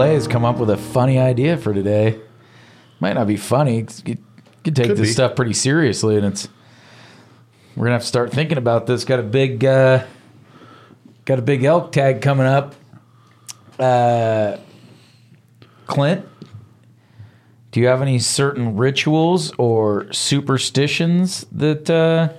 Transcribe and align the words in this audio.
Clay 0.00 0.14
has 0.14 0.26
come 0.26 0.46
up 0.46 0.56
with 0.56 0.70
a 0.70 0.78
funny 0.78 1.18
idea 1.18 1.58
for 1.58 1.74
today. 1.74 2.18
Might 3.00 3.12
not 3.12 3.26
be 3.26 3.36
funny. 3.36 3.84
You 4.06 4.16
could 4.64 4.74
take 4.74 4.86
Could 4.86 4.96
this 4.96 5.08
be. 5.08 5.12
stuff 5.12 5.36
pretty 5.36 5.52
seriously, 5.52 6.16
and 6.16 6.24
it's 6.24 6.48
we're 7.76 7.84
gonna 7.84 7.96
have 7.96 8.00
to 8.00 8.08
start 8.08 8.32
thinking 8.32 8.56
about 8.56 8.86
this. 8.86 9.04
Got 9.04 9.18
a 9.20 9.22
big, 9.22 9.62
uh, 9.62 10.04
got 11.26 11.38
a 11.38 11.42
big 11.42 11.64
elk 11.64 11.92
tag 11.92 12.22
coming 12.22 12.46
up. 12.46 12.74
Uh, 13.78 14.56
Clint, 15.86 16.26
do 17.70 17.80
you 17.80 17.86
have 17.88 18.00
any 18.00 18.18
certain 18.18 18.76
rituals 18.78 19.52
or 19.58 20.10
superstitions 20.14 21.44
that 21.52 21.90
uh, 21.90 22.30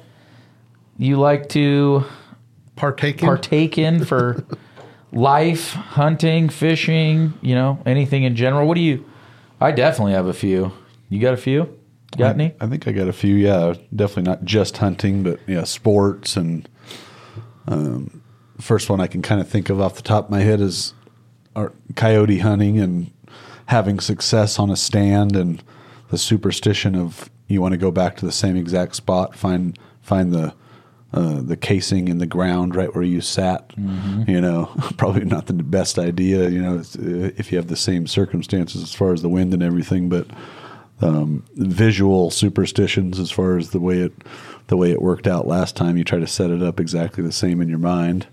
you 0.97 1.19
like 1.19 1.47
to 1.49 2.05
Partake 2.75 3.21
in? 3.21 3.27
partake 3.27 3.77
in 3.77 4.03
for 4.03 4.43
life, 5.11 5.71
hunting, 5.71 6.49
fishing, 6.49 7.33
you 7.41 7.55
know, 7.55 7.81
anything 7.85 8.23
in 8.23 8.35
general? 8.35 8.67
What 8.67 8.75
do 8.75 8.81
you? 8.81 9.05
I 9.59 9.71
definitely 9.71 10.13
have 10.13 10.27
a 10.27 10.33
few. 10.33 10.71
You 11.09 11.19
got 11.19 11.33
a 11.33 11.37
few? 11.37 11.77
Got 12.17 12.35
any? 12.35 12.53
I 12.59 12.67
think 12.67 12.87
I 12.87 12.91
got 12.91 13.07
a 13.07 13.13
few. 13.13 13.35
Yeah, 13.35 13.73
definitely 13.95 14.23
not 14.23 14.43
just 14.43 14.77
hunting, 14.77 15.23
but 15.23 15.39
yeah, 15.47 15.63
sports 15.63 16.35
and 16.35 16.67
um, 17.67 18.21
first 18.59 18.89
one 18.89 18.99
I 18.99 19.07
can 19.07 19.21
kind 19.21 19.39
of 19.39 19.47
think 19.47 19.69
of 19.69 19.79
off 19.79 19.95
the 19.95 20.01
top 20.01 20.25
of 20.25 20.31
my 20.31 20.41
head 20.41 20.59
is 20.59 20.93
our 21.55 21.71
coyote 21.95 22.39
hunting 22.39 22.79
and 22.79 23.11
having 23.67 23.99
success 23.99 24.59
on 24.59 24.69
a 24.69 24.75
stand 24.75 25.35
and 25.35 25.63
the 26.09 26.17
superstition 26.17 26.95
of 26.95 27.29
you 27.47 27.61
want 27.61 27.73
to 27.73 27.77
go 27.77 27.91
back 27.91 28.17
to 28.17 28.25
the 28.25 28.31
same 28.31 28.55
exact 28.55 28.95
spot, 28.95 29.35
find 29.35 29.77
find 30.01 30.33
the 30.33 30.53
uh, 31.13 31.41
the 31.41 31.57
casing 31.57 32.07
in 32.07 32.19
the 32.19 32.25
ground 32.25 32.75
right 32.75 32.93
where 32.95 33.03
you 33.03 33.21
sat. 33.21 33.71
You 34.27 34.41
know, 34.41 34.65
probably 34.97 35.25
not 35.25 35.47
the 35.47 35.53
best 35.53 35.99
idea. 35.99 36.49
You 36.49 36.61
know, 36.61 36.83
if 36.95 37.51
you 37.51 37.57
have 37.57 37.67
the 37.67 37.75
same 37.75 38.07
circumstances 38.07 38.81
as 38.81 38.93
far 38.93 39.13
as 39.13 39.21
the 39.21 39.29
wind 39.29 39.53
and 39.53 39.61
everything, 39.61 40.09
but 40.09 40.27
um, 41.01 41.43
visual 41.55 42.29
superstitions 42.29 43.19
as 43.19 43.31
far 43.31 43.57
as 43.57 43.71
the 43.71 43.79
way 43.79 43.99
it 43.99 44.13
the 44.67 44.77
way 44.77 44.91
it 44.91 45.01
worked 45.01 45.27
out 45.27 45.47
last 45.47 45.75
time. 45.75 45.97
You 45.97 46.03
try 46.03 46.19
to 46.19 46.27
set 46.27 46.49
it 46.49 46.63
up 46.63 46.79
exactly 46.79 47.23
the 47.23 47.31
same 47.31 47.61
in 47.61 47.67
your 47.67 47.79
mind, 47.79 48.27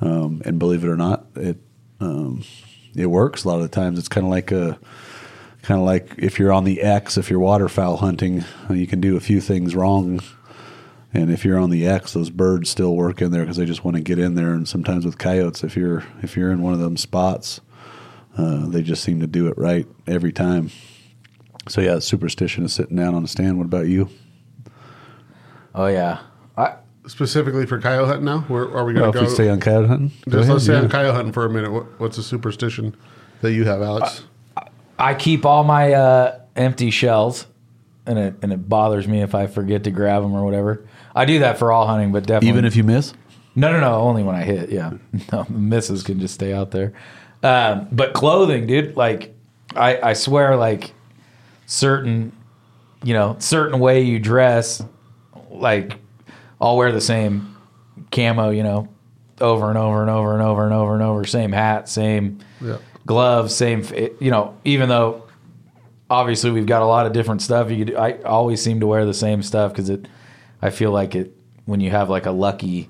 um, 0.00 0.42
and 0.44 0.58
believe 0.58 0.82
it 0.82 0.88
or 0.88 0.96
not, 0.96 1.26
it 1.36 1.58
um, 2.00 2.42
it 2.94 3.06
works. 3.06 3.44
A 3.44 3.48
lot 3.48 3.56
of 3.56 3.62
the 3.62 3.68
times, 3.68 3.98
it's 3.98 4.08
kind 4.08 4.26
of 4.26 4.30
like 4.30 4.50
a 4.50 4.78
kind 5.62 5.80
of 5.80 5.86
like 5.86 6.14
if 6.18 6.38
you're 6.38 6.52
on 6.52 6.64
the 6.64 6.80
X, 6.82 7.16
if 7.16 7.30
you're 7.30 7.38
waterfowl 7.38 7.98
hunting, 7.98 8.44
you 8.70 8.86
can 8.86 9.00
do 9.00 9.16
a 9.16 9.20
few 9.20 9.40
things 9.40 9.76
wrong. 9.76 10.20
And 11.16 11.32
if 11.32 11.46
you're 11.46 11.58
on 11.58 11.70
the 11.70 11.86
X, 11.86 12.12
those 12.12 12.28
birds 12.28 12.68
still 12.68 12.94
work 12.94 13.22
in 13.22 13.30
there 13.30 13.40
because 13.40 13.56
they 13.56 13.64
just 13.64 13.82
want 13.84 13.96
to 13.96 14.02
get 14.02 14.18
in 14.18 14.34
there. 14.34 14.52
And 14.52 14.68
sometimes 14.68 15.06
with 15.06 15.16
coyotes, 15.16 15.64
if 15.64 15.74
you're 15.74 16.04
if 16.22 16.36
you're 16.36 16.50
in 16.50 16.60
one 16.60 16.74
of 16.74 16.78
them 16.78 16.98
spots, 16.98 17.62
uh, 18.36 18.66
they 18.66 18.82
just 18.82 19.02
seem 19.02 19.20
to 19.20 19.26
do 19.26 19.48
it 19.48 19.56
right 19.56 19.86
every 20.06 20.30
time. 20.30 20.70
So 21.68 21.80
yeah, 21.80 22.00
superstition 22.00 22.66
is 22.66 22.74
sitting 22.74 22.96
down 22.98 23.14
on 23.14 23.24
a 23.24 23.28
stand. 23.28 23.56
What 23.56 23.64
about 23.64 23.86
you? 23.86 24.10
Oh 25.74 25.86
yeah. 25.86 26.18
I 26.54 26.74
Specifically 27.06 27.64
for 27.64 27.80
coyote 27.80 28.08
hunting 28.08 28.26
now? 28.26 28.40
Where 28.40 28.64
are 28.64 28.84
we 28.84 28.92
Well, 28.92 29.10
going 29.10 29.14
if 29.14 29.20
to 29.20 29.28
we 29.30 29.34
stay 29.34 29.48
on 29.48 29.60
coyote 29.60 29.86
hunting, 29.86 30.08
go 30.28 30.32
Just 30.32 30.42
ahead, 30.42 30.48
let's 30.50 30.64
stay 30.64 30.74
yeah. 30.74 30.80
on 30.80 30.88
coyote 30.90 31.14
hunting 31.14 31.32
for 31.32 31.46
a 31.46 31.50
minute. 31.50 31.72
What, 31.72 31.98
what's 31.98 32.18
a 32.18 32.22
superstition 32.22 32.94
that 33.40 33.52
you 33.52 33.64
have, 33.64 33.80
Alex? 33.80 34.24
I 34.98 35.14
keep 35.14 35.46
all 35.46 35.64
my 35.64 35.92
uh, 35.94 36.40
empty 36.56 36.90
shells, 36.90 37.46
and 38.06 38.18
it 38.18 38.34
and 38.42 38.52
it 38.52 38.68
bothers 38.68 39.06
me 39.08 39.22
if 39.22 39.34
I 39.34 39.46
forget 39.46 39.84
to 39.84 39.90
grab 39.90 40.22
them 40.22 40.34
or 40.34 40.44
whatever. 40.44 40.84
I 41.16 41.24
do 41.24 41.38
that 41.40 41.58
for 41.58 41.72
all 41.72 41.86
hunting, 41.86 42.12
but 42.12 42.24
definitely 42.26 42.50
Even 42.50 42.64
if 42.66 42.76
you 42.76 42.84
miss, 42.84 43.14
No, 43.56 43.72
no, 43.72 43.80
no. 43.80 43.94
Only 43.94 44.22
when 44.22 44.36
I 44.36 44.44
hit. 44.44 44.70
Yeah, 44.70 44.92
no, 45.32 45.46
misses 45.48 46.02
can 46.04 46.20
just 46.20 46.34
stay 46.34 46.52
out 46.52 46.70
there. 46.70 46.92
Um, 47.42 47.88
but 47.90 48.12
clothing, 48.12 48.66
dude. 48.66 48.96
Like, 48.96 49.34
I, 49.74 49.98
I 50.10 50.12
swear, 50.12 50.56
like 50.56 50.92
certain, 51.66 52.32
you 53.02 53.14
know, 53.14 53.36
certain 53.38 53.80
way 53.80 54.02
you 54.02 54.18
dress, 54.18 54.82
like 55.50 55.96
I'll 56.60 56.76
wear 56.76 56.92
the 56.92 57.00
same 57.00 57.56
camo, 58.12 58.50
you 58.50 58.62
know, 58.62 58.88
over 59.40 59.68
and 59.68 59.78
over 59.78 60.00
and 60.02 60.10
over 60.10 60.32
and 60.34 60.42
over 60.42 60.64
and 60.64 60.72
over 60.74 60.94
and 60.94 61.02
over. 61.02 61.24
Same 61.24 61.52
hat, 61.52 61.88
same 61.88 62.38
Yeah. 62.60 62.78
gloves, 63.06 63.54
same. 63.54 63.84
You 64.20 64.30
know, 64.30 64.54
even 64.64 64.88
though 64.88 65.24
obviously 66.10 66.50
we've 66.50 66.66
got 66.66 66.82
a 66.82 66.86
lot 66.86 67.06
of 67.06 67.12
different 67.12 67.42
stuff, 67.42 67.70
you 67.70 67.84
could. 67.86 67.94
I 67.96 68.12
always 68.24 68.62
seem 68.62 68.80
to 68.80 68.86
wear 68.86 69.04
the 69.06 69.14
same 69.14 69.42
stuff 69.42 69.72
because 69.72 69.88
it. 69.88 70.06
I 70.62 70.70
feel 70.70 70.90
like 70.90 71.14
it 71.14 71.34
when 71.64 71.80
you 71.80 71.90
have 71.90 72.08
like 72.08 72.26
a 72.26 72.30
lucky 72.30 72.88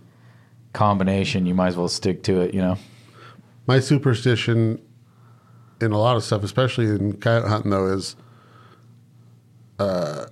combination, 0.72 1.46
you 1.46 1.54
might 1.54 1.68
as 1.68 1.76
well 1.76 1.88
stick 1.88 2.22
to 2.24 2.40
it. 2.40 2.54
You 2.54 2.60
know. 2.60 2.78
My 3.66 3.80
superstition 3.80 4.80
in 5.80 5.92
a 5.92 5.98
lot 5.98 6.16
of 6.16 6.22
stuff, 6.24 6.42
especially 6.42 6.86
in 6.86 7.14
coyote 7.18 7.48
hunting, 7.48 7.70
though, 7.70 7.86
is 7.86 8.16
uh, 9.78 10.26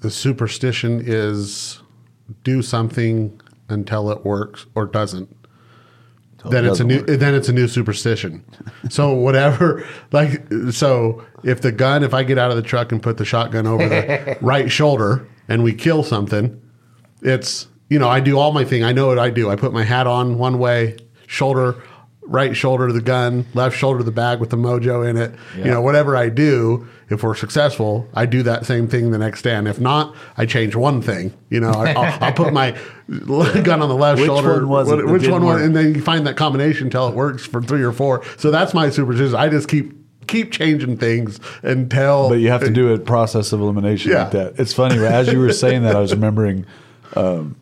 the 0.00 0.10
superstition 0.10 1.02
is 1.04 1.80
do 2.42 2.62
something 2.62 3.40
until 3.68 4.10
it 4.10 4.24
works 4.24 4.66
or 4.74 4.86
doesn't. 4.86 5.34
then 6.50 6.64
it 6.64 6.68
it's 6.68 6.80
a 6.80 6.84
doesn't 6.84 6.86
new. 6.88 6.98
work. 6.98 7.20
Then 7.20 7.34
it's 7.34 7.48
a 7.48 7.52
new 7.52 7.68
superstition. 7.68 8.44
so 8.90 9.12
whatever, 9.14 9.86
like 10.12 10.42
so, 10.70 11.24
if 11.42 11.60
the 11.60 11.72
gun, 11.72 12.02
if 12.02 12.12
I 12.12 12.22
get 12.24 12.38
out 12.38 12.50
of 12.50 12.56
the 12.56 12.62
truck 12.62 12.92
and 12.92 13.02
put 13.02 13.16
the 13.16 13.24
shotgun 13.24 13.66
over 13.66 13.88
the 13.88 14.38
right 14.42 14.70
shoulder 14.70 15.26
and 15.48 15.62
we 15.62 15.72
kill 15.74 16.02
something, 16.02 16.60
it's 17.24 17.66
you 17.88 17.98
know 17.98 18.08
I 18.08 18.20
do 18.20 18.38
all 18.38 18.52
my 18.52 18.64
thing. 18.64 18.84
I 18.84 18.92
know 18.92 19.06
what 19.08 19.18
I 19.18 19.30
do. 19.30 19.50
I 19.50 19.56
put 19.56 19.72
my 19.72 19.82
hat 19.84 20.06
on 20.06 20.38
one 20.38 20.58
way, 20.58 20.96
shoulder, 21.26 21.82
right 22.22 22.56
shoulder 22.56 22.86
to 22.86 22.92
the 22.92 23.00
gun, 23.02 23.46
left 23.54 23.76
shoulder 23.76 23.98
to 23.98 24.04
the 24.04 24.12
bag 24.12 24.40
with 24.40 24.50
the 24.50 24.56
mojo 24.56 25.08
in 25.08 25.16
it. 25.16 25.34
You 25.56 25.64
know 25.64 25.80
whatever 25.80 26.16
I 26.16 26.28
do, 26.28 26.86
if 27.10 27.22
we're 27.22 27.34
successful, 27.34 28.08
I 28.14 28.26
do 28.26 28.42
that 28.44 28.64
same 28.66 28.88
thing 28.88 29.10
the 29.10 29.18
next 29.18 29.42
day. 29.42 29.54
And 29.54 29.68
if 29.68 29.78
not, 29.80 30.14
I 30.36 30.46
change 30.46 30.74
one 30.74 31.02
thing. 31.02 31.34
You 31.50 31.60
know, 31.60 31.70
I, 31.70 31.92
I'll, 31.92 32.24
I'll 32.24 32.32
put 32.32 32.52
my 32.52 32.70
gun 33.08 33.82
on 33.82 33.88
the 33.88 33.94
left 33.94 34.20
shoulder. 34.22 34.48
Which 34.48 34.54
shoulder. 34.54 34.66
one 34.66 34.68
was 34.68 34.90
it 34.90 35.06
which 35.06 35.28
one 35.28 35.44
was? 35.44 35.62
And 35.62 35.76
then 35.76 35.94
you 35.94 36.00
find 36.02 36.26
that 36.26 36.36
combination 36.36 36.86
until 36.86 37.08
it 37.08 37.14
works 37.14 37.44
for 37.46 37.60
three 37.62 37.82
or 37.82 37.92
four. 37.92 38.24
So 38.38 38.50
that's 38.50 38.72
my 38.74 38.90
superstition. 38.90 39.34
I 39.34 39.48
just 39.48 39.68
keep 39.68 39.92
keep 40.26 40.50
changing 40.50 40.96
things 40.96 41.38
until. 41.62 42.30
but 42.30 42.36
you 42.36 42.48
have 42.48 42.62
to 42.62 42.70
do 42.70 42.94
a 42.94 42.98
process 42.98 43.52
of 43.52 43.60
elimination 43.60 44.10
Yeah. 44.12 44.22
like 44.22 44.32
that. 44.32 44.54
It's 44.58 44.72
funny 44.72 44.96
as 45.04 45.30
you 45.30 45.38
were 45.38 45.52
saying 45.52 45.82
that, 45.82 45.94
I 45.94 46.00
was 46.00 46.12
remembering. 46.14 46.64
Um, 47.16 47.56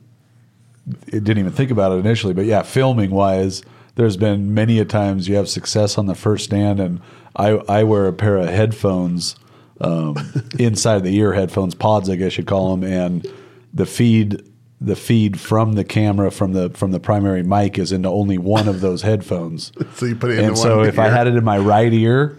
it 1.06 1.24
didn't 1.24 1.38
even 1.38 1.52
think 1.52 1.70
about 1.70 1.92
it 1.92 1.96
initially, 1.96 2.34
but 2.34 2.44
yeah, 2.44 2.62
filming 2.62 3.10
wise, 3.10 3.62
there's 3.94 4.16
been 4.16 4.52
many 4.52 4.78
a 4.78 4.84
times 4.84 5.28
you 5.28 5.36
have 5.36 5.48
success 5.48 5.98
on 5.98 6.06
the 6.06 6.14
first 6.14 6.44
stand, 6.44 6.80
and 6.80 7.00
I 7.36 7.50
I 7.68 7.84
wear 7.84 8.06
a 8.06 8.12
pair 8.12 8.36
of 8.36 8.48
headphones 8.48 9.36
um, 9.80 10.16
inside 10.58 11.04
the 11.04 11.14
ear 11.16 11.34
headphones, 11.34 11.74
pods, 11.74 12.08
I 12.08 12.16
guess 12.16 12.36
you'd 12.36 12.46
call 12.46 12.76
them, 12.76 12.90
and 12.90 13.26
the 13.72 13.86
feed 13.86 14.42
the 14.80 14.96
feed 14.96 15.38
from 15.38 15.74
the 15.74 15.84
camera 15.84 16.30
from 16.30 16.52
the 16.52 16.70
from 16.70 16.90
the 16.90 16.98
primary 16.98 17.42
mic 17.42 17.78
is 17.78 17.92
into 17.92 18.08
only 18.08 18.38
one 18.38 18.66
of 18.66 18.80
those 18.80 19.02
headphones. 19.02 19.72
So 19.94 20.06
you 20.06 20.16
put 20.16 20.30
it 20.30 20.40
and 20.40 20.58
so 20.58 20.82
if 20.82 20.98
I 20.98 21.08
had 21.08 21.26
it 21.26 21.36
in 21.36 21.44
my 21.44 21.58
right 21.58 21.92
ear 21.92 22.38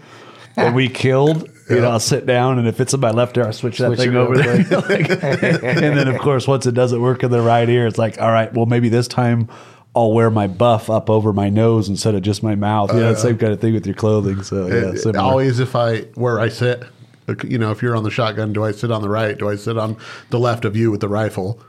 and 0.56 0.74
we 0.74 0.88
killed, 1.04 1.48
you 1.68 1.80
know, 1.80 1.90
I'll 1.90 2.00
sit 2.00 2.26
down 2.26 2.58
and 2.58 2.68
if 2.68 2.80
it's 2.80 2.94
in 2.94 3.00
my 3.00 3.10
left 3.10 3.36
ear, 3.36 3.46
I 3.46 3.50
switch 3.52 3.78
that 3.78 3.96
thing 3.96 4.14
over 4.16 4.36
there. 4.36 4.54
and 5.64 5.98
then 5.98 6.08
of 6.08 6.20
course 6.20 6.46
once 6.46 6.66
it 6.66 6.74
doesn't 6.74 7.00
work 7.00 7.22
in 7.22 7.30
the 7.30 7.40
right 7.40 7.68
ear, 7.68 7.86
it's 7.86 7.98
like, 7.98 8.20
all 8.20 8.30
right, 8.30 8.52
well 8.52 8.66
maybe 8.66 8.88
this 8.88 9.08
time 9.08 9.48
I'll 9.96 10.12
wear 10.12 10.30
my 10.30 10.46
buff 10.46 10.90
up 10.90 11.08
over 11.08 11.32
my 11.32 11.48
nose 11.48 11.88
instead 11.88 12.14
of 12.14 12.22
just 12.22 12.42
my 12.42 12.54
mouth. 12.54 12.92
Yeah, 12.92 13.12
the 13.12 13.16
same 13.16 13.32
uh-huh. 13.32 13.40
kind 13.40 13.52
of 13.52 13.60
thing 13.60 13.74
with 13.74 13.86
your 13.86 13.94
clothing. 13.94 14.42
So 14.42 14.66
yeah, 14.66 14.94
similar. 14.98 15.20
always 15.20 15.60
if 15.60 15.76
I 15.76 16.00
where 16.14 16.40
I 16.40 16.48
sit, 16.48 16.82
you 17.44 17.58
know, 17.58 17.70
if 17.70 17.80
you're 17.80 17.96
on 17.96 18.02
the 18.02 18.10
shotgun, 18.10 18.52
do 18.52 18.64
I 18.64 18.72
sit 18.72 18.90
on 18.90 19.02
the 19.02 19.08
right? 19.08 19.38
Do 19.38 19.48
I 19.48 19.56
sit 19.56 19.78
on 19.78 19.96
the 20.30 20.38
left 20.38 20.64
of 20.64 20.76
you 20.76 20.90
with 20.90 21.00
the 21.00 21.08
rifle? 21.08 21.60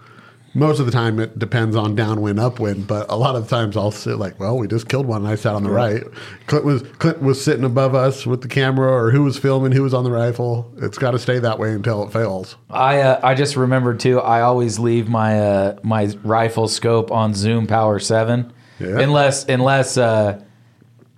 Most 0.56 0.80
of 0.80 0.86
the 0.86 0.92
time, 0.92 1.20
it 1.20 1.38
depends 1.38 1.76
on 1.76 1.96
downwind, 1.96 2.40
upwind. 2.40 2.88
But 2.88 3.08
a 3.12 3.16
lot 3.18 3.36
of 3.36 3.50
times, 3.50 3.76
I'll 3.76 3.92
sit 3.92 4.18
like, 4.18 4.40
well, 4.40 4.58
we 4.58 4.68
just 4.68 4.88
killed 4.88 5.06
one, 5.06 5.24
and 5.24 5.28
I 5.28 5.36
sat 5.36 5.54
on 5.54 5.64
the 5.64 5.70
right. 5.70 6.02
Clint 6.48 6.64
was 6.64 6.82
Clint 7.00 7.22
was 7.22 7.44
sitting 7.44 7.66
above 7.66 7.94
us 7.94 8.26
with 8.26 8.42
the 8.42 8.48
camera, 8.48 8.90
or 8.90 9.12
who 9.12 9.24
was 9.24 9.38
filming, 9.38 9.74
who 9.74 9.84
was 9.84 9.94
on 9.94 10.06
the 10.06 10.12
rifle. 10.12 10.72
It's 10.78 10.98
got 10.98 11.12
to 11.12 11.20
stay 11.20 11.40
that 11.40 11.60
way 11.60 11.74
until 11.74 12.04
it 12.08 12.14
fails. 12.14 12.56
I 12.70 13.02
uh, 13.02 13.20
I 13.22 13.36
just 13.36 13.58
remembered 13.58 14.00
too. 14.00 14.22
I 14.22 14.42
always 14.42 14.80
leave 14.80 15.10
my 15.10 15.40
uh, 15.40 15.76
my 15.84 16.06
rifle 16.24 16.70
scope 16.70 17.12
on 17.12 17.34
Zoom 17.34 17.68
Power 17.68 18.00
Seven, 18.00 18.54
Yeah. 18.80 19.00
unless 19.00 19.44
unless 19.50 19.98
uh, 19.98 20.42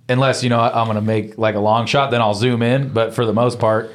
unless 0.08 0.42
you 0.42 0.50
know 0.50 0.58
I'm 0.60 0.86
gonna 0.88 1.00
make 1.00 1.38
like 1.38 1.54
a 1.54 1.60
long 1.60 1.86
shot, 1.86 2.10
then 2.10 2.20
I'll 2.20 2.34
zoom 2.34 2.60
in. 2.62 2.88
But 2.92 3.14
for 3.14 3.24
the 3.24 3.32
most 3.32 3.58
part, 3.60 3.92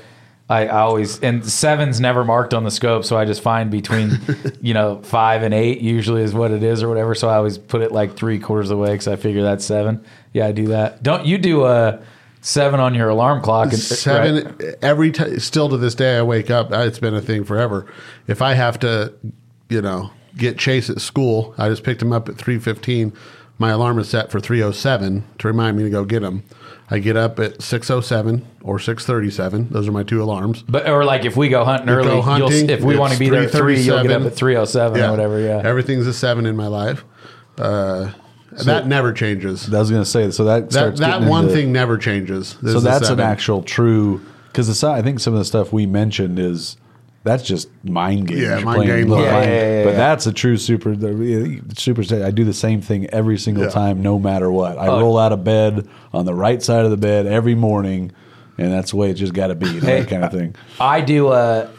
I, 0.49 0.67
I 0.67 0.79
always 0.81 1.19
and 1.21 1.43
seven's 1.49 1.99
never 2.01 2.23
marked 2.25 2.53
on 2.53 2.63
the 2.63 2.71
scope, 2.71 3.05
so 3.05 3.17
I 3.17 3.25
just 3.25 3.41
find 3.41 3.71
between 3.71 4.19
you 4.61 4.73
know 4.73 5.01
five 5.03 5.41
and 5.41 5.53
eight 5.53 5.79
usually 5.81 6.21
is 6.21 6.33
what 6.33 6.51
it 6.51 6.63
is 6.63 6.83
or 6.83 6.89
whatever. 6.89 7.15
So 7.15 7.29
I 7.29 7.35
always 7.35 7.57
put 7.57 7.81
it 7.81 7.91
like 7.91 8.15
three 8.15 8.39
quarters 8.39 8.69
of 8.69 8.77
the 8.77 8.81
way 8.83 8.91
because 8.91 9.07
I 9.07 9.15
figure 9.15 9.41
that's 9.41 9.63
seven. 9.65 10.03
Yeah, 10.33 10.47
I 10.47 10.51
do 10.51 10.67
that. 10.67 11.01
Don't 11.01 11.25
you 11.25 11.37
do 11.37 11.65
a 11.65 11.99
seven 12.41 12.79
on 12.81 12.93
your 12.93 13.07
alarm 13.09 13.41
clock? 13.41 13.71
And, 13.71 13.79
Seven 13.79 14.55
right? 14.57 14.75
every 14.81 15.11
time. 15.11 15.39
Still 15.39 15.69
to 15.69 15.77
this 15.77 15.95
day, 15.95 16.17
I 16.17 16.21
wake 16.23 16.51
up. 16.51 16.71
uh, 16.73 16.79
It's 16.79 16.99
been 16.99 17.15
a 17.15 17.21
thing 17.21 17.45
forever. 17.45 17.85
If 18.27 18.41
I 18.41 18.53
have 18.53 18.77
to, 18.79 19.13
you 19.69 19.81
know, 19.81 20.11
get 20.37 20.57
Chase 20.57 20.89
at 20.89 20.99
school, 20.99 21.55
I 21.57 21.69
just 21.69 21.83
picked 21.83 22.01
him 22.01 22.11
up 22.11 22.27
at 22.27 22.35
three 22.37 22.59
fifteen. 22.59 23.13
my 23.59 23.69
alarm 23.69 23.97
is 23.99 24.09
set 24.09 24.29
for 24.31 24.39
307 24.41 25.23
to 25.37 25.47
remind 25.47 25.77
me 25.77 25.83
to 25.83 25.89
go 25.89 26.03
get 26.03 26.21
them. 26.21 26.43
I 26.91 26.99
get 26.99 27.15
up 27.17 27.39
at 27.39 27.61
607 27.61 28.45
or 28.61 28.77
637. 28.77 29.69
Those 29.69 29.87
are 29.87 29.91
my 29.91 30.03
two 30.03 30.21
alarms. 30.21 30.63
But 30.63 30.87
or 30.87 31.05
like 31.05 31.25
if 31.25 31.35
we 31.37 31.49
go 31.49 31.63
hunting 31.65 31.87
You 31.87 31.95
early, 31.95 32.07
go 32.07 32.13
you'll, 32.15 32.21
hunting, 32.23 32.69
if 32.69 32.81
we 32.81 32.97
want 32.97 33.13
to 33.13 33.19
be 33.19 33.29
there 33.29 33.43
at 33.43 33.51
three, 33.51 33.79
you'll 33.81 34.03
get 34.03 34.11
up 34.11 34.23
at 34.23 34.35
three 34.35 34.55
oh 34.55 34.65
seven 34.65 35.01
or 35.01 35.09
whatever. 35.11 35.39
Yeah. 35.39 35.61
Everything's 35.63 36.07
a 36.07 36.13
seven 36.13 36.45
in 36.45 36.55
my 36.55 36.67
life. 36.67 37.03
Uh, 37.57 38.11
that 38.65 38.87
never 38.87 39.13
changes. 39.13 39.73
I 39.73 39.79
was 39.79 39.89
going 39.89 40.03
to 40.03 40.09
say 40.09 40.29
so 40.31 40.45
that 40.45 40.69
That 40.71 40.97
that 40.97 41.21
one 41.23 41.45
into- 41.45 41.55
thing 41.55 41.71
never 41.71 41.97
changes. 41.97 42.55
This 42.61 42.73
So 42.73 42.79
that's 42.79 43.09
an 43.09 43.19
actual 43.19 43.63
true 43.63 44.21
because 44.47 44.83
I 44.83 45.01
think 45.01 45.19
some 45.19 45.33
of 45.33 45.39
the 45.39 45.45
stuff 45.45 45.73
we 45.73 45.85
mentioned 45.85 46.37
is 46.37 46.77
that's 47.23 47.43
just 47.43 47.69
mind 47.83 48.27
games. 48.27 48.41
Yeah, 48.41 48.59
mind 48.59 48.85
game. 48.85 49.09
Yeah, 49.09 49.17
yeah, 49.19 49.41
yeah, 49.43 49.83
But 49.83 49.89
yeah. 49.91 49.95
that's 49.97 50.25
a 50.27 50.33
true 50.33 50.57
super. 50.57 50.95
The 50.95 51.61
super. 51.77 52.01
I 52.23 52.31
do 52.31 52.43
the 52.43 52.53
same 52.53 52.81
thing 52.81 53.07
every 53.11 53.37
single 53.37 53.63
Yeah. 53.65 53.69
time, 53.69 54.01
no 54.01 54.19
matter 54.19 54.51
what. 54.51 54.77
I 54.77 54.87
Oh. 54.87 54.99
roll 54.99 55.17
out 55.17 55.31
of 55.31 55.43
bed 55.43 55.87
on 56.13 56.25
the 56.25 56.33
right 56.33 56.61
side 56.61 56.83
of 56.85 56.91
the 56.91 56.97
bed 56.97 57.25
every 57.25 57.55
morning, 57.55 58.11
and 58.57 58.71
that's 58.73 58.91
the 58.91 58.97
way 58.97 59.09
it 59.09 59.13
just 59.13 59.33
got 59.33 59.47
to 59.47 59.55
be. 59.55 59.67
you 59.67 59.81
know, 59.81 59.87
Hey. 59.87 59.99
that 60.01 60.09
kind 60.09 60.23
of 60.25 60.31
thing. 60.31 60.55
I 60.79 61.01
do 61.01 61.31
a. 61.31 61.69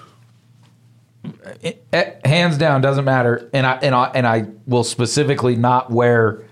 it, 1.62 1.85
it- 1.93 2.20
hands 2.26 2.58
down 2.58 2.81
doesn't 2.81 3.05
matter 3.05 3.49
and 3.52 3.67
I 3.67 3.79
and 3.82 3.94
I 3.94 4.11
and 4.14 4.26
I 4.26 4.46
will 4.67 4.85
specifically 4.85 5.56
not 5.56 5.91
wear 5.91 6.43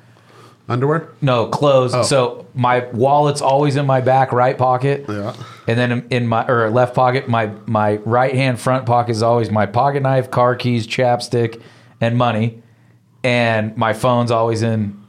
underwear. 0.73 1.09
no 1.21 1.47
clothes. 1.47 1.95
Oh. 1.95 2.03
So 2.03 2.47
my 2.55 2.87
wallet's 2.93 3.41
always 3.43 3.77
in 3.77 3.87
my 3.87 4.01
back 4.01 4.33
right 4.33 4.57
pocket. 4.57 5.05
Yeah. 5.09 5.35
And 5.69 5.79
then 5.79 5.93
in- 5.93 6.07
in 6.11 6.27
my 6.27 6.47
or 6.47 6.69
left 6.71 6.95
pocket, 6.95 7.29
my 7.29 7.51
my 7.67 7.97
right 7.99 8.35
hand 8.35 8.59
front 8.61 8.87
pocket 8.87 9.13
is 9.13 9.23
always 9.23 9.51
my 9.51 9.67
pocket 9.67 10.03
knife, 10.03 10.31
car 10.31 10.55
keys, 10.57 10.87
chapstick, 10.87 11.61
and 12.01 12.17
money. 12.17 12.63
And 13.25 13.77
my 13.77 13.93
phone's 13.93 14.31
always 14.31 14.63
in 14.63 15.01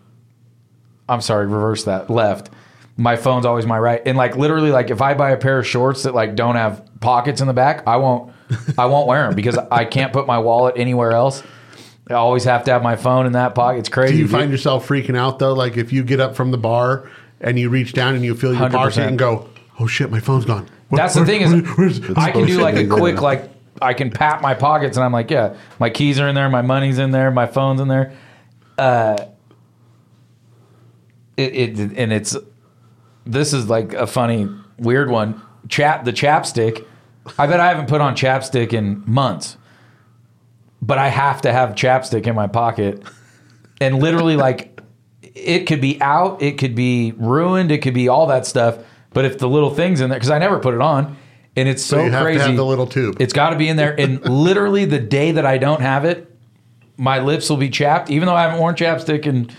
I'm 1.10 1.22
sorry, 1.22 1.46
reverse 1.48 1.84
that. 1.86 2.10
Left. 2.10 2.50
My 2.96 3.16
phone's 3.16 3.46
always 3.46 3.66
my 3.66 3.80
right. 3.80 4.02
And 4.06 4.18
like 4.18 4.36
literally 4.38 4.72
like 4.72 4.90
if 4.92 5.02
I 5.02 5.16
buy 5.16 5.32
a 5.32 5.38
pair 5.38 5.58
of 5.60 5.66
shorts 5.68 6.04
that 6.04 6.14
like 6.14 6.36
don't 6.36 6.56
have 6.56 6.84
pockets 7.02 7.42
in 7.42 7.48
the 7.48 7.54
back, 7.54 7.84
I 7.88 7.98
won't 7.98 8.32
I 8.78 8.86
won't 8.86 9.08
wear 9.08 9.26
them 9.26 9.36
because 9.36 9.58
I 9.58 9.86
can't 9.86 10.14
put 10.14 10.28
my 10.28 10.38
wallet 10.38 10.76
anywhere 10.78 11.12
else. 11.12 11.42
I 12.10 12.16
always 12.16 12.44
have 12.44 12.64
to 12.66 12.72
have 12.72 12.84
my 12.84 12.96
phone 12.96 13.26
in 13.26 13.32
that 13.34 13.56
pocket. 13.56 13.80
It's 13.80 13.90
crazy. 13.90 14.14
Do 14.14 14.20
you 14.20 14.24
dude. 14.26 14.32
find 14.32 14.52
yourself 14.52 14.88
freaking 14.88 15.18
out 15.18 15.40
though? 15.40 15.54
Like 15.54 15.78
if 15.78 15.94
you 15.94 16.04
get 16.04 16.20
up 16.20 16.36
from 16.36 16.52
the 16.52 16.58
bar 16.58 17.10
and 17.40 17.58
you 17.58 17.70
reach 17.70 17.94
down 17.94 18.16
and 18.16 18.24
you 18.26 18.36
feel 18.36 18.54
your 18.54 18.70
bar 18.70 18.88
100%. 18.90 18.94
seat 18.94 19.02
and 19.04 19.18
go, 19.20 19.48
"Oh 19.80 19.88
shit, 19.88 20.12
my 20.12 20.20
phone's 20.20 20.46
gone." 20.46 20.68
Where- 20.90 20.98
That's 20.98 21.14
the 21.14 21.22
where- 21.22 21.28
thing 21.28 21.42
is, 21.42 21.54
where- 21.54 21.62
where's- 21.76 22.02
I 22.18 22.32
can 22.32 22.46
do 22.46 22.60
like 22.60 22.76
a 22.76 22.88
quick 22.88 23.22
like 23.22 23.50
I 23.82 23.94
can 23.94 24.12
pat 24.12 24.42
my 24.42 24.54
pockets 24.54 24.98
and 24.98 25.04
I'm 25.06 25.12
like, 25.12 25.32
yeah, 25.32 25.56
my 25.80 25.90
keys 25.90 26.20
are 26.20 26.28
in 26.28 26.36
there, 26.36 26.48
my 26.50 26.62
money's 26.62 27.00
in 27.00 27.12
there, 27.12 27.32
my 27.32 27.48
phone's 27.48 27.82
in 27.82 27.88
there. 27.88 28.14
Uh, 28.78 29.18
it, 31.38 31.78
it 31.80 31.80
and 31.98 32.14
it's 32.14 32.36
this 33.26 33.54
is 33.54 33.70
like 33.70 33.94
a 33.94 34.06
funny 34.08 34.50
weird 34.78 35.10
one. 35.10 35.42
Chap 35.70 36.04
the 36.04 36.12
chapstick. 36.14 36.86
I 37.40 37.48
bet 37.48 37.60
I 37.60 37.68
haven't 37.70 37.88
put 37.88 38.02
on 38.02 38.16
chapstick 38.16 38.74
in 38.74 39.02
months, 39.06 39.58
but 40.86 40.98
I 40.98 41.08
have 41.08 41.42
to 41.44 41.54
have 41.54 41.70
chapstick 41.72 42.28
in 42.28 42.36
my 42.36 42.48
pocket, 42.48 43.02
and 43.80 44.00
literally 44.00 44.36
like 44.36 44.82
it 45.22 45.66
could 45.66 45.80
be 45.80 46.00
out, 46.02 46.42
it 46.42 46.58
could 46.58 46.76
be 46.76 47.14
ruined, 47.16 47.72
it 47.72 47.82
could 47.82 47.94
be 47.94 48.10
all 48.10 48.28
that 48.28 48.46
stuff. 48.46 48.80
But 49.14 49.24
if 49.24 49.38
the 49.38 49.48
little 49.48 49.74
thing's 49.74 50.02
in 50.02 50.10
there, 50.10 50.20
because 50.20 50.30
I 50.30 50.40
never 50.40 50.60
put 50.60 50.74
it 50.74 50.82
on, 50.82 51.16
and 51.56 51.70
it's 51.70 51.86
so 51.86 52.04
you 52.04 52.12
have 52.12 52.20
to 52.20 52.24
crazy, 52.26 52.40
have 52.40 52.56
the 52.58 52.66
little 52.66 52.88
tube. 52.88 53.22
It's 53.22 53.32
got 53.32 53.52
to 53.52 53.56
be 53.56 53.70
in 53.70 53.78
there. 53.78 53.98
And 53.98 54.22
literally, 54.26 54.84
the 54.84 55.00
day 55.00 55.32
that 55.32 55.46
I 55.46 55.58
don't 55.58 55.82
have 55.82 56.04
it, 56.04 56.30
my 56.98 57.20
lips 57.20 57.50
will 57.50 57.58
be 57.58 57.70
chapped, 57.70 58.10
even 58.10 58.26
though 58.26 58.36
I 58.36 58.42
haven't 58.42 58.60
worn 58.60 58.76
chapstick 58.76 59.26
in 59.26 59.50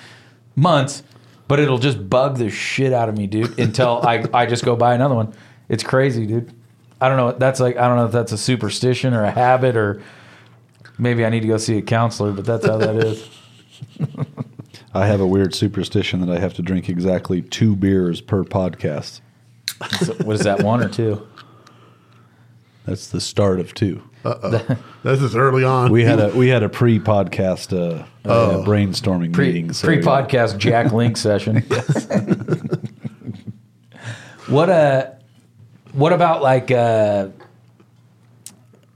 months. 0.56 1.02
But 1.48 1.58
it'll 1.60 1.78
just 1.78 2.10
bug 2.10 2.36
the 2.36 2.50
shit 2.50 2.92
out 2.92 3.08
of 3.08 3.16
me, 3.16 3.26
dude, 3.26 3.58
until 3.58 4.00
I, 4.02 4.24
I 4.32 4.46
just 4.46 4.64
go 4.64 4.76
buy 4.76 4.94
another 4.94 5.14
one. 5.14 5.34
It's 5.68 5.82
crazy, 5.84 6.26
dude. 6.26 6.52
I 7.00 7.08
don't 7.08 7.16
know. 7.16 7.32
That's 7.32 7.60
like 7.60 7.76
I 7.78 7.88
don't 7.88 7.96
know 7.96 8.06
if 8.06 8.12
that's 8.12 8.32
a 8.32 8.38
superstition 8.38 9.14
or 9.14 9.24
a 9.24 9.30
habit 9.30 9.76
or 9.76 10.02
maybe 10.98 11.24
I 11.24 11.28
need 11.30 11.40
to 11.40 11.48
go 11.48 11.56
see 11.58 11.76
a 11.78 11.82
counselor. 11.82 12.32
But 12.32 12.44
that's 12.44 12.66
how 12.66 12.76
that 12.78 12.96
is. 12.96 13.28
I 14.94 15.06
have 15.06 15.20
a 15.20 15.26
weird 15.26 15.54
superstition 15.54 16.20
that 16.20 16.30
I 16.30 16.38
have 16.38 16.54
to 16.54 16.62
drink 16.62 16.88
exactly 16.88 17.42
two 17.42 17.74
beers 17.74 18.20
per 18.20 18.44
podcast. 18.44 19.20
So 20.04 20.14
what 20.24 20.34
is 20.36 20.42
that? 20.44 20.62
One 20.62 20.80
or 20.82 20.88
two? 20.88 21.26
That's 22.86 23.08
the 23.08 23.20
start 23.20 23.58
of 23.60 23.74
two. 23.74 24.02
Oh, 24.26 24.38
This 25.02 25.20
is 25.20 25.34
early 25.36 25.64
on. 25.64 25.90
We 25.92 26.04
had 26.04 26.20
a 26.20 26.28
we 26.28 26.48
had 26.48 26.62
a 26.62 26.68
pre-podcast 26.68 27.72
uh, 27.76 28.04
uh, 28.28 28.64
brainstorming 28.64 29.32
Pre 29.34 29.46
meeting. 29.48 29.72
so- 29.72 29.86
pre 29.86 30.00
podcast 30.00 30.56
Jack 30.58 30.92
Link 30.92 31.16
session. 31.16 31.56
what 34.48 34.68
uh 34.70 35.10
what 35.92 36.12
about 36.12 36.42
like 36.42 36.70
uh 36.70 37.28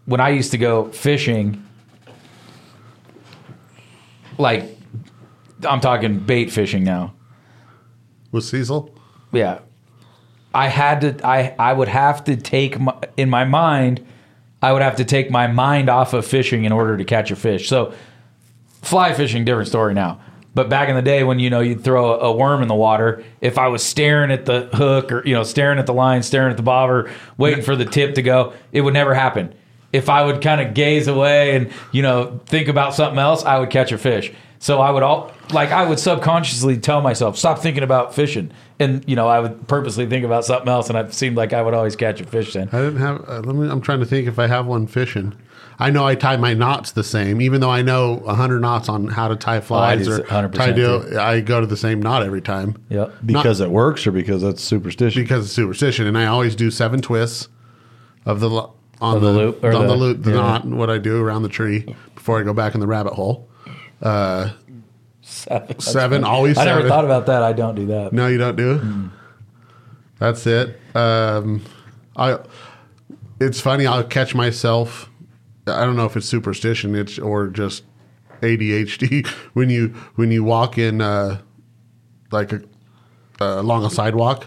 when 0.07 0.21
I 0.21 0.31
used 0.31 0.53
to 0.53 0.59
go 0.59 0.89
fishing 0.91 1.63
like 4.39 4.65
I'm 5.69 5.81
talking 5.81 6.19
bait 6.19 6.51
fishing 6.51 6.85
now. 6.85 7.15
with 8.33 8.45
Cecil. 8.45 8.95
Yeah. 9.33 9.61
I 10.55 10.69
had 10.69 11.01
to 11.03 11.27
I 11.27 11.55
I 11.59 11.73
would 11.73 11.89
have 11.89 12.25
to 12.25 12.37
take 12.37 12.79
my 12.81 12.97
in 13.17 13.29
my 13.29 13.45
mind 13.45 14.05
I 14.63 14.73
would 14.73 14.83
have 14.83 14.97
to 14.97 15.05
take 15.05 15.31
my 15.31 15.47
mind 15.47 15.89
off 15.89 16.15
of 16.15 16.27
fishing 16.27 16.65
in 16.65 16.73
order 16.73 16.97
to 16.97 17.05
catch 17.05 17.31
a 17.31 17.37
fish. 17.37 17.69
So 17.69 17.93
fly 18.83 19.13
fishing 19.13 19.45
different 19.45 19.69
story 19.69 19.95
now. 19.95 20.21
But 20.55 20.69
back 20.69 20.89
in 20.89 20.97
the 20.97 21.03
day 21.03 21.23
when 21.23 21.39
you 21.39 21.51
know 21.51 21.61
you'd 21.61 21.85
throw 21.85 22.15
a, 22.15 22.31
a 22.31 22.33
worm 22.33 22.63
in 22.63 22.69
the 22.69 22.75
water, 22.75 23.23
if 23.41 23.59
I 23.59 23.69
was 23.69 23.83
staring 23.83 24.33
at 24.33 24.47
the 24.47 24.69
hook 24.73 25.13
or 25.13 25.25
you 25.25 25.35
know 25.35 25.45
staring 25.45 25.79
at 25.79 25.87
the 25.87 25.95
line, 25.95 26.23
staring 26.23 26.51
at 26.51 26.57
the 26.57 26.63
bobber, 26.63 27.11
waiting 27.37 27.63
for 27.63 27.77
the 27.77 27.85
tip 27.85 28.15
to 28.15 28.23
go, 28.23 28.53
it 28.73 28.81
would 28.81 28.95
never 28.95 29.15
happen. 29.15 29.55
If 29.93 30.09
I 30.09 30.25
would 30.25 30.43
kind 30.43 30.61
of 30.61 30.75
gaze 30.75 31.09
away 31.09 31.57
and 31.57 31.73
you 31.93 32.03
know 32.03 32.41
think 32.47 32.69
about 32.69 32.95
something 32.95 33.19
else, 33.19 33.45
I 33.45 33.59
would 33.59 33.71
catch 33.71 33.93
a 33.93 33.99
fish. 33.99 34.33
So 34.61 34.81
I 34.81 34.91
would 34.91 35.03
all 35.03 35.33
like 35.53 35.71
I 35.71 35.89
would 35.89 35.99
subconsciously 35.99 36.79
tell 36.79 37.01
myself, 37.01 37.39
stop 37.39 37.61
thinking 37.61 37.83
about 37.83 38.15
fishing, 38.15 38.51
and 38.79 39.05
you 39.09 39.17
know 39.17 39.29
I 39.29 39.41
would 39.41 39.69
purposely 39.69 40.07
think 40.07 40.25
about 40.25 40.45
something 40.45 40.69
else, 40.69 40.89
and 40.89 40.99
it 40.99 41.15
seemed 41.15 41.37
like 41.37 41.53
I 41.53 41.63
would 41.63 41.75
always 41.75 41.97
catch 41.97 42.21
a 42.21 42.25
fish 42.25 42.53
then. 42.55 42.69
I 42.73 42.79
didn't 42.79 42.99
have. 42.99 43.25
Uh, 43.29 43.41
let 43.41 43.55
me. 43.55 43.69
I'm 43.69 43.81
trying 43.81 44.01
to 44.01 44.07
think 44.07 44.27
if 44.27 44.39
I 44.39 44.47
have 44.47 44.67
one 44.67 44.87
fishing. 44.87 45.35
I 45.81 45.91
know 45.91 46.05
I 46.05 46.17
tie 46.17 46.37
my 46.37 46.55
knots 46.55 46.91
the 46.91 47.05
same, 47.05 47.41
even 47.41 47.61
though 47.61 47.71
I 47.71 47.83
know 47.83 48.15
100 48.15 48.59
knots 48.59 48.89
on 48.89 49.07
how 49.07 49.29
to 49.29 49.37
tie 49.37 49.61
flies 49.61 50.07
do 50.07 50.15
or 50.15 50.19
100% 50.25 50.53
tie 50.53 50.73
deal. 50.73 51.19
I 51.21 51.41
go 51.41 51.61
to 51.61 51.69
the 51.69 51.77
same 51.77 52.03
knot 52.03 52.25
every 52.25 52.43
time. 52.43 52.77
Yep. 52.89 53.15
because 53.25 53.61
it 53.61 53.71
works 53.71 54.05
or 54.05 54.11
because 54.11 54.43
that's 54.43 54.61
superstition. 54.61 55.23
because 55.23 55.45
of 55.45 55.51
superstition, 55.53 56.09
and 56.09 56.19
I 56.19 56.27
always 56.27 56.57
do 56.57 56.73
seven 56.73 57.01
twists 57.01 57.49
of 58.27 58.41
the 58.41 58.69
lo- 59.01 59.09
on 59.09 59.17
Of 59.17 59.23
the 59.23 59.33
loop, 59.33 59.65
or 59.65 59.73
on 59.73 59.83
the, 59.83 59.89
the- 59.89 59.97
loop, 59.97 60.23
the 60.23 60.31
yeah. 60.31 60.37
knot. 60.37 60.65
What 60.65 60.91
I 60.91 60.99
do 60.99 61.23
around 61.23 61.43
the 61.43 61.49
tree 61.49 61.95
before 62.15 62.41
I 62.41 62.43
go 62.43 62.53
back 62.53 62.75
in 62.75 62.81
the 62.81 62.87
rabbit 62.87 63.15
hole. 63.15 63.49
Seven, 65.21 66.25
always 66.25 66.57
I 66.59 66.65
never 66.65 66.89
thought 66.89 67.05
about 67.05 67.27
that. 67.27 67.43
I 67.43 67.53
don't 67.53 67.75
do 67.75 67.87
that. 67.87 68.13
No, 68.13 68.29
you 68.29 68.39
don't 68.39 68.57
do 68.57 68.73
it. 68.73 68.83
That's 70.19 70.47
it. 70.47 70.81
Um, 70.95 71.63
I. 72.17 72.39
It's 73.41 73.61
funny. 73.61 73.87
I'll 73.87 74.03
catch 74.03 74.35
myself. 74.35 75.09
I 75.67 75.85
don't 75.85 75.97
know 75.97 76.07
if 76.07 76.17
it's 76.17 76.27
superstition. 76.27 76.95
It's 76.97 77.19
or 77.19 77.49
just 77.49 77.85
ADHD. 78.41 79.27
When 79.53 79.71
you 79.71 79.89
when 80.15 80.31
you 80.31 80.45
walk 80.45 80.79
in 80.79 81.01
uh, 81.01 81.41
like 82.31 82.53
a, 82.53 82.63
uh, 83.41 83.61
along 83.61 83.85
a 83.85 83.91
sidewalk, 83.91 84.47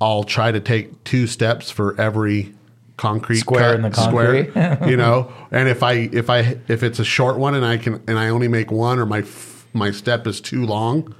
I'll 0.00 0.24
try 0.24 0.52
to 0.52 0.60
take 0.60 1.02
two 1.04 1.26
steps 1.26 1.70
for 1.70 1.98
every 2.00 2.52
concrete 3.00 3.38
Square 3.38 3.70
cut, 3.70 3.74
in 3.76 3.82
the 3.82 3.92
square, 3.94 4.44
concrete. 4.44 4.88
you 4.90 4.96
know, 4.96 5.32
and 5.50 5.68
if 5.68 5.82
I 5.82 5.92
if 6.12 6.28
I 6.28 6.58
if 6.68 6.82
it's 6.82 6.98
a 6.98 7.04
short 7.04 7.38
one 7.38 7.54
and 7.54 7.64
I 7.64 7.78
can 7.78 7.94
and 8.06 8.18
I 8.18 8.28
only 8.28 8.46
make 8.46 8.70
one 8.70 8.98
or 8.98 9.06
my 9.06 9.20
f- 9.20 9.66
my 9.72 9.90
step 9.90 10.26
is 10.26 10.38
too 10.40 10.66
long, 10.66 11.14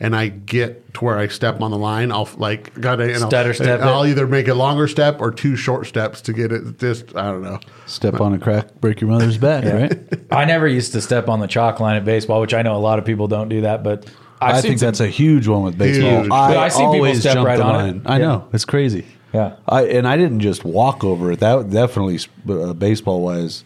and 0.00 0.16
I 0.16 0.26
get 0.28 0.92
to 0.94 1.04
where 1.04 1.18
I 1.18 1.28
step 1.28 1.60
on 1.60 1.70
the 1.70 1.78
line, 1.78 2.10
I'll 2.10 2.28
like 2.36 2.74
gotta 2.80 3.04
and 3.04 3.18
Stutter 3.18 3.50
I'll, 3.50 3.54
step 3.54 3.80
I'll 3.80 4.06
either 4.06 4.26
make 4.26 4.48
a 4.48 4.54
longer 4.54 4.88
step 4.88 5.20
or 5.20 5.30
two 5.30 5.54
short 5.54 5.86
steps 5.86 6.20
to 6.22 6.32
get 6.32 6.50
it. 6.50 6.78
Just 6.80 7.14
I 7.16 7.30
don't 7.30 7.42
know. 7.42 7.60
Step 7.86 8.20
on 8.20 8.34
a 8.34 8.38
crack, 8.38 8.74
break 8.80 9.00
your 9.00 9.10
mother's 9.10 9.38
back, 9.38 9.64
right? 9.64 9.98
I 10.32 10.44
never 10.46 10.66
used 10.66 10.90
to 10.92 11.00
step 11.00 11.28
on 11.28 11.38
the 11.38 11.46
chalk 11.46 11.78
line 11.78 11.94
at 11.96 12.04
baseball, 12.04 12.40
which 12.40 12.54
I 12.54 12.62
know 12.62 12.74
a 12.74 12.78
lot 12.82 12.98
of 12.98 13.04
people 13.04 13.28
don't 13.28 13.48
do 13.48 13.60
that, 13.60 13.84
but 13.84 14.10
I've 14.40 14.56
I 14.56 14.60
think 14.62 14.80
some- 14.80 14.86
that's 14.88 15.00
a 15.00 15.06
huge 15.08 15.46
one 15.46 15.62
with 15.62 15.78
baseball. 15.78 16.22
Huge. 16.22 16.32
I, 16.32 16.56
I 16.64 16.68
see 16.68 16.78
people 16.78 16.94
always 16.94 17.20
step 17.20 17.34
jump 17.34 17.46
right 17.46 17.56
the 17.58 17.62
on 17.64 17.74
it. 17.74 17.78
line. 17.78 18.02
I 18.06 18.18
Yeah. 18.18 18.26
know 18.26 18.48
it's 18.52 18.64
crazy. 18.64 19.06
Yeah. 19.32 19.56
I 19.68 19.84
and 19.86 20.08
I 20.08 20.16
didn't 20.16 20.40
just 20.40 20.64
walk 20.64 21.04
over 21.04 21.32
it. 21.32 21.40
That 21.40 21.70
definitely 21.70 22.18
uh, 22.48 22.72
baseball 22.74 23.22
wise, 23.22 23.64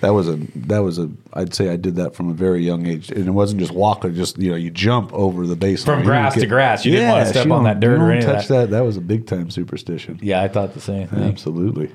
that 0.00 0.10
was 0.10 0.28
a 0.28 0.36
that 0.54 0.78
was 0.78 0.98
a. 0.98 1.10
I'd 1.32 1.54
say 1.54 1.68
I 1.68 1.76
did 1.76 1.96
that 1.96 2.14
from 2.14 2.30
a 2.30 2.32
very 2.32 2.64
young 2.64 2.86
age, 2.86 3.10
and 3.10 3.26
it 3.26 3.30
wasn't 3.32 3.60
just 3.60 3.72
walking. 3.72 4.14
Just 4.14 4.38
you 4.38 4.50
know, 4.50 4.56
you 4.56 4.70
jump 4.70 5.12
over 5.12 5.46
the 5.46 5.54
baseline 5.54 5.84
From 5.84 6.02
grass 6.02 6.34
don't 6.34 6.40
to 6.40 6.46
grass. 6.46 6.84
You 6.84 6.92
didn't 6.92 7.10
wanna 7.10 7.26
step 7.26 7.50
on 7.50 7.64
that 7.64 7.80
dirt 7.80 7.98
you 7.98 8.02
or 8.04 8.08
don't 8.08 8.10
any 8.16 8.18
of 8.24 8.24
touch 8.24 8.48
that. 8.48 8.54
that. 8.54 8.70
That 8.70 8.84
was 8.84 8.96
a 8.96 9.00
big 9.00 9.26
time 9.26 9.50
superstition. 9.50 10.18
yeah, 10.22 10.42
I 10.42 10.48
thought 10.48 10.74
the 10.74 10.80
same 10.80 11.08
thing. 11.08 11.22
Absolutely. 11.24 11.90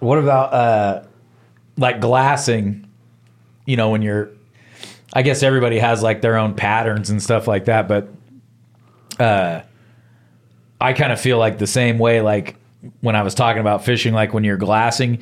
What 0.00 0.18
about 0.18 0.52
uh, 0.52 1.04
like 1.76 2.00
glassing? 2.00 2.86
You 3.66 3.76
know, 3.76 3.90
when 3.90 4.02
you're 4.02 4.30
I 5.12 5.22
guess 5.22 5.42
everybody 5.42 5.78
has 5.78 6.02
like 6.02 6.20
their 6.20 6.36
own 6.36 6.54
patterns 6.54 7.10
and 7.10 7.22
stuff 7.22 7.48
like 7.48 7.64
that, 7.66 7.88
but 7.88 8.08
uh, 9.18 9.62
I 10.80 10.92
kind 10.92 11.12
of 11.12 11.20
feel 11.20 11.38
like 11.38 11.58
the 11.58 11.66
same 11.66 11.98
way. 11.98 12.20
Like 12.20 12.56
when 13.00 13.16
I 13.16 13.22
was 13.22 13.34
talking 13.34 13.60
about 13.60 13.84
fishing, 13.84 14.14
like 14.14 14.32
when 14.32 14.44
you're 14.44 14.56
glassing, 14.56 15.20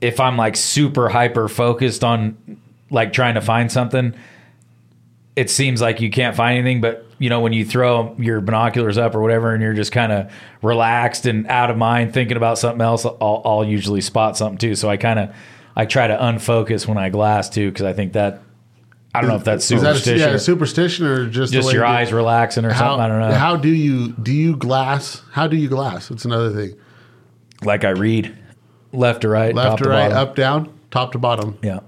if 0.00 0.20
I'm 0.20 0.36
like 0.36 0.56
super 0.56 1.08
hyper 1.08 1.48
focused 1.48 2.04
on 2.04 2.60
like 2.90 3.12
trying 3.12 3.34
to 3.34 3.40
find 3.40 3.70
something, 3.72 4.14
it 5.34 5.50
seems 5.50 5.80
like 5.80 6.00
you 6.00 6.10
can't 6.10 6.36
find 6.36 6.58
anything. 6.58 6.80
But 6.80 7.06
you 7.18 7.30
know, 7.30 7.40
when 7.40 7.52
you 7.52 7.64
throw 7.64 8.14
your 8.18 8.40
binoculars 8.40 8.98
up 8.98 9.14
or 9.14 9.20
whatever, 9.20 9.54
and 9.54 9.62
you're 9.62 9.72
just 9.72 9.92
kind 9.92 10.12
of 10.12 10.32
relaxed 10.62 11.26
and 11.26 11.46
out 11.46 11.70
of 11.70 11.76
mind 11.76 12.12
thinking 12.12 12.36
about 12.36 12.58
something 12.58 12.82
else, 12.82 13.06
I'll, 13.06 13.42
I'll 13.44 13.64
usually 13.64 14.02
spot 14.02 14.36
something 14.36 14.58
too. 14.58 14.74
So 14.74 14.90
I 14.90 14.96
kind 14.96 15.18
of 15.18 15.34
I 15.74 15.86
try 15.86 16.06
to 16.06 16.16
unfocus 16.16 16.86
when 16.86 16.98
I 16.98 17.08
glass 17.08 17.48
too 17.48 17.70
because 17.70 17.84
I 17.84 17.92
think 17.92 18.12
that 18.12 18.42
I 19.16 19.20
don't 19.22 19.30
know 19.30 19.36
if 19.36 19.44
that's 19.44 19.70
Is 19.70 19.82
that 19.82 19.96
a, 19.96 19.98
superstition. 19.98 20.28
yeah, 20.28 20.34
a 20.34 20.38
superstition 20.38 21.06
or 21.06 21.26
just 21.28 21.52
the 21.52 21.58
just 21.58 21.68
way 21.68 21.74
your 21.74 21.84
you- 21.84 21.90
eyes 21.90 22.12
relaxing 22.12 22.64
or 22.64 22.72
How, 22.72 22.96
something. 22.96 23.04
I 23.04 23.08
don't 23.08 23.20
know. 23.20 23.36
How 23.36 23.56
do 23.56 23.68
you 23.68 24.12
do 24.12 24.32
you 24.32 24.56
glass? 24.56 25.22
How 25.32 25.46
do 25.46 25.56
you 25.56 25.68
glass? 25.68 26.10
It's 26.10 26.24
another 26.24 26.50
thing. 26.52 26.78
like 27.62 27.84
I 27.84 27.90
read 27.90 28.36
left 28.92 29.22
to 29.22 29.28
right, 29.28 29.54
Left 29.54 29.68
top 29.70 29.78
to 29.78 29.84
to 29.84 29.90
right, 29.90 30.08
bottom. 30.10 30.18
up 30.28 30.36
down, 30.36 30.78
top 30.90 31.12
to 31.12 31.18
bottom. 31.18 31.58
Yeah. 31.62 31.80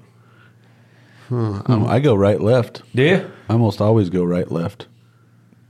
Um, 1.31 1.85
I 1.87 2.01
go 2.01 2.15
right 2.15 2.41
left. 2.41 2.83
Do 2.95 3.03
you? 3.03 3.31
I 3.49 3.53
almost 3.53 3.81
always 3.81 4.09
go 4.09 4.25
right 4.25 4.51
left. 4.51 4.87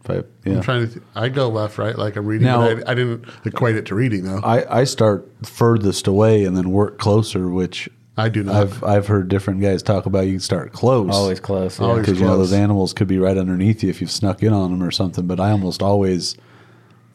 If 0.05 0.11
I, 0.11 0.15
yeah. 0.49 0.57
I'm 0.57 0.63
trying 0.63 0.87
to. 0.87 0.93
Th- 0.95 1.05
I 1.17 1.29
go 1.29 1.49
left, 1.49 1.79
right, 1.79 1.97
like 1.99 2.15
I'm 2.17 2.27
reading. 2.27 2.47
Now- 2.47 2.61
but 2.75 2.87
I, 2.89 2.93
I 2.93 2.95
didn't 2.95 3.25
equate 3.45 3.75
it 3.77 3.87
to 3.87 3.95
reading 3.97 4.23
though. 4.25 4.39
I, 4.45 4.81
I 4.81 4.85
start 4.85 5.29
furthest 5.45 6.07
away 6.07 6.45
and 6.45 6.57
then 6.57 6.71
work 6.71 6.99
closer, 6.99 7.49
which 7.49 7.89
I 8.19 8.29
do 8.29 8.43
not. 8.43 8.57
I've 8.57 8.85
I've 8.85 9.07
heard 9.07 9.29
different 9.29 9.61
guys 9.61 9.83
talk 9.83 10.07
about. 10.07 10.27
You 10.27 10.33
can 10.33 10.41
start 10.41 10.73
close, 10.73 11.11
Always 11.15 11.41
close. 11.41 11.79
Yeah. 11.79 11.87
Always. 11.87 12.07
because 12.07 12.21
you 12.21 12.27
know 12.27 12.37
those 12.37 12.53
animals 12.53 12.93
could 12.93 13.09
be 13.09 13.19
right 13.19 13.39
underneath 13.39 13.83
you 13.83 13.91
if 13.91 14.01
you've 14.01 14.11
snuck 14.11 14.43
in 14.43 14.53
on 14.53 14.73
them 14.73 14.83
or 14.83 14.91
something. 14.91 15.27
But 15.27 15.41
I 15.41 15.51
almost 15.53 15.83
always 15.83 16.37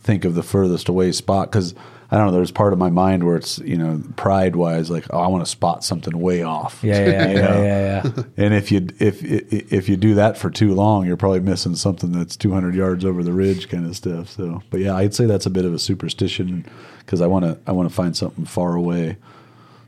think 0.02 0.26
of 0.26 0.36
the 0.36 0.44
furthest 0.44 0.90
away 0.90 1.12
spot 1.12 1.52
because 1.52 1.76
I 2.10 2.18
don't 2.18 2.28
know. 2.28 2.34
There's 2.34 2.52
part 2.52 2.74
of 2.74 2.80
my 2.80 2.90
mind 2.90 3.26
where 3.26 3.36
it's 3.36 3.60
you 3.60 3.76
know 3.76 4.02
pride 4.16 4.56
wise, 4.56 4.90
like 4.90 5.06
oh, 5.10 5.20
I 5.20 5.28
want 5.28 5.44
to 5.44 5.50
spot 5.50 5.84
something 5.84 6.18
way 6.18 6.42
off. 6.44 6.80
Yeah, 6.84 7.06
yeah, 7.06 7.10
yeah, 7.10 7.28
You 7.32 7.38
yeah, 7.40 7.58
yeah, 7.62 8.02
yeah. 8.16 8.24
And 8.38 8.54
if 8.54 8.72
you 8.72 8.88
if 9.00 9.24
if 9.24 9.90
you 9.90 9.98
do 9.98 10.14
that 10.16 10.38
for 10.38 10.50
too 10.50 10.74
long, 10.74 11.06
you're 11.06 11.18
probably 11.18 11.40
missing 11.42 11.76
something 11.76 12.12
that's 12.12 12.38
200 12.38 12.76
yards 12.76 13.04
over 13.04 13.24
the 13.24 13.34
ridge, 13.34 13.68
kind 13.68 13.86
of 13.86 13.96
stuff. 13.98 14.30
So, 14.30 14.62
but 14.70 14.80
yeah, 14.80 14.96
I'd 14.96 15.14
say 15.14 15.26
that's 15.26 15.46
a 15.46 15.50
bit 15.50 15.66
of 15.66 15.74
a 15.74 15.80
superstition 15.80 16.66
because 17.00 17.20
I 17.20 17.28
want 17.28 17.46
to 17.46 17.58
I 17.68 17.72
want 17.74 17.90
to 17.90 17.96
find 17.96 18.16
something 18.16 18.46
far 18.46 18.76
away 18.76 19.18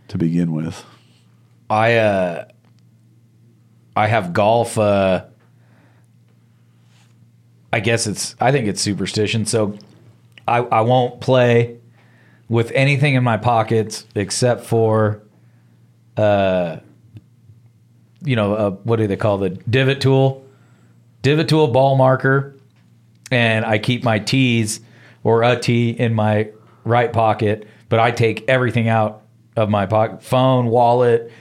to 0.07 0.17
begin 0.17 0.51
with. 0.51 0.83
I 1.69 1.95
uh 1.95 2.45
I 3.95 4.07
have 4.07 4.33
golf 4.33 4.77
uh 4.77 5.25
I 7.73 7.79
guess 7.79 8.07
it's 8.07 8.35
I 8.39 8.51
think 8.51 8.67
it's 8.67 8.81
superstition. 8.81 9.45
So 9.45 9.77
I 10.47 10.57
I 10.57 10.81
won't 10.81 11.21
play 11.21 11.79
with 12.47 12.71
anything 12.71 13.15
in 13.15 13.23
my 13.23 13.37
pockets 13.37 14.05
except 14.15 14.65
for 14.65 15.23
uh 16.17 16.77
you 18.23 18.35
know, 18.35 18.55
uh, 18.55 18.71
what 18.71 18.95
do 18.95 19.05
they 19.05 19.17
call 19.17 19.37
the 19.37 19.51
divot 19.51 20.01
tool? 20.01 20.43
Divot 21.21 21.47
tool 21.47 21.67
ball 21.67 21.95
marker 21.95 22.55
and 23.31 23.65
I 23.65 23.77
keep 23.77 24.03
my 24.03 24.19
tees 24.19 24.79
or 25.23 25.43
a 25.43 25.59
tee 25.59 25.89
in 25.89 26.13
my 26.13 26.49
right 26.83 27.11
pocket, 27.11 27.67
but 27.89 27.99
I 27.99 28.11
take 28.11 28.47
everything 28.47 28.87
out 28.87 29.23
of 29.55 29.69
my 29.69 29.85
pocket: 29.85 30.23
phone, 30.23 30.67
wallet, 30.67 31.31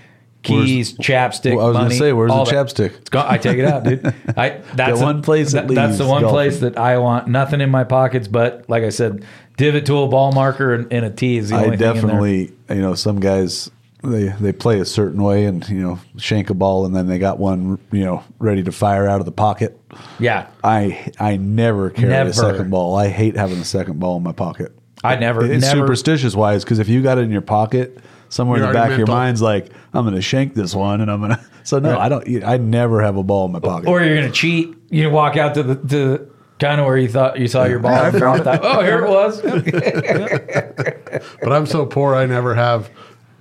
keys, 0.44 0.92
chapstick. 0.98 1.56
Well, 1.56 1.66
I 1.66 1.68
was 1.70 1.76
gonna 1.76 1.90
say, 1.94 2.12
where's 2.12 2.30
the 2.30 2.44
that. 2.44 2.54
chapstick? 2.54 2.96
It's 2.98 3.10
gone. 3.10 3.26
I 3.28 3.38
take 3.38 3.58
it 3.58 3.64
out, 3.64 3.84
dude. 3.84 4.04
I 4.36 4.60
that's 4.74 4.98
The 4.98 5.04
one 5.04 5.22
place 5.22 5.52
it 5.54 5.66
that's 5.68 5.98
the 5.98 6.06
one 6.06 6.22
golfing. 6.22 6.34
place 6.34 6.60
that 6.60 6.78
I 6.78 6.98
want 6.98 7.26
nothing 7.28 7.60
in 7.60 7.70
my 7.70 7.84
pockets, 7.84 8.28
but 8.28 8.64
like 8.68 8.84
I 8.84 8.90
said, 8.90 9.24
divot 9.56 9.86
tool, 9.86 10.06
ball 10.08 10.32
marker, 10.32 10.74
and, 10.74 10.92
and 10.92 11.04
a 11.04 11.10
tee 11.10 11.38
is 11.38 11.48
the 11.50 11.56
only 11.56 11.66
I 11.68 11.70
thing 11.70 11.72
in 11.74 11.78
there. 11.78 11.94
definitely, 11.94 12.52
you 12.68 12.82
know, 12.82 12.94
some 12.94 13.18
guys 13.20 13.70
they 14.02 14.28
they 14.38 14.52
play 14.52 14.80
a 14.80 14.84
certain 14.84 15.22
way 15.22 15.46
and 15.46 15.66
you 15.68 15.80
know 15.80 15.98
shank 16.18 16.50
a 16.50 16.54
ball 16.54 16.84
and 16.84 16.94
then 16.94 17.06
they 17.06 17.18
got 17.18 17.38
one 17.38 17.78
you 17.90 18.04
know 18.04 18.22
ready 18.38 18.62
to 18.62 18.70
fire 18.70 19.08
out 19.08 19.18
of 19.20 19.24
the 19.26 19.32
pocket. 19.32 19.80
Yeah, 20.18 20.46
I 20.62 21.10
I 21.18 21.36
never 21.38 21.88
carry 21.88 22.08
Never. 22.10 22.30
a 22.30 22.34
second 22.34 22.70
ball. 22.70 22.96
I 22.96 23.08
hate 23.08 23.34
having 23.36 23.58
a 23.58 23.64
second 23.64 23.98
ball 24.00 24.18
in 24.18 24.22
my 24.22 24.32
pocket. 24.32 24.76
I 25.02 25.16
never, 25.16 25.44
It's 25.44 25.64
never. 25.66 25.80
superstitious 25.86 26.34
wise 26.34 26.64
because 26.64 26.78
if 26.78 26.88
you 26.88 27.02
got 27.02 27.18
it 27.18 27.22
in 27.22 27.30
your 27.30 27.42
pocket, 27.42 27.98
somewhere 28.34 28.58
You're 28.58 28.66
in 28.68 28.72
the 28.72 28.78
back 28.78 28.90
of 28.90 28.98
your 28.98 29.06
mental. 29.06 29.14
mind's 29.14 29.40
like, 29.42 29.68
I'm 29.92 30.04
going 30.04 30.14
to 30.16 30.22
shank 30.22 30.54
this 30.54 30.74
one, 30.74 31.00
and 31.00 31.08
I'm 31.10 31.20
going 31.20 31.32
to. 31.36 31.40
So 31.62 31.78
no, 31.78 31.92
Right. 31.92 32.00
I 32.00 32.08
don't. 32.10 32.44
I 32.44 32.56
never 32.58 33.00
have 33.00 33.16
a 33.16 33.22
ball 33.22 33.46
in 33.46 33.52
my 33.52 33.60
pocket. 33.60 33.88
or 33.88 34.02
you're 34.02 34.16
gonna 34.16 34.30
cheat. 34.30 34.74
You 34.90 35.08
walk 35.08 35.36
out 35.38 35.54
to 35.54 35.62
the 35.62 35.76
to 35.88 36.30
kind 36.58 36.78
of 36.80 36.86
where 36.86 36.98
you 36.98 37.08
thought 37.08 37.38
you 37.40 37.48
saw 37.48 37.64
your 37.64 37.78
ball 37.78 37.92
and 37.94 38.18
drop 38.18 38.44
that. 38.44 38.60
Oh, 38.62 38.82
here 38.82 39.02
it 39.04 39.08
was. 39.08 39.40
but 41.40 41.52
I'm 41.52 41.66
so 41.66 41.86
poor, 41.86 42.14
I 42.14 42.26
never 42.26 42.54
have 42.54 42.90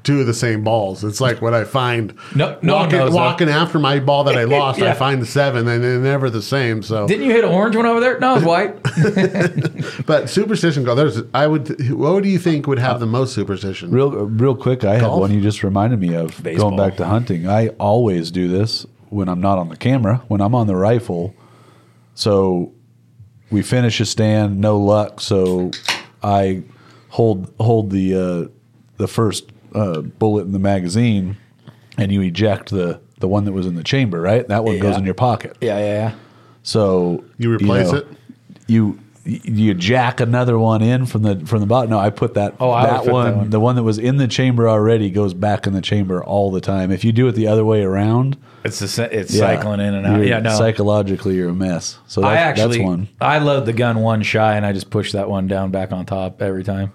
two 0.03 0.19
of 0.19 0.27
the 0.27 0.33
same 0.33 0.63
balls. 0.63 1.03
It's 1.03 1.21
like 1.21 1.41
what 1.41 1.53
I 1.53 1.63
find 1.63 2.13
No- 2.35 2.57
no 2.61 2.75
walking, 2.75 3.13
walking 3.13 3.49
after 3.49 3.79
my 3.79 3.99
ball 3.99 4.25
that 4.25 4.35
I 4.37 4.43
lost, 4.59 4.79
Yeah. 4.79 4.91
I 4.91 4.93
find 4.93 5.21
the 5.21 5.25
seven, 5.25 5.65
and 5.67 5.81
they're 5.83 5.99
never 5.99 6.29
the 6.29 6.41
same. 6.41 6.83
So, 6.83 7.07
Didn't 7.07 7.25
you 7.25 7.31
hit 7.31 7.43
an 7.45 7.49
orange 7.51 7.75
one 7.75 7.85
over 7.85 7.99
there? 8.01 8.19
No, 8.19 8.35
it's 8.35 8.45
white. 8.45 8.75
but 10.05 10.29
superstition 10.29 10.83
go. 10.83 10.93
There's, 10.95 11.21
I 11.33 11.47
would. 11.47 11.89
What 11.91 12.21
do 12.23 12.29
you 12.29 12.39
think 12.39 12.67
would 12.67 12.79
have 12.79 12.99
the 12.99 13.05
most 13.05 13.33
superstition? 13.33 13.91
Real, 13.91 14.11
real 14.11 14.55
quick, 14.55 14.83
I 14.83 14.93
have 14.93 15.01
Golf? 15.03 15.19
one 15.21 15.31
you 15.33 15.41
just 15.41 15.63
reminded 15.63 15.99
me 15.99 16.15
of. 16.15 16.41
Baseball. 16.43 16.71
Going 16.71 16.89
back 16.89 16.97
to 16.97 17.05
hunting, 17.05 17.47
I 17.47 17.69
always 17.79 18.29
do 18.31 18.47
this 18.47 18.85
when 19.09 19.29
I'm 19.29 19.39
not 19.41 19.57
on 19.57 19.69
the 19.69 19.77
camera. 19.77 20.21
When 20.27 20.41
I'm 20.41 20.53
on 20.53 20.67
the 20.67 20.75
rifle, 20.75 21.33
so 22.13 22.73
we 23.51 23.61
finish 23.61 23.99
a 24.01 24.05
stand, 24.05 24.59
no 24.59 24.77
luck. 24.77 25.21
So 25.21 25.71
I 26.21 26.63
hold 27.09 27.53
hold 27.59 27.91
the 27.91 28.15
uh, 28.15 28.47
the 28.97 29.07
first 29.07 29.51
uh, 29.73 30.01
bullet 30.01 30.43
in 30.45 30.51
the 30.51 30.59
magazine, 30.59 31.37
and 31.97 32.11
you 32.11 32.21
eject 32.21 32.69
the 32.69 32.99
the 33.19 33.27
one 33.27 33.45
that 33.45 33.53
was 33.53 33.65
in 33.65 33.75
the 33.75 33.83
chamber. 33.83 34.19
Right, 34.21 34.47
that 34.47 34.63
one 34.63 34.79
goes 34.79 34.93
Yeah. 34.93 34.99
in 34.99 35.05
your 35.05 35.13
pocket. 35.13 35.57
yeah, 35.61 35.77
yeah, 35.79 35.85
yeah. 35.85 36.11
So 36.63 37.23
You 37.37 37.53
replace 37.53 37.91
know, 37.91 37.99
it? 37.99 38.07
You 38.67 38.99
you 39.25 39.73
jack 39.73 40.19
another 40.19 40.59
one 40.59 40.81
in 40.81 41.05
from 41.05 41.23
the 41.23 41.45
from 41.45 41.61
the 41.61 41.65
bottom. 41.65 41.89
No, 41.91 41.97
I 41.99 42.09
put 42.09 42.33
that 42.33 42.55
Oh, 42.59 42.69
I 42.71 42.89
always 42.89 42.91
that 42.91 42.97
put 42.99 43.05
that 43.05 43.13
one, 43.13 43.37
one. 43.37 43.49
the 43.51 43.59
one 43.61 43.75
that 43.77 43.83
was 43.83 43.97
in 43.97 44.17
the 44.17 44.27
chamber 44.27 44.67
already 44.67 45.09
goes 45.09 45.33
back 45.33 45.65
in 45.65 45.71
the 45.73 45.79
chamber 45.81 46.21
all 46.21 46.51
the 46.51 46.59
time. 46.59 46.91
If 46.91 47.05
you 47.05 47.13
do 47.13 47.27
it 47.29 47.31
the 47.33 47.47
other 47.47 47.63
way 47.63 47.83
around, 47.83 48.35
It's 48.65 48.79
the, 48.79 48.87
sa- 48.89 49.03
it's 49.03 49.33
yeah, 49.33 49.39
cycling 49.39 49.79
in 49.79 49.93
and 49.93 50.05
out. 50.05 50.17
you're- 50.17 50.27
Yeah, 50.29 50.39
no. 50.39 50.49
psychologically 50.57 51.35
you're 51.35 51.49
a 51.51 51.53
mess. 51.53 51.99
So 52.07 52.19
that's, 52.19 52.31
I 52.31 52.35
actually 52.35 52.79
that's 52.79 52.85
one. 52.89 53.07
I 53.21 53.39
load 53.39 53.65
the 53.65 53.71
gun 53.71 53.99
one 54.01 54.23
shy 54.23 54.57
and 54.57 54.65
I 54.65 54.73
just 54.73 54.89
push 54.89 55.13
that 55.13 55.29
one 55.29 55.47
down 55.47 55.71
back 55.71 55.93
on 55.93 56.05
top 56.05 56.41
every 56.41 56.65
time, 56.65 56.91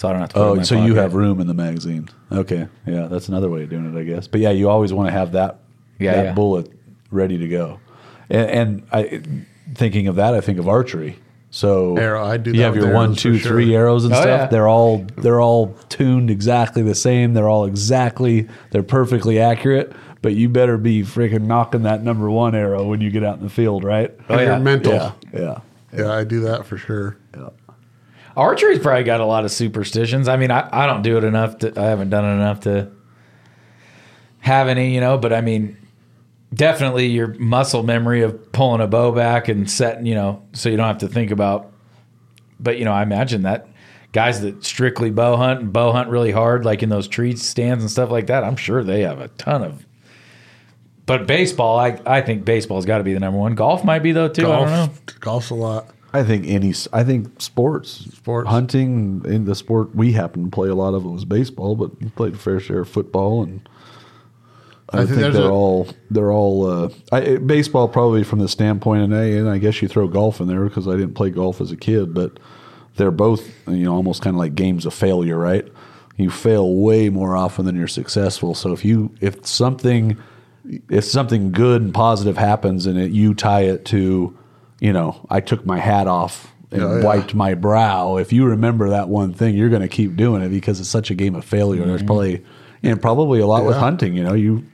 so 0.00 0.08
I 0.08 0.12
don't 0.12 0.20
have 0.22 0.30
to. 0.30 0.34
Put 0.34 0.40
it 0.40 0.44
oh, 0.44 0.46
in 0.46 0.52
Oh, 0.52 0.56
my 0.56 0.62
so 0.62 0.84
you 0.84 0.94
have 0.94 1.12
room 1.14 1.40
in 1.40 1.46
the 1.46 1.52
magazine. 1.54 2.08
Okay, 2.32 2.68
yeah, 2.86 3.06
that's 3.06 3.28
another 3.28 3.50
way 3.50 3.64
of 3.64 3.68
doing 3.68 3.94
it, 3.94 3.98
I 3.98 4.04
guess. 4.04 4.26
But 4.26 4.40
yeah, 4.40 4.50
you 4.50 4.70
always 4.70 4.94
want 4.94 5.08
to 5.08 5.12
have 5.12 5.32
that 5.32 5.60
Yeah, 5.98 6.14
that 6.14 6.24
yeah. 6.24 6.32
bullet 6.32 6.70
ready 7.10 7.36
to 7.36 7.46
go. 7.48 7.80
And, 8.30 8.50
and 8.50 8.82
I, 8.92 9.22
thinking 9.74 10.06
of 10.08 10.16
that, 10.16 10.32
I 10.32 10.40
think 10.40 10.58
of 10.58 10.68
archery. 10.68 11.18
So 11.50 11.96
Arrow, 11.98 12.24
I 12.24 12.38
do 12.38 12.52
You 12.52 12.62
have 12.62 12.76
your 12.76 12.92
one, 12.94 13.06
arrows 13.10 13.18
two, 13.22 13.36
sure. 13.38 13.50
three 13.50 13.74
arrows 13.74 14.04
and 14.04 14.14
Oh, 14.14 14.20
stuff. 14.22 14.40
yeah. 14.42 14.46
They're 14.46 14.68
all 14.68 15.04
they're 15.16 15.40
all 15.40 15.74
tuned 15.88 16.30
exactly 16.30 16.82
the 16.82 16.94
same. 16.94 17.34
They're 17.34 17.48
all 17.48 17.66
exactly 17.66 18.48
they're 18.70 18.82
perfectly 18.84 19.38
accurate. 19.38 19.92
But 20.22 20.34
you 20.34 20.48
better 20.48 20.78
be 20.78 21.02
freaking 21.02 21.42
knocking 21.46 21.82
that 21.82 22.02
number 22.04 22.30
one 22.30 22.54
arrow 22.54 22.84
when 22.86 23.00
you 23.00 23.10
get 23.10 23.24
out 23.24 23.38
in 23.38 23.42
the 23.44 23.50
field, 23.50 23.84
right? 23.84 24.14
Oh, 24.28 24.34
You're 24.38 24.44
yeah. 24.44 24.58
mental. 24.58 24.92
Yeah, 24.92 25.12
yeah. 25.34 25.58
Yeah, 25.92 26.12
I 26.12 26.24
do 26.24 26.40
that 26.40 26.66
for 26.66 26.78
sure. 26.78 27.16
Archery's 28.36 28.78
probably 28.78 29.04
got 29.04 29.20
a 29.20 29.26
lot 29.26 29.44
of 29.44 29.50
superstitions. 29.50 30.28
I 30.28 30.36
mean, 30.36 30.50
I, 30.50 30.68
I 30.72 30.86
don't 30.86 31.02
do 31.02 31.18
it 31.18 31.24
enough 31.24 31.58
to 31.58 31.78
I 31.80 31.86
haven't 31.86 32.10
done 32.10 32.24
it 32.24 32.34
enough 32.34 32.60
to 32.60 32.90
have 34.40 34.68
any, 34.68 34.94
you 34.94 35.00
know, 35.00 35.18
but 35.18 35.32
I 35.32 35.40
mean 35.40 35.76
definitely 36.52 37.06
your 37.06 37.34
muscle 37.34 37.82
memory 37.82 38.22
of 38.22 38.52
pulling 38.52 38.80
a 38.80 38.86
bow 38.86 39.12
back 39.12 39.48
and 39.48 39.70
setting, 39.70 40.06
you 40.06 40.14
know, 40.14 40.42
so 40.52 40.68
you 40.68 40.76
don't 40.76 40.86
have 40.86 40.98
to 40.98 41.08
think 41.08 41.30
about 41.30 41.72
but 42.58 42.78
you 42.78 42.84
know, 42.84 42.92
I 42.92 43.02
imagine 43.02 43.42
that 43.42 43.68
guys 44.12 44.40
that 44.42 44.64
strictly 44.64 45.10
bow 45.10 45.36
hunt 45.36 45.60
and 45.60 45.72
bow 45.72 45.92
hunt 45.92 46.10
really 46.10 46.30
hard, 46.30 46.64
like 46.64 46.82
in 46.82 46.88
those 46.88 47.08
tree 47.08 47.36
stands 47.36 47.82
and 47.82 47.90
stuff 47.90 48.10
like 48.10 48.26
that, 48.26 48.44
I'm 48.44 48.56
sure 48.56 48.84
they 48.84 49.00
have 49.00 49.20
a 49.20 49.28
ton 49.28 49.62
of 49.62 49.86
but 51.06 51.26
baseball, 51.26 51.76
I, 51.76 52.00
I 52.06 52.20
think 52.20 52.44
baseball's 52.44 52.86
got 52.86 52.98
to 52.98 53.04
be 53.04 53.12
the 53.14 53.18
number 53.18 53.36
one. 53.36 53.56
Golf 53.56 53.82
might 53.82 53.98
be 53.98 54.12
though 54.12 54.28
too. 54.28 54.46
I 54.46 54.56
don't 54.56 54.66
know. 54.66 54.86
Golf, 54.86 55.20
golf's 55.20 55.50
a 55.50 55.54
lot. 55.54 55.88
I 56.12 56.24
think 56.24 56.46
any. 56.48 56.74
I 56.92 57.04
think 57.04 57.40
sports, 57.40 57.90
Sports. 58.14 58.48
hunting, 58.48 59.22
in 59.26 59.44
the 59.44 59.54
sport 59.54 59.94
we 59.94 60.12
happen 60.12 60.44
to 60.44 60.50
play 60.50 60.68
a 60.68 60.74
lot 60.74 60.94
of 60.94 61.04
it 61.04 61.08
was 61.08 61.24
baseball, 61.24 61.76
but 61.76 62.00
we 62.00 62.08
played 62.10 62.34
a 62.34 62.38
fair 62.38 62.58
share 62.60 62.80
of 62.80 62.88
football, 62.88 63.42
and 63.44 63.68
I, 64.90 65.02
I 65.02 65.06
think 65.06 65.20
think, 65.20 65.32
they're 65.34 65.44
a- 65.44 65.52
all 65.52 65.88
they're 66.10 66.32
all 66.32 66.66
uh, 66.66 66.88
I, 67.12 67.36
baseball 67.36 67.86
probably 67.88 68.24
from 68.24 68.40
the 68.40 68.48
standpoint, 68.48 69.02
and 69.04 69.14
I, 69.14 69.24
and 69.24 69.48
I 69.48 69.58
guess 69.58 69.80
you 69.82 69.88
throw 69.88 70.08
golf 70.08 70.40
in 70.40 70.48
there 70.48 70.64
because 70.64 70.88
I 70.88 70.92
didn't 70.92 71.14
play 71.14 71.30
golf 71.30 71.60
as 71.60 71.70
a 71.70 71.76
kid, 71.76 72.12
but 72.12 72.40
they're 72.96 73.12
both 73.12 73.48
you 73.68 73.84
know 73.84 73.94
almost 73.94 74.20
kind 74.20 74.34
of 74.34 74.38
like 74.38 74.54
games 74.56 74.86
of 74.86 74.94
failure, 74.94 75.38
right? 75.38 75.66
You 76.16 76.28
fail 76.28 76.74
way 76.74 77.08
more 77.08 77.36
often 77.36 77.64
than 77.66 77.76
you're 77.76 77.86
successful. 77.88 78.54
So 78.54 78.72
if 78.72 78.84
you 78.84 79.14
if 79.20 79.46
something 79.46 80.16
if 80.90 81.04
something 81.04 81.52
good 81.52 81.82
and 81.82 81.94
positive 81.94 82.36
happens 82.36 82.84
and 82.86 82.98
it, 82.98 83.10
you 83.12 83.32
tie 83.32 83.62
it 83.62 83.84
to, 83.86 84.36
you 84.80 84.92
know, 84.92 85.24
I 85.30 85.40
took 85.40 85.64
my 85.64 85.78
hat 85.78 86.06
off 86.06 86.52
and 86.72 86.82
Yeah, 86.82 86.98
yeah. 86.98 87.04
wiped 87.04 87.34
my 87.34 87.54
brow. 87.54 88.16
If 88.16 88.32
you 88.32 88.46
remember 88.46 88.90
that 88.90 89.08
one 89.08 89.32
thing, 89.32 89.54
you're 89.54 89.68
going 89.68 89.82
to 89.82 89.88
keep 89.88 90.16
doing 90.16 90.42
it 90.42 90.48
because 90.48 90.80
it's 90.80 90.88
such 90.88 91.10
a 91.10 91.14
game 91.14 91.34
of 91.34 91.44
failure. 91.44 91.84
There's 91.84 92.00
mm-hmm. 92.00 92.06
probably 92.06 92.44
and 92.82 93.00
probably 93.00 93.40
a 93.40 93.46
lot 93.46 93.64
with 93.64 93.76
hunting. 93.76 94.14
You 94.14 94.24
know, 94.24 94.34
you 94.34 94.64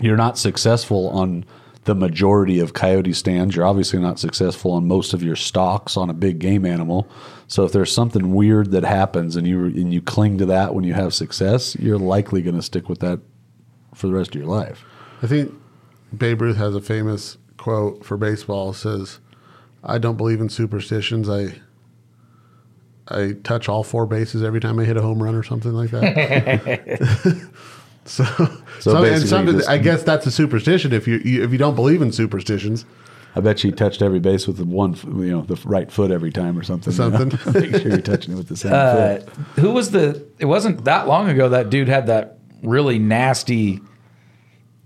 you're 0.00 0.16
not 0.16 0.38
successful 0.38 1.08
on 1.08 1.44
the 1.84 1.94
majority 1.94 2.60
of 2.60 2.74
coyote 2.74 3.12
stands. 3.12 3.56
You're 3.56 3.66
obviously 3.66 3.98
not 3.98 4.18
successful 4.18 4.72
on 4.72 4.86
most 4.86 5.14
of 5.14 5.22
your 5.22 5.36
stocks 5.36 5.96
on 5.96 6.10
a 6.10 6.14
big 6.14 6.38
game 6.38 6.66
animal. 6.66 7.08
So 7.48 7.64
if 7.64 7.72
there's 7.72 7.92
something 7.92 8.34
weird 8.34 8.70
that 8.72 8.84
happens 8.84 9.34
and 9.34 9.46
you 9.46 9.64
and 9.64 9.92
you 9.92 10.00
cling 10.00 10.38
to 10.38 10.46
that 10.46 10.74
when 10.74 10.84
you 10.84 10.94
have 10.94 11.14
success, 11.14 11.74
you're 11.76 11.98
likely 11.98 12.42
going 12.42 12.56
to 12.56 12.62
stick 12.62 12.88
with 12.88 13.00
that 13.00 13.20
for 13.94 14.06
the 14.06 14.12
rest 14.12 14.34
of 14.34 14.40
your 14.40 14.50
life. 14.50 14.84
I 15.22 15.26
think 15.26 15.52
Babe 16.16 16.40
Ruth 16.40 16.56
has 16.56 16.74
a 16.74 16.80
famous 16.80 17.38
quote 17.56 18.04
for 18.04 18.16
baseball. 18.16 18.72
Says, 18.72 19.18
"I 19.84 19.98
don't 19.98 20.16
believe 20.16 20.40
in 20.40 20.48
superstitions. 20.48 21.28
I 21.28 21.54
I 23.08 23.32
touch 23.42 23.68
all 23.68 23.82
four 23.82 24.06
bases 24.06 24.42
every 24.42 24.60
time 24.60 24.78
I 24.78 24.84
hit 24.84 24.96
a 24.96 25.02
home 25.02 25.22
run 25.22 25.34
or 25.34 25.42
something 25.42 25.72
like 25.72 25.90
that." 25.90 27.50
so, 28.04 28.24
so, 28.80 29.04
and 29.04 29.22
some, 29.28 29.46
just- 29.46 29.68
I 29.68 29.78
guess 29.78 30.02
that's 30.02 30.26
a 30.26 30.30
superstition. 30.30 30.92
If 30.92 31.06
you, 31.08 31.16
you 31.24 31.42
if 31.42 31.52
you 31.52 31.58
don't 31.58 31.74
believe 31.74 32.02
in 32.02 32.12
superstitions, 32.12 32.84
I 33.34 33.40
bet 33.40 33.62
you 33.64 33.72
touched 33.72 34.02
every 34.02 34.18
base 34.20 34.46
with 34.46 34.56
the 34.56 34.64
one, 34.64 34.94
you 35.04 35.30
know, 35.30 35.42
the 35.42 35.56
right 35.64 35.90
foot 35.90 36.10
every 36.10 36.30
time 36.32 36.58
or 36.58 36.62
something. 36.62 36.92
you 36.92 37.10
know? 37.10 37.18
Something. 37.30 37.52
Make 37.70 37.80
sure 37.82 37.90
you're 37.92 38.00
touching 38.00 38.34
it 38.34 38.36
with 38.36 38.48
the 38.48 38.56
same 38.56 38.72
Uh, 38.72 39.18
foot. 39.18 39.28
who 39.56 39.70
was 39.72 39.90
the? 39.92 40.24
It 40.38 40.46
wasn't 40.46 40.84
that 40.84 41.06
long 41.06 41.28
ago 41.28 41.48
that 41.50 41.70
dude 41.70 41.88
had 41.88 42.06
that 42.08 42.38
really 42.62 42.98
nasty 42.98 43.80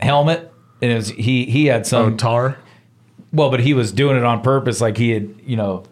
helmet, 0.01 0.53
and 0.83 0.93
it 0.93 0.95
was 0.97 1.09
he 1.11 1.45
he 1.47 1.67
had 1.67 1.83
oh, 1.83 1.85
some 1.85 2.17
tar. 2.17 2.59
Well, 3.35 3.51
but 3.51 3.61
he 3.61 3.75
was 3.75 3.93
doing 3.93 4.17
it 4.17 4.25
on 4.25 4.43
purpose. 4.43 4.81
Like 4.81 4.97
he 4.97 5.11
had, 5.11 5.35
you 5.45 5.57
know, 5.57 5.85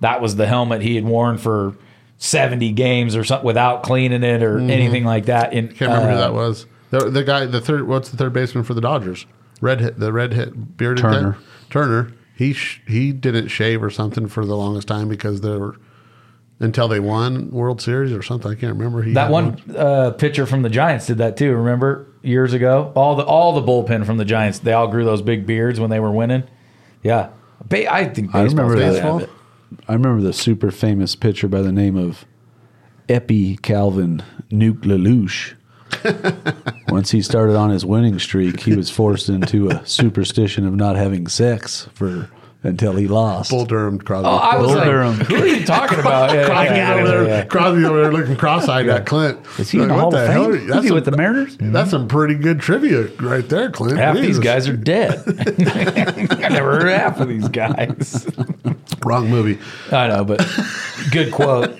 that 0.00 0.20
was 0.20 0.36
the 0.36 0.46
helmet 0.46 0.82
he 0.82 0.94
had 0.96 1.04
worn 1.04 1.38
for 1.38 1.76
seventy 2.18 2.72
games 2.72 3.14
or 3.14 3.24
something 3.24 3.46
without 3.46 3.82
cleaning 3.82 4.22
it 4.22 4.42
or 4.42 4.58
anything 4.58 5.04
like 5.04 5.26
that. 5.26 5.52
And 5.52 5.68
Can't 5.68 5.92
remember 5.92 6.10
who 6.10 6.16
uh, 6.16 6.20
that 6.20 6.34
was. 6.34 6.66
The, 6.90 7.10
the 7.10 7.24
guy, 7.24 7.46
the 7.46 7.60
third. 7.60 7.86
What's 7.86 8.08
the 8.08 8.16
third 8.16 8.32
baseman 8.32 8.64
for 8.64 8.74
the 8.74 8.80
Dodgers? 8.80 9.26
Red 9.60 9.80
hit 9.80 9.98
the 9.98 10.12
red 10.12 10.32
hit 10.32 10.76
bearded 10.76 11.02
guy? 11.02 11.12
Turner. 11.12 11.38
Turner. 11.70 12.12
He 12.34 12.52
sh- 12.52 12.82
he 12.86 13.12
didn't 13.12 13.48
shave 13.48 13.82
or 13.82 13.90
something 13.90 14.28
for 14.28 14.44
the 14.44 14.56
longest 14.56 14.88
time 14.88 15.08
because 15.08 15.40
they 15.40 15.56
were 15.56 15.76
until 16.60 16.88
they 16.88 17.00
won 17.00 17.50
World 17.50 17.80
Series 17.80 18.12
or 18.12 18.22
something. 18.22 18.50
I 18.50 18.54
can't 18.54 18.74
remember. 18.74 19.02
He 19.02 19.12
That 19.12 19.24
had 19.24 19.30
one 19.32 19.62
uh, 19.76 20.10
pitcher 20.12 20.46
from 20.46 20.62
the 20.62 20.70
Giants 20.70 21.06
did 21.06 21.18
that 21.18 21.36
too. 21.36 21.54
Remember 21.54 22.06
years 22.22 22.52
ago, 22.52 22.92
all 22.94 23.16
the 23.16 23.24
all 23.24 23.58
the 23.58 23.62
bullpen 23.62 24.06
from 24.06 24.18
the 24.18 24.24
Giants, 24.24 24.58
they 24.58 24.72
all 24.72 24.88
grew 24.88 25.04
those 25.04 25.22
big 25.22 25.46
beards 25.46 25.80
when 25.80 25.90
they 25.90 26.00
were 26.00 26.12
winning. 26.12 26.44
Yeah, 27.06 27.30
ba- 27.64 27.92
I 27.92 28.06
think 28.08 28.34
I 28.34 28.42
remember 28.42 28.78
that. 28.78 29.02
have. 29.02 29.30
I 29.88 29.92
remember 29.94 30.22
the 30.22 30.32
super 30.32 30.70
famous 30.70 31.14
pitcher 31.16 31.48
by 31.48 31.62
the 31.62 31.72
name 31.72 31.96
of 31.96 32.24
Ebby 33.08 33.60
Calvin 33.62 34.22
Nuke 34.50 34.80
LaLoosh. 34.82 35.54
Once 36.88 37.10
he 37.12 37.22
started 37.22 37.56
on 37.56 37.70
his 37.70 37.84
winning 37.86 38.18
streak, 38.18 38.60
he 38.60 38.74
was 38.74 38.90
forced 38.90 39.28
into 39.28 39.68
a 39.68 39.86
superstition 39.86 40.66
of 40.66 40.74
not 40.74 40.96
having 40.96 41.26
sex 41.26 41.88
for 41.94 42.28
until 42.62 42.94
he 42.96 43.06
lost. 43.06 43.50
Bull 43.50 43.64
Durham 43.64 43.98
Crosby. 43.98 44.28
Oh, 44.28 44.36
I 44.36 44.56
was 44.58 44.66
Bull 44.68 44.76
like, 44.76 44.84
Durham. 44.86 45.14
who 45.14 45.34
are 45.36 45.46
you 45.46 45.64
talking 45.64 45.98
about? 46.00 46.30
Yeah, 46.34 46.46
Crosby's 46.46 46.76
yeah, 46.76 46.92
over 46.94 47.00
yeah, 47.02 47.06
there. 47.06 47.26
yeah. 47.28 47.44
Crosby's 47.44 47.84
over 47.84 48.02
there 48.02 48.12
looking 48.12 48.36
cross-eyed 48.36 48.88
at 48.88 49.06
Clint. 49.06 49.38
Is 49.58 49.70
he 49.70 49.78
in 49.80 49.88
the 49.88 49.94
Like, 49.94 50.00
Hall 50.00 50.10
what 50.10 50.20
of 50.22 50.28
Fame? 50.28 50.50
are- 50.52 50.56
Is 50.56 50.66
That's 50.66 50.82
he 50.82 50.88
some- 50.88 50.94
with 50.94 51.04
the 51.04 51.16
Mariners? 51.16 51.56
That's 51.60 51.90
some 51.90 52.08
pretty 52.08 52.34
good 52.34 52.60
trivia 52.60 53.06
right 53.20 53.48
there, 53.48 53.70
Clint. 53.70 53.98
Half 53.98 54.16
these 54.16 54.38
guys 54.38 54.68
are 54.68 54.76
dead. 54.76 55.22
I 55.28 56.48
never 56.48 56.80
heard 56.80 56.88
half 56.88 57.20
of 57.20 57.28
these 57.28 57.48
guys. 57.48 58.26
wrong 59.04 59.28
movie. 59.30 59.58
I 59.92 60.08
know, 60.08 60.24
but 60.24 60.44
good 61.12 61.32
quote. 61.32 61.76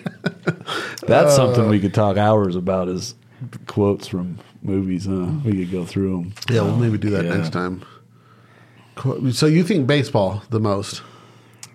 That's 1.07 1.33
Uh, 1.33 1.37
something 1.37 1.69
we 1.69 1.81
could 1.81 1.95
talk 1.95 2.17
hours 2.17 2.55
about 2.57 2.89
is 2.89 3.15
quotes 3.67 4.07
from 4.07 4.39
movies. 4.63 5.07
Huh? 5.07 5.27
We 5.45 5.53
could 5.65 5.71
go 5.73 5.85
through 5.85 6.11
them. 6.17 6.35
Yeah, 6.51 6.63
we'll 6.63 6.77
maybe 6.77 6.99
do 6.99 7.11
that 7.11 7.25
Yeah. 7.25 7.37
next 7.37 7.53
time. 7.53 7.83
So 9.33 9.47
you 9.47 9.63
think 9.63 9.87
baseball 9.87 10.43
the 10.51 10.61
most? 10.61 11.03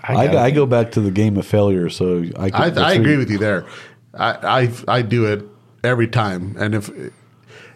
I, 0.04 0.26
gotta- 0.26 0.40
I 0.40 0.52
go 0.52 0.66
back 0.66 0.92
to 0.94 1.02
the 1.02 1.12
game 1.12 1.38
of 1.38 1.46
failure, 1.46 1.90
so 1.90 2.24
I 2.38 2.50
I, 2.54 2.70
I 2.70 2.94
agree 2.94 3.18
with 3.18 3.30
you 3.30 3.38
there. 3.38 3.66
I, 4.14 4.70
I 4.88 4.98
I 4.98 5.02
do 5.04 5.26
it 5.26 5.46
every 5.84 6.08
time, 6.08 6.56
and 6.60 6.74
if 6.74 6.90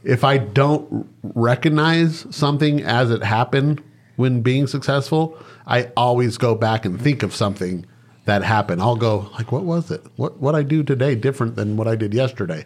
if 0.04 0.24
I 0.24 0.38
don't 0.40 1.08
recognize 1.24 2.26
something 2.32 2.82
as 2.82 3.12
it 3.12 3.24
happened 3.24 3.82
when 4.16 4.42
being 4.42 4.66
successful, 4.68 5.38
I 5.68 5.92
always 5.96 6.38
go 6.38 6.56
back 6.56 6.86
and 6.86 7.00
think 7.00 7.22
of 7.24 7.34
something 7.34 7.86
that 8.26 8.44
happened. 8.44 8.82
I'll 8.82 8.96
go 8.96 9.30
like, 9.34 9.52
what 9.52 9.64
was 9.64 9.92
it? 9.92 10.04
What 10.16 10.40
what 10.40 10.56
I 10.56 10.64
do 10.64 10.82
today 10.84 11.14
different 11.16 11.56
than 11.56 11.78
what 11.78 11.88
I 11.88 11.96
did 11.96 12.14
yesterday 12.14 12.66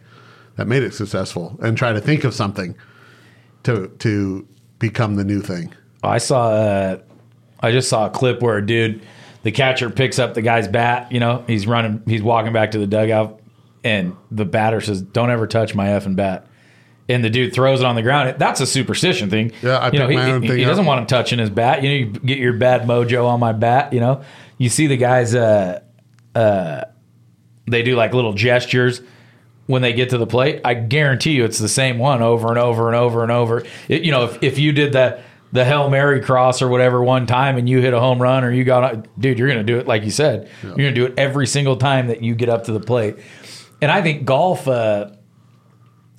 that 0.55 0.67
made 0.67 0.83
it 0.83 0.93
successful, 0.93 1.57
and 1.61 1.77
try 1.77 1.91
to 1.91 1.99
think 2.01 2.23
of 2.23 2.33
something 2.33 2.75
to 3.63 3.87
to 3.99 4.47
become 4.79 5.15
the 5.15 5.25
new 5.25 5.41
thing. 5.41 5.73
I 6.03 6.17
saw. 6.17 6.49
Uh, 6.49 6.99
I 7.59 7.71
just 7.71 7.89
saw 7.89 8.05
a 8.05 8.09
clip 8.09 8.41
where 8.41 8.57
a 8.57 8.65
dude, 8.65 9.01
the 9.43 9.51
catcher 9.51 9.89
picks 9.89 10.17
up 10.19 10.33
the 10.33 10.41
guy's 10.41 10.67
bat. 10.67 11.11
You 11.11 11.19
know, 11.19 11.43
he's 11.47 11.67
running. 11.67 12.01
He's 12.05 12.23
walking 12.23 12.53
back 12.53 12.71
to 12.71 12.77
the 12.79 12.87
dugout, 12.87 13.41
and 13.83 14.15
the 14.31 14.45
batter 14.45 14.81
says, 14.81 15.01
"Don't 15.01 15.29
ever 15.29 15.47
touch 15.47 15.75
my 15.75 15.87
effing 15.87 16.15
bat." 16.15 16.45
And 17.09 17.23
the 17.23 17.29
dude 17.29 17.53
throws 17.53 17.79
it 17.79 17.85
on 17.85 17.95
the 17.95 18.03
ground. 18.03 18.35
That's 18.37 18.61
a 18.61 18.67
superstition 18.67 19.31
thing. 19.31 19.51
Yeah, 19.63 19.77
I 19.77 19.91
you 19.91 19.97
know, 19.97 20.07
he, 20.07 20.15
my 20.15 20.31
own 20.31 20.43
he- 20.43 20.47
thing 20.47 20.57
he 20.59 20.63
up. 20.63 20.69
doesn't 20.69 20.85
want 20.85 21.01
him 21.01 21.07
touching 21.07 21.39
his 21.39 21.49
bat. 21.49 21.81
You 21.83 21.89
know, 21.89 21.95
you 21.95 22.05
get 22.05 22.37
your 22.37 22.53
bad 22.53 22.83
mojo 22.83 23.25
on 23.25 23.39
my 23.39 23.51
bat. 23.51 23.93
You 23.93 23.99
know, 23.99 24.21
you 24.57 24.69
see 24.69 24.87
the 24.87 24.97
guys. 24.97 25.33
Uh, 25.33 25.81
uh, 26.35 26.83
they 27.67 27.83
do 27.83 27.95
like 27.95 28.13
little 28.13 28.33
gestures 28.33 29.01
when 29.65 29.81
they 29.81 29.93
get 29.93 30.09
to 30.11 30.17
the 30.17 30.27
plate. 30.27 30.61
I 30.63 30.73
guarantee 30.75 31.31
you, 31.33 31.45
it's 31.45 31.59
the 31.59 31.67
same 31.69 31.99
one 31.99 32.21
over 32.21 32.49
and 32.49 32.57
over 32.57 32.87
and 32.87 32.95
over 32.95 33.23
and 33.23 33.31
over. 33.31 33.63
It, 33.87 34.03
you 34.03 34.11
know, 34.11 34.25
if, 34.25 34.41
if 34.43 34.59
you 34.59 34.71
did 34.71 34.93
the 34.93 35.21
the 35.51 35.65
hail 35.65 35.89
mary 35.89 36.21
cross 36.21 36.61
or 36.61 36.67
whatever 36.67 37.03
one 37.03 37.25
time 37.25 37.57
and 37.57 37.67
you 37.67 37.81
hit 37.81 37.93
a 37.93 37.99
home 37.99 38.21
run 38.21 38.43
or 38.43 38.51
you 38.51 38.63
got, 38.63 39.07
dude, 39.19 39.39
you're 39.39 39.47
gonna 39.47 39.63
do 39.63 39.79
it 39.79 39.87
like 39.87 40.03
you 40.03 40.11
said. 40.11 40.49
You're 40.63 40.75
gonna 40.75 40.91
do 40.93 41.05
it 41.05 41.15
every 41.17 41.47
single 41.47 41.75
time 41.77 42.07
that 42.07 42.21
you 42.23 42.35
get 42.35 42.49
up 42.49 42.65
to 42.65 42.71
the 42.71 42.79
plate. 42.79 43.15
And 43.81 43.89
I 43.91 44.01
think 44.01 44.25
golf, 44.25 44.67
uh, 44.67 45.11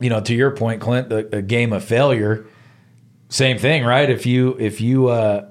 you 0.01 0.09
know, 0.11 0.21
to 0.21 0.35
your 0.35 0.51
point, 0.51 0.81
Clint, 0.81 1.09
the, 1.11 1.37
a 1.37 1.43
game 1.43 1.73
of 1.73 1.85
failure. 1.85 2.47
Same 3.29 3.59
thing, 3.59 3.85
right? 3.85 4.09
If 4.11 4.27
you 4.27 4.57
if 4.59 4.81
you 4.81 5.09
uh, 5.09 5.47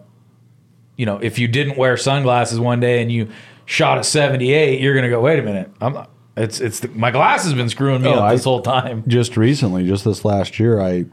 you 0.97 1.05
know 1.05 1.17
if 1.19 1.39
you 1.39 1.47
didn't 1.47 1.77
wear 1.77 1.95
sunglasses 1.95 2.59
one 2.59 2.79
day 2.79 3.01
and 3.01 3.09
you 3.11 3.29
shot 3.65 3.97
a 3.99 4.03
78, 4.03 4.81
you're 4.81 4.95
gonna 4.95 5.09
go, 5.09 5.21
wait 5.21 5.39
a 5.39 5.43
minute, 5.43 5.71
I'm 5.79 5.93
not. 5.93 6.09
It's 6.35 6.59
it's 6.59 6.79
the, 6.81 6.87
my 6.89 7.11
glass 7.11 7.43
has 7.43 7.53
been 7.53 7.69
screwing 7.69 8.01
me 8.01 8.09
Oh, 8.09 8.13
up 8.15 8.23
I- 8.23 8.33
this 8.33 8.43
whole 8.43 8.61
time. 8.61 9.03
just 9.07 9.37
recently, 9.37 9.85
just 9.87 10.03
this 10.03 10.25
last 10.25 10.59
year, 10.59 10.81
I 10.81 11.05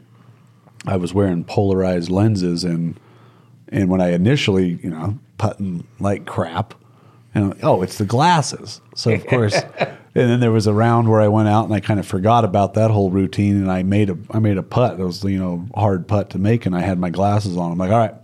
I 0.87 0.95
was 0.97 1.13
wearing 1.13 1.43
polarized 1.43 2.09
lenses, 2.09 2.63
and 2.63 2.99
and 3.69 3.89
when 3.89 4.01
I 4.01 4.11
initially, 4.13 4.79
you 4.81 4.89
know, 4.89 5.19
putting 5.37 5.85
like 5.99 6.25
crap, 6.25 6.73
and 7.35 7.43
I'm 7.43 7.49
like, 7.51 7.63
oh, 7.63 7.81
it's 7.81 7.97
the 7.97 8.05
glasses. 8.05 8.81
So 8.95 9.11
of 9.11 9.25
course, 9.27 9.53
and 9.79 9.99
then 10.15 10.39
there 10.39 10.51
was 10.51 10.67
a 10.67 10.73
round 10.73 11.09
where 11.09 11.21
I 11.21 11.27
went 11.27 11.49
out 11.49 11.65
and 11.65 11.73
I 11.73 11.79
kind 11.79 11.99
of 11.99 12.07
forgot 12.07 12.45
about 12.45 12.73
that 12.75 12.91
whole 12.91 13.11
routine, 13.11 13.57
and 13.57 13.71
I 13.71 13.83
made 13.83 14.09
a 14.09 14.17
I 14.31 14.39
made 14.39 14.57
a 14.57 14.63
putt. 14.63 14.99
It 14.99 15.03
was 15.03 15.23
you 15.23 15.39
know 15.39 15.67
hard 15.75 16.07
putt 16.07 16.29
to 16.31 16.39
make, 16.39 16.65
and 16.65 16.75
I 16.75 16.81
had 16.81 16.99
my 16.99 17.09
glasses 17.09 17.57
on. 17.57 17.71
I'm 17.71 17.77
like, 17.77 17.91
all 17.91 17.99
right. 17.99 18.15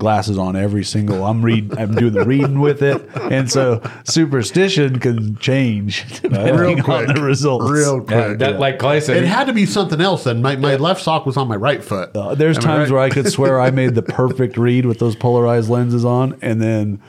Glasses 0.00 0.38
on 0.38 0.56
every 0.56 0.82
single. 0.82 1.24
I'm 1.26 1.44
read. 1.44 1.78
I'm 1.78 1.94
doing 1.94 2.14
the 2.14 2.24
reading 2.24 2.58
with 2.58 2.82
it, 2.82 3.06
and 3.16 3.50
so 3.50 3.82
superstition 4.04 4.98
can 4.98 5.36
change 5.36 6.20
depending 6.22 6.56
Real 6.56 6.82
quick, 6.82 7.08
on 7.10 7.14
the 7.14 7.22
results. 7.22 7.70
Real 7.70 8.00
quick. 8.00 8.10
Yeah, 8.10 8.34
that, 8.34 8.58
like 8.58 8.78
Clay 8.78 9.00
said, 9.00 9.18
it 9.18 9.26
had 9.26 9.46
to 9.48 9.52
be 9.52 9.66
something 9.66 10.00
else. 10.00 10.24
Then 10.24 10.40
my, 10.40 10.56
my 10.56 10.76
left 10.76 11.02
sock 11.02 11.26
was 11.26 11.36
on 11.36 11.48
my 11.48 11.56
right 11.56 11.84
foot. 11.84 12.16
Uh, 12.16 12.34
there's 12.34 12.56
Am 12.56 12.64
I 12.64 12.66
times 12.66 12.90
right? 12.90 12.94
where 12.94 13.02
I 13.04 13.10
could 13.10 13.30
swear 13.30 13.60
I 13.60 13.70
made 13.70 13.94
the 13.94 14.02
perfect 14.02 14.56
read 14.56 14.86
with 14.86 14.98
those 14.98 15.14
polarized 15.14 15.68
lenses 15.68 16.04
on, 16.04 16.38
and 16.40 16.62
then 16.62 17.02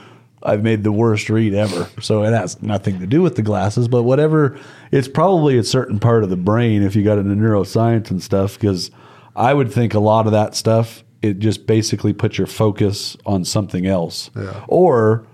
I've 0.43 0.61
made 0.61 0.83
the 0.83 0.91
worst 0.91 1.29
read 1.29 1.53
ever. 1.53 1.87
So 2.01 2.23
it 2.23 2.33
has 2.33 2.61
nothing 2.61 2.99
to 2.99 3.07
do 3.07 3.21
with 3.21 3.37
the 3.37 3.41
glasses, 3.41 3.87
but 3.87 4.03
whatever. 4.03 4.59
It's 4.91 5.07
probably 5.07 5.57
a 5.57 5.63
certain 5.63 5.97
part 5.97 6.25
of 6.25 6.29
the 6.29 6.35
brain 6.35 6.83
if 6.83 6.95
you 6.95 7.03
got 7.03 7.17
into 7.19 7.35
neuroscience 7.35 8.11
and 8.11 8.21
stuff, 8.21 8.55
because 8.59 8.91
I 9.33 9.53
would 9.53 9.71
think 9.71 9.93
a 9.93 9.99
lot 9.99 10.25
of 10.25 10.33
that 10.33 10.55
stuff 10.55 11.05
it 11.21 11.39
just 11.39 11.67
basically 11.67 12.13
puts 12.13 12.37
your 12.37 12.47
focus 12.47 13.15
on 13.25 13.45
something 13.45 13.85
else, 13.85 14.29
Yeah. 14.35 14.63
or 14.67 15.25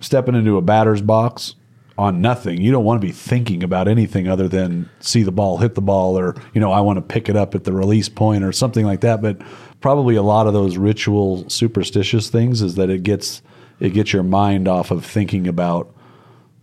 stepping 0.00 0.34
into 0.34 0.56
a 0.56 0.62
batter's 0.62 1.02
box 1.02 1.54
on 1.98 2.20
nothing. 2.20 2.60
You 2.60 2.70
don't 2.70 2.84
want 2.84 3.00
to 3.00 3.06
be 3.06 3.12
thinking 3.12 3.62
about 3.62 3.88
anything 3.88 4.28
other 4.28 4.48
than 4.48 4.88
see 5.00 5.22
the 5.22 5.32
ball, 5.32 5.56
hit 5.58 5.74
the 5.74 5.80
ball, 5.82 6.18
or 6.18 6.34
you 6.52 6.60
know, 6.60 6.70
I 6.70 6.80
want 6.80 6.98
to 6.98 7.02
pick 7.02 7.28
it 7.28 7.36
up 7.36 7.54
at 7.54 7.64
the 7.64 7.72
release 7.72 8.08
point 8.08 8.44
or 8.44 8.52
something 8.52 8.84
like 8.84 9.00
that. 9.00 9.22
But 9.22 9.40
probably 9.80 10.14
a 10.16 10.22
lot 10.22 10.46
of 10.46 10.52
those 10.52 10.76
ritual 10.76 11.48
superstitious 11.48 12.28
things 12.28 12.60
is 12.62 12.74
that 12.74 12.90
it 12.90 13.02
gets 13.02 13.40
it 13.80 13.90
gets 13.90 14.12
your 14.12 14.22
mind 14.22 14.68
off 14.68 14.90
of 14.90 15.04
thinking 15.04 15.48
about 15.48 15.90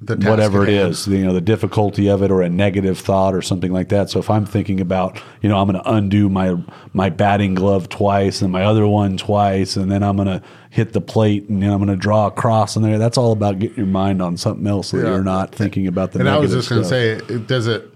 whatever 0.08 0.64
at 0.64 0.70
it 0.70 0.76
is, 0.76 1.08
you 1.08 1.26
know, 1.26 1.34
the 1.34 1.42
difficulty 1.42 2.08
of 2.10 2.22
it 2.24 2.32
or 2.32 2.42
a 2.42 2.50
negative 2.50 3.00
thought 3.00 3.34
or 3.34 3.42
something 3.42 3.72
like 3.72 3.90
that. 3.90 4.10
So 4.10 4.20
if 4.20 4.30
I'm 4.30 4.46
thinking 4.46 4.80
about, 4.82 5.22
you 5.42 5.50
know, 5.50 5.58
I'm 5.60 5.68
going 5.70 5.82
to 5.82 5.90
undo 5.92 6.30
my 6.30 6.58
my 6.94 7.10
batting 7.10 7.54
glove 7.56 7.90
twice 7.90 8.42
and 8.42 8.52
my 8.52 8.64
other 8.64 8.88
one 8.88 9.18
twice, 9.18 9.76
and 9.76 9.92
then 9.92 10.04
I'm 10.04 10.16
going 10.16 10.28
to 10.28 10.42
hit 10.70 10.94
the 10.94 11.02
plate 11.02 11.50
and 11.50 11.62
then 11.62 11.72
I'm 11.72 11.78
going 11.78 11.90
to 11.90 11.96
draw 11.96 12.28
a 12.28 12.32
cross 12.32 12.76
in 12.76 12.84
there. 12.84 12.98
That's 12.98 13.18
all 13.18 13.32
about 13.32 13.60
getting 13.60 13.78
your 13.78 13.86
mind 13.86 14.22
on 14.22 14.38
something 14.38 14.66
else 14.68 14.90
so 14.90 14.98
that 14.98 15.04
Yeah. 15.04 15.14
you're 15.14 15.24
not 15.24 15.54
thinking 15.54 15.88
about 15.88 16.12
the. 16.12 16.20
And 16.20 16.30
I 16.30 16.38
was 16.38 16.52
just 16.52 16.70
going 16.70 16.82
to 16.82 16.88
say, 16.88 17.10
it, 17.12 17.48
does 17.48 17.68
it 17.68 17.90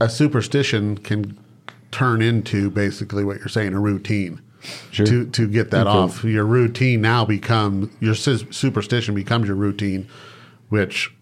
a 0.00 0.08
superstition 0.08 0.98
can 0.98 1.38
turn 1.90 2.20
into 2.20 2.70
basically 2.70 3.24
what 3.24 3.38
you're 3.38 3.48
saying 3.48 3.72
a 3.72 3.80
routine. 3.80 4.40
Sure. 4.90 5.06
To 5.06 5.26
to 5.26 5.46
get 5.46 5.70
that 5.70 5.86
Okay. 5.86 5.96
off, 5.96 6.24
your 6.24 6.44
routine 6.44 7.00
now 7.00 7.24
becomes 7.24 7.88
your 8.00 8.14
superstition 8.16 9.14
becomes 9.14 9.46
your 9.46 9.56
routine, 9.56 10.08
which 10.70 11.14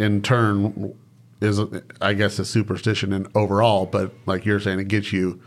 in 0.00 0.22
turn 0.22 0.94
is 1.40 1.60
I 2.00 2.14
guess 2.14 2.38
a 2.38 2.44
superstition 2.44 3.12
and 3.12 3.28
overall. 3.34 3.86
But 3.86 4.12
like 4.26 4.44
you're 4.44 4.60
saying, 4.60 4.80
it 4.80 4.88
gets 4.88 5.12
you 5.12 5.40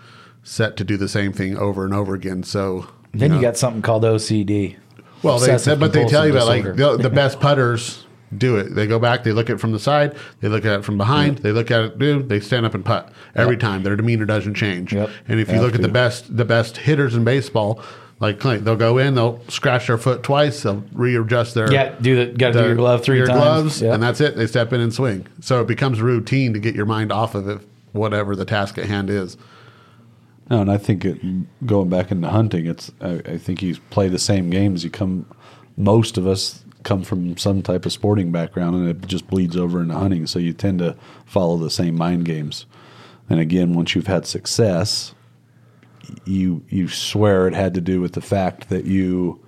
set 0.43 0.77
to 0.77 0.83
do 0.83 0.97
the 0.97 1.07
same 1.07 1.33
thing 1.33 1.57
over 1.57 1.85
and 1.85 1.93
over 1.93 2.13
again. 2.13 2.43
So 2.43 2.87
Then 3.13 3.29
know, 3.29 3.35
you 3.35 3.41
got 3.41 3.57
something 3.57 3.81
called 3.81 4.03
OCD. 4.03 4.77
well, 5.21 5.39
they, 5.39 5.75
but 5.75 5.93
they 5.93 6.05
tell 6.05 6.25
you 6.27 6.33
about 6.33 6.47
like 6.47 6.63
the, 6.63 6.97
the 6.97 7.09
best 7.09 7.39
putters 7.39 8.05
do 8.37 8.57
it. 8.57 8.75
They 8.75 8.87
go 8.87 8.99
back, 8.99 9.23
they 9.23 9.31
look 9.31 9.49
at 9.49 9.55
it 9.55 9.59
from 9.59 9.71
the 9.71 9.79
side, 9.79 10.15
they 10.41 10.47
look 10.47 10.65
at 10.65 10.79
it 10.79 10.83
from 10.83 10.97
behind, 10.97 11.39
they 11.39 11.51
look 11.51 11.71
at 11.71 11.81
it, 11.81 11.99
dude, 11.99 12.29
they 12.29 12.39
stand 12.39 12.65
up 12.65 12.73
and 12.73 12.83
putt 12.83 13.11
every 13.35 13.57
time. 13.57 13.83
Their 13.83 13.95
demeanor 13.95 14.25
doesn't 14.25 14.55
change. 14.55 14.93
Yep. 14.93 15.09
And 15.27 15.39
if 15.39 15.49
you 15.49 15.55
Have 15.55 15.63
look 15.63 15.75
at 15.75 15.81
the 15.81 15.87
best, 15.87 16.35
the 16.35 16.45
best 16.45 16.77
hitters 16.77 17.15
in 17.15 17.23
baseball, 17.23 17.81
like 18.23 18.39
Clint, 18.39 18.65
they'll 18.65 18.75
go 18.75 18.97
in, 18.97 19.13
they'll 19.15 19.39
scratch 19.49 19.87
their 19.87 19.97
foot 19.99 20.23
twice, 20.23 20.63
they'll 20.63 20.83
readjust 20.93 21.53
their 21.53 21.71
Yeah, 21.71 21.93
do 22.01 22.25
the 22.25 22.31
got 22.37 22.53
to 22.53 22.61
do 22.61 22.65
your 22.67 22.75
glove 22.75 23.03
three 23.03 23.17
your 23.17 23.27
times. 23.27 23.39
gloves, 23.39 23.81
Yep. 23.81 23.93
and 23.93 24.01
that's 24.03 24.21
it. 24.21 24.35
They 24.35 24.47
step 24.47 24.73
in 24.73 24.81
and 24.81 24.93
swing. 24.93 25.27
So 25.41 25.61
it 25.61 25.67
becomes 25.67 26.01
routine 26.01 26.53
to 26.53 26.59
get 26.59 26.73
your 26.73 26.85
mind 26.87 27.11
off 27.11 27.35
of 27.35 27.47
it, 27.47 27.59
whatever 27.91 28.35
the 28.35 28.45
task 28.45 28.77
at 28.77 28.85
hand 28.85 29.09
is. 29.09 29.37
No, 30.49 30.61
and 30.61 30.71
I 30.71 30.77
think 30.77 31.05
it, 31.05 31.19
going 31.65 31.89
back 31.89 32.11
into 32.11 32.29
hunting, 32.29 32.65
it's 32.65 32.91
I, 33.01 33.21
I 33.25 33.37
think 33.37 33.61
you 33.61 33.75
play 33.91 34.07
the 34.09 34.19
same 34.19 34.49
games. 34.49 34.83
You 34.83 34.89
come, 34.89 35.25
most 35.77 36.17
of 36.17 36.25
us 36.27 36.63
come 36.83 37.03
from 37.03 37.37
some 37.37 37.61
type 37.61 37.85
of 37.85 37.93
sporting 37.93 38.31
background, 38.31 38.75
and 38.75 38.87
it 38.89 39.07
just 39.07 39.27
bleeds 39.27 39.55
over 39.55 39.81
into 39.81 39.93
hunting. 39.95 40.27
So 40.27 40.39
you 40.39 40.51
tend 40.53 40.79
to 40.79 40.95
follow 41.25 41.57
the 41.57 41.69
same 41.69 41.95
mind 41.95 42.25
games. 42.25 42.65
And 43.29 43.39
again, 43.39 43.73
once 43.73 43.95
you've 43.95 44.07
had 44.07 44.25
success, 44.27 45.13
you 46.25 46.63
you 46.69 46.87
swear 46.87 47.47
it 47.47 47.53
had 47.53 47.73
to 47.75 47.81
do 47.81 48.01
with 48.01 48.13
the 48.13 48.21
fact 48.21 48.69
that 48.69 48.85
you. 48.85 49.39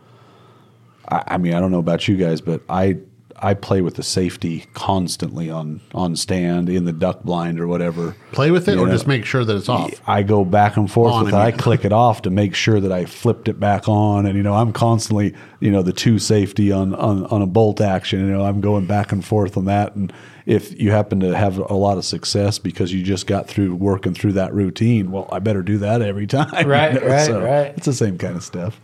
I, 1.07 1.23
I 1.27 1.37
mean, 1.37 1.53
I 1.53 1.59
don't 1.59 1.71
know 1.71 1.79
about 1.79 2.07
you 2.07 2.17
guys, 2.17 2.41
but 2.41 2.61
I 2.69 2.97
I 3.37 3.53
play 3.53 3.81
with 3.81 3.95
the 3.95 4.03
safety 4.03 4.65
constantly 4.73 5.49
on 5.49 5.81
on 5.93 6.15
stand 6.15 6.69
in 6.69 6.85
the 6.85 6.93
duck 6.93 7.23
blind 7.23 7.59
or 7.59 7.67
whatever. 7.67 8.15
Play 8.31 8.49
with 8.51 8.67
it 8.69 8.75
You 8.75 8.83
or 8.83 8.87
know? 8.87 8.93
just 8.93 9.07
make 9.07 9.25
sure 9.25 9.43
that 9.43 9.55
it's 9.55 9.67
off. 9.67 10.01
I 10.07 10.23
go 10.23 10.45
back 10.45 10.77
and 10.77 10.89
forth 10.89 11.13
On 11.13 11.25
with 11.25 11.33
it. 11.33 11.37
I 11.37 11.51
click 11.51 11.83
it 11.83 11.91
off 11.91 12.21
to 12.23 12.29
make 12.29 12.55
sure 12.55 12.79
that 12.79 12.91
I 12.91 13.05
flipped 13.05 13.47
it 13.49 13.59
back 13.59 13.89
on, 13.89 14.25
and 14.25 14.37
you 14.37 14.43
know 14.43 14.53
I'm 14.53 14.71
constantly 14.71 15.33
you 15.59 15.69
know 15.69 15.81
the 15.81 15.93
two 15.93 16.17
safety 16.17 16.71
on 16.71 16.95
on, 16.95 17.25
on 17.25 17.41
a 17.41 17.47
bolt 17.47 17.81
action. 17.81 18.21
You 18.21 18.31
know 18.31 18.45
I'm 18.45 18.61
going 18.61 18.85
back 18.85 19.11
and 19.11 19.23
forth 19.23 19.57
on 19.57 19.65
that, 19.65 19.95
and 19.95 20.13
if 20.45 20.79
you 20.79 20.91
happen 20.91 21.19
to 21.21 21.35
have 21.35 21.57
a 21.57 21.73
lot 21.73 21.97
of 21.97 22.05
success 22.05 22.59
because 22.59 22.93
you 22.93 23.01
just 23.01 23.25
got 23.25 23.47
through 23.47 23.75
working 23.75 24.13
through 24.13 24.33
that 24.33 24.53
routine, 24.53 25.11
well, 25.11 25.27
I 25.31 25.39
better 25.39 25.63
do 25.63 25.77
that 25.79 26.01
every 26.01 26.27
time. 26.27 26.67
Right, 26.67 26.93
you 26.95 26.99
know? 26.99 27.07
right, 27.07 27.25
So 27.25 27.43
right. 27.43 27.73
It's 27.75 27.85
the 27.85 27.93
same 27.93 28.17
kind 28.17 28.35
of 28.35 28.43
stuff. 28.43 28.79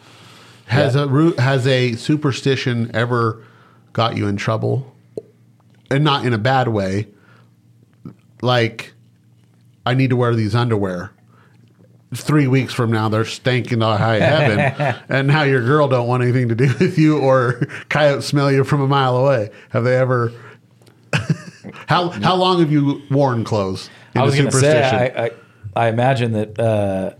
Has 0.65 0.95
a 0.95 1.05
root 1.07 1.37
has 1.37 1.67
a 1.67 1.93
superstition 1.95 2.89
ever 2.93 3.43
got 3.91 4.15
you 4.15 4.27
in 4.27 4.37
trouble? 4.37 4.95
And 5.89 6.03
not 6.05 6.25
in 6.25 6.31
a 6.33 6.37
bad 6.37 6.69
way. 6.69 7.07
Like 8.41 8.93
I 9.85 9.93
need 9.93 10.11
to 10.11 10.15
wear 10.15 10.33
these 10.33 10.55
underwear. 10.55 11.11
Three 12.13 12.47
weeks 12.47 12.73
from 12.73 12.91
now, 12.91 13.07
they're 13.07 13.23
stanking 13.23 13.79
to 13.79 13.97
high 13.97 14.19
heaven, 14.19 14.95
and 15.09 15.27
now 15.27 15.43
your 15.43 15.63
girl 15.63 15.87
don't 15.87 16.07
want 16.07 16.23
anything 16.23 16.49
to 16.49 16.55
do 16.55 16.67
with 16.77 16.97
you, 16.97 17.17
or 17.17 17.65
coyotes 17.87 18.25
smell 18.25 18.51
you 18.51 18.65
from 18.65 18.81
a 18.81 18.87
mile 18.87 19.15
away. 19.15 19.49
Have 19.69 19.85
they 19.85 19.95
ever? 19.97 20.33
How 21.91 22.09
how 22.09 22.35
long 22.35 22.59
have 22.59 22.71
you 22.71 23.01
worn 23.11 23.43
clothes? 23.43 23.89
in 24.15 24.21
I 24.21 24.23
was 24.23 24.35
going 24.35 24.49
to 24.49 24.51
say, 24.51 25.11
I, 25.15 25.25
I, 25.25 25.31
I 25.75 25.87
imagine 25.89 26.33
that 26.33 26.59
uh, 26.59 27.13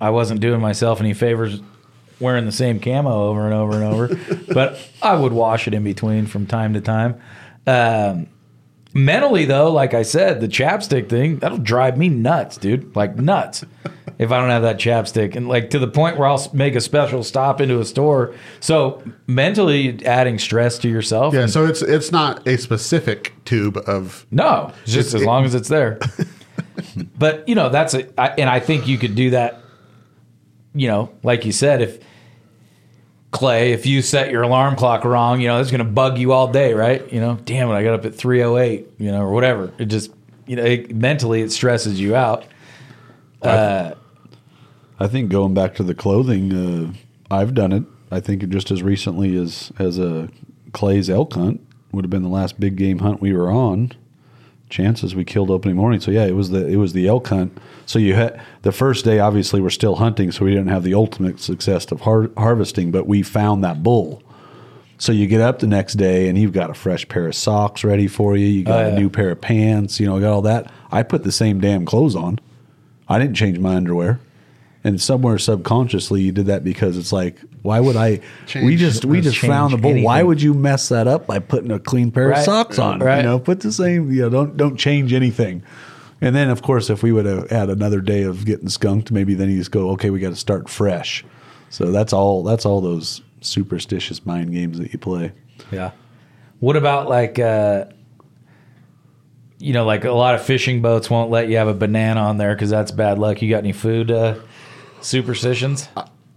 I 0.00 0.10
wasn't 0.10 0.40
doing 0.40 0.60
myself 0.60 1.00
any 1.00 1.14
favors 1.14 1.60
wearing 2.20 2.44
the 2.44 2.52
same 2.52 2.78
camo 2.80 3.10
over 3.10 3.44
and 3.44 3.54
over 3.54 3.74
and 3.74 3.84
over, 3.84 4.20
but 4.54 4.78
I 5.02 5.16
would 5.16 5.32
wash 5.32 5.66
it 5.66 5.74
in 5.74 5.82
between 5.84 6.26
from 6.26 6.46
time 6.46 6.74
to 6.74 6.80
time. 6.80 7.20
Um, 7.66 8.28
mentally, 8.94 9.44
though, 9.44 9.70
like 9.70 9.92
I 9.92 10.02
said, 10.02 10.40
the 10.40 10.48
chapstick 10.48 11.08
thing 11.10 11.38
that'll 11.38 11.58
drive 11.58 11.98
me 11.98 12.08
nuts, 12.08 12.56
dude. 12.56 12.94
Like 12.96 13.16
nuts. 13.16 13.64
If 14.16 14.30
I 14.30 14.38
don't 14.38 14.50
have 14.50 14.62
that 14.62 14.76
chapstick, 14.78 15.34
and 15.34 15.48
like 15.48 15.70
to 15.70 15.78
the 15.80 15.88
point 15.88 16.16
where 16.18 16.28
I'll 16.28 16.48
make 16.52 16.76
a 16.76 16.80
special 16.80 17.24
stop 17.24 17.60
into 17.60 17.80
a 17.80 17.84
store. 17.84 18.32
So 18.60 19.02
mentally, 19.26 20.06
adding 20.06 20.38
stress 20.38 20.78
to 20.78 20.88
yourself. 20.88 21.34
yeah, 21.34 21.46
so 21.46 21.66
it's 21.66 21.82
it's 21.82 22.12
not 22.12 22.46
a 22.46 22.56
specific 22.56 23.34
tube 23.44 23.76
of 23.86 24.24
no, 24.30 24.72
it's 24.84 24.92
just 24.92 25.08
It's- 25.08 25.14
as 25.14 25.22
it- 25.22 25.26
long 25.26 25.44
as 25.44 25.54
it's 25.56 25.68
there. 25.68 25.98
but 27.18 27.48
you 27.48 27.54
know, 27.56 27.68
that's 27.70 27.94
a, 27.94 28.20
I, 28.20 28.28
and 28.38 28.48
I 28.48 28.60
think 28.60 28.86
you 28.86 28.98
could 28.98 29.14
do 29.16 29.30
that. 29.30 29.60
You 30.76 30.88
know, 30.88 31.10
like 31.22 31.44
you 31.44 31.52
said, 31.52 31.82
if 31.82 31.98
Clay, 33.34 33.72
if 33.72 33.84
you 33.84 34.00
set 34.00 34.30
your 34.30 34.42
alarm 34.42 34.76
clock 34.76 35.04
wrong, 35.04 35.40
you 35.40 35.48
know, 35.48 35.60
it's 35.60 35.72
going 35.72 35.84
to 35.84 35.84
bug 35.84 36.18
you 36.18 36.30
all 36.30 36.52
day, 36.52 36.72
right? 36.72 37.12
You 37.12 37.20
know, 37.20 37.36
damn 37.44 37.68
it, 37.68 37.72
I 37.72 37.82
got 37.82 37.94
up 37.94 38.04
at 38.04 38.14
three 38.14 38.40
oh 38.44 38.56
eight, 38.56 38.86
you 38.96 39.10
know, 39.10 39.22
or 39.22 39.32
whatever. 39.32 39.72
It 39.76 39.86
just, 39.86 40.12
you 40.46 40.54
know, 40.54 40.62
it, 40.62 40.94
mentally 40.94 41.42
it 41.42 41.50
stresses 41.50 42.00
you 42.00 42.14
out. 42.14 42.44
Uh, 43.42 43.94
I 45.00 45.08
think 45.08 45.32
going 45.32 45.52
back 45.52 45.74
to 45.74 45.82
the 45.82 45.96
clothing, 45.96 46.54
uh, 46.54 47.34
I've 47.34 47.54
done 47.54 47.72
it. 47.72 47.82
I 48.12 48.20
think 48.20 48.48
just 48.50 48.70
as 48.70 48.84
recently 48.84 49.36
as 49.36 49.72
as 49.80 49.98
a 49.98 50.28
Clay's 50.72 51.10
elk 51.10 51.34
hunt 51.34 51.60
would 51.90 52.04
have 52.04 52.10
been 52.10 52.22
the 52.22 52.28
last 52.28 52.60
big 52.60 52.76
game 52.76 53.00
hunt 53.00 53.20
we 53.20 53.32
were 53.32 53.50
on. 53.50 53.90
Chances 54.74 55.14
we 55.14 55.24
killed 55.24 55.50
opening 55.52 55.76
morning. 55.76 56.00
So 56.00 56.10
yeah, 56.10 56.24
it 56.24 56.34
was 56.34 56.50
the 56.50 56.66
it 56.66 56.74
was 56.74 56.94
the 56.94 57.06
elk 57.06 57.28
hunt. 57.28 57.56
So 57.86 58.00
you 58.00 58.14
had 58.14 58.40
the 58.62 58.72
first 58.72 59.04
day. 59.04 59.20
Obviously, 59.20 59.60
we're 59.60 59.70
still 59.70 59.94
hunting, 59.94 60.32
so 60.32 60.44
we 60.44 60.50
didn't 60.50 60.66
have 60.66 60.82
the 60.82 60.94
ultimate 60.94 61.38
success 61.38 61.92
of 61.92 62.00
har- 62.00 62.32
harvesting, 62.36 62.90
but 62.90 63.06
we 63.06 63.22
found 63.22 63.62
that 63.62 63.84
bull. 63.84 64.20
So 64.98 65.12
you 65.12 65.28
get 65.28 65.40
up 65.40 65.60
the 65.60 65.68
next 65.68 65.94
day 65.94 66.28
and 66.28 66.36
you've 66.36 66.52
got 66.52 66.70
a 66.70 66.74
fresh 66.74 67.06
pair 67.08 67.28
of 67.28 67.36
socks 67.36 67.84
ready 67.84 68.08
for 68.08 68.36
you. 68.36 68.46
You 68.46 68.64
got 68.64 68.84
Oh, 68.84 68.88
yeah. 68.88 68.94
a 68.94 68.98
new 68.98 69.08
pair 69.10 69.30
of 69.30 69.40
pants. 69.40 70.00
You 70.00 70.06
know, 70.06 70.18
got 70.18 70.32
all 70.32 70.42
that. 70.42 70.72
I 70.90 71.04
put 71.04 71.22
the 71.22 71.30
same 71.32 71.60
damn 71.60 71.84
clothes 71.84 72.16
on. 72.16 72.40
I 73.08 73.20
didn't 73.20 73.36
change 73.36 73.60
my 73.60 73.76
underwear. 73.76 74.18
And 74.82 75.00
somewhere 75.00 75.38
subconsciously 75.38 76.20
you 76.22 76.32
did 76.32 76.46
that 76.46 76.64
because 76.64 76.96
it's 76.98 77.12
like, 77.12 77.36
why 77.64 77.80
would 77.80 77.96
I? 77.96 78.20
we 78.54 78.76
just 78.76 79.04
we 79.06 79.20
just 79.22 79.36
change 79.38 79.50
found 79.50 79.72
the 79.72 79.78
bull. 79.78 80.00
Why 80.02 80.22
would 80.22 80.40
you 80.42 80.52
mess 80.52 80.90
that 80.90 81.06
up 81.08 81.26
by 81.26 81.38
putting 81.38 81.70
a 81.70 81.78
clean 81.80 82.10
pair 82.10 82.28
Right. 82.28 82.38
of 82.38 82.44
socks 82.44 82.78
on? 82.78 82.98
Right. 83.00 83.16
You 83.16 83.22
know, 83.22 83.38
put 83.38 83.60
the 83.60 83.72
same. 83.72 84.12
You 84.12 84.22
know, 84.22 84.28
don't 84.30 84.56
don't 84.56 84.76
change 84.76 85.12
anything. 85.14 85.62
And 86.20 86.36
then 86.36 86.50
of 86.50 86.60
course, 86.62 86.90
if 86.90 87.02
we 87.02 87.10
would 87.10 87.24
have 87.24 87.50
had 87.50 87.70
another 87.70 88.00
day 88.02 88.22
of 88.22 88.44
getting 88.44 88.68
skunked, 88.68 89.10
maybe 89.10 89.34
then 89.34 89.48
you 89.50 89.56
just 89.58 89.70
go, 89.70 89.90
okay, 89.92 90.10
we 90.10 90.20
got 90.20 90.30
to 90.30 90.36
start 90.36 90.68
fresh. 90.68 91.24
So 91.70 91.90
that's 91.90 92.12
all. 92.12 92.42
That's 92.42 92.66
all 92.66 92.80
those 92.82 93.22
superstitious 93.40 94.24
mind 94.26 94.52
games 94.52 94.78
that 94.78 94.92
you 94.92 94.98
play. 94.98 95.32
yeah. 95.72 95.90
What 96.60 96.76
about 96.76 97.08
like, 97.08 97.38
uh, 97.38 97.86
you 99.58 99.72
know, 99.72 99.84
like 99.86 100.04
a 100.04 100.12
lot 100.12 100.34
of 100.34 100.42
fishing 100.42 100.82
boats 100.82 101.08
won't 101.10 101.30
let 101.30 101.48
you 101.48 101.56
have 101.56 101.68
a 101.68 101.74
banana 101.74 102.20
on 102.20 102.36
there 102.38 102.54
because 102.54 102.70
that's 102.70 102.90
bad 102.90 103.18
luck. 103.18 103.40
You 103.42 103.50
got 103.50 103.58
any 103.58 103.72
food 103.72 104.10
uh, 104.10 104.36
superstitions? 105.00 105.88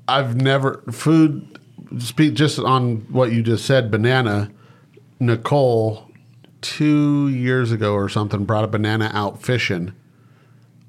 I've 0.08 0.36
never 0.40 0.84
food. 0.92 1.60
Speak 2.00 2.34
just 2.34 2.60
on 2.60 3.06
what 3.12 3.32
you 3.32 3.42
just 3.44 3.66
said. 3.66 3.90
Banana. 3.92 4.50
Nicole, 5.20 6.08
two 6.62 7.28
years 7.30 7.72
ago 7.72 7.94
or 7.94 8.08
something, 8.08 8.46
brought 8.46 8.64
a 8.64 8.68
banana 8.68 9.10
out 9.14 9.42
fishing 9.42 9.94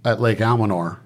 at 0.04 0.20
Lake 0.20 0.38
Almanor. 0.40 0.98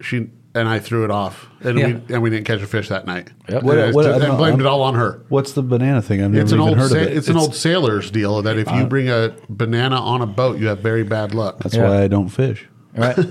She 0.00 0.28
and 0.54 0.68
I 0.68 0.78
threw 0.78 1.04
it 1.04 1.10
off, 1.10 1.48
and 1.60 1.78
Yeah. 1.78 1.86
we 2.08 2.14
and 2.14 2.22
we 2.22 2.30
didn't 2.30 2.46
catch 2.46 2.62
a 2.62 2.66
fish 2.66 2.88
that 2.88 3.04
night. 3.06 3.30
Yep. 3.48 3.58
And, 3.58 3.62
What- 3.66 3.78
I 3.78 3.90
what- 3.90 4.04
just- 4.04 4.14
I 4.16 4.18
don't 4.20 4.28
and 4.30 4.38
blamed 4.38 4.58
know. 4.58 4.64
it 4.64 4.68
all 4.68 4.82
on 4.82 4.94
her. 4.94 5.22
What's 5.28 5.52
the 5.52 5.62
banana 5.62 6.00
thing? 6.00 6.22
I've 6.22 6.30
never 6.30 6.42
It's 6.42 6.52
an 6.52 6.58
even 6.58 6.68
old 6.68 6.78
heard 6.78 6.90
sa- 6.90 6.96
of 6.96 7.02
it. 7.02 7.16
it's, 7.16 7.28
an 7.28 7.36
old 7.36 7.54
sailor's 7.54 8.10
deal 8.12 8.42
that 8.42 8.56
if 8.58 8.68
you 8.68 8.82
uh, 8.82 8.86
bring 8.86 9.08
a 9.08 9.32
banana 9.48 9.96
on 9.96 10.22
a 10.22 10.26
boat, 10.26 10.58
you 10.58 10.68
have 10.68 10.78
very 10.80 11.02
bad 11.02 11.34
luck. 11.34 11.58
That's 11.62 11.74
Yeah. 11.74 11.88
why 11.88 12.02
I 12.02 12.08
don't 12.08 12.28
fish. 12.28 12.66
Right? 12.98 13.18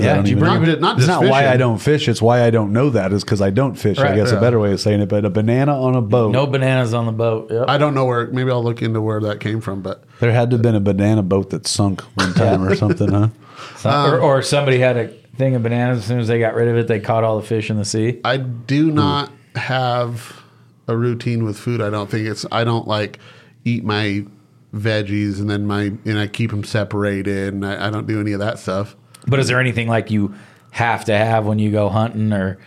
Yeah. 0.00 0.16
don't 0.16 0.26
you 0.26 0.36
bring 0.36 0.60
Not, 0.62 0.80
not 0.80 0.96
It's 0.96 1.06
just 1.06 1.20
not 1.20 1.30
why. 1.30 1.46
I 1.46 1.56
don't 1.56 1.78
fish. 1.78 2.08
It's 2.08 2.20
why 2.20 2.42
I 2.42 2.50
don't 2.50 2.72
know 2.72 2.90
that 2.90 3.12
is 3.12 3.22
because 3.22 3.40
I 3.40 3.50
don't 3.50 3.76
fish. 3.76 3.98
I 3.98 4.16
guess 4.16 4.32
yeah. 4.32 4.38
a 4.38 4.40
better 4.40 4.58
way 4.58 4.72
of 4.72 4.80
saying 4.80 5.00
it. 5.00 5.08
But 5.08 5.24
a 5.24 5.30
banana 5.30 5.80
on 5.80 5.94
a 5.94 6.00
boat. 6.00 6.32
No 6.32 6.48
bananas 6.48 6.94
on 6.94 7.06
the 7.06 7.12
boat. 7.12 7.48
Yep. 7.52 7.66
I 7.68 7.78
don't 7.78 7.94
know 7.94 8.04
where. 8.04 8.26
Maybe 8.26 8.50
I'll 8.50 8.62
look 8.64 8.82
into 8.82 9.00
where 9.00 9.20
that 9.20 9.38
came 9.38 9.60
from, 9.60 9.80
but 9.80 10.02
There 10.18 10.32
had 10.32 10.50
to 10.50 10.56
have 10.56 10.62
been 10.62 10.74
a 10.74 10.80
banana 10.80 11.22
boat 11.22 11.50
that 11.50 11.68
sunk 11.68 12.00
one 12.16 12.34
time 12.34 12.64
or 12.64 12.74
something, 12.74 13.08
huh? 13.08 13.28
Some- 13.76 13.92
Um, 13.92 14.14
or, 14.14 14.18
or 14.20 14.42
somebody 14.42 14.78
had 14.78 14.96
a 14.96 15.08
thing 15.36 15.54
of 15.54 15.62
bananas. 15.62 15.98
As 15.98 16.04
soon 16.06 16.18
as 16.18 16.26
they 16.26 16.40
got 16.40 16.54
rid 16.54 16.66
of 16.66 16.76
it, 16.76 16.88
they 16.88 16.98
caught 16.98 17.22
all 17.22 17.40
the 17.40 17.46
fish 17.46 17.70
in 17.70 17.76
the 17.76 17.84
sea. 17.84 18.20
I 18.24 18.38
do 18.38 18.90
not 18.90 19.30
have 19.54 20.42
a 20.88 20.96
routine 20.96 21.44
with 21.44 21.56
food. 21.56 21.80
I 21.80 21.90
don't 21.90 22.10
think 22.10 22.26
it's. 22.26 22.44
I 22.50 22.64
don't 22.64 22.88
like 22.88 23.20
eat 23.64 23.84
my 23.84 24.26
veggies, 24.74 25.38
and 25.38 25.48
then 25.48 25.66
my 25.66 25.92
and 26.04 26.18
I 26.18 26.26
keep 26.26 26.50
them 26.50 26.64
separated, 26.64 27.54
and 27.54 27.64
I, 27.64 27.86
I 27.86 27.90
don't 27.90 28.06
do 28.06 28.20
any 28.20 28.32
of 28.32 28.40
that 28.40 28.58
stuff. 28.58 28.96
But 29.26 29.40
is 29.40 29.48
there 29.48 29.60
anything 29.60 29.88
like 29.88 30.10
you 30.10 30.34
have 30.70 31.04
to 31.06 31.16
have 31.16 31.44
when 31.46 31.58
you 31.58 31.70
go 31.70 31.88
hunting 31.88 32.32
or 32.32 32.58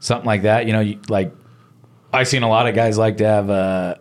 something 0.00 0.26
like 0.26 0.42
that? 0.42 0.66
You 0.66 0.72
know, 0.72 0.80
you, 0.80 1.00
like 1.08 1.32
I've 2.12 2.28
seen 2.28 2.42
a 2.42 2.48
lot 2.48 2.66
of 2.68 2.74
guys 2.74 2.96
like 2.98 3.16
to 3.18 3.26
have, 3.26 3.50
uh, 3.50 3.94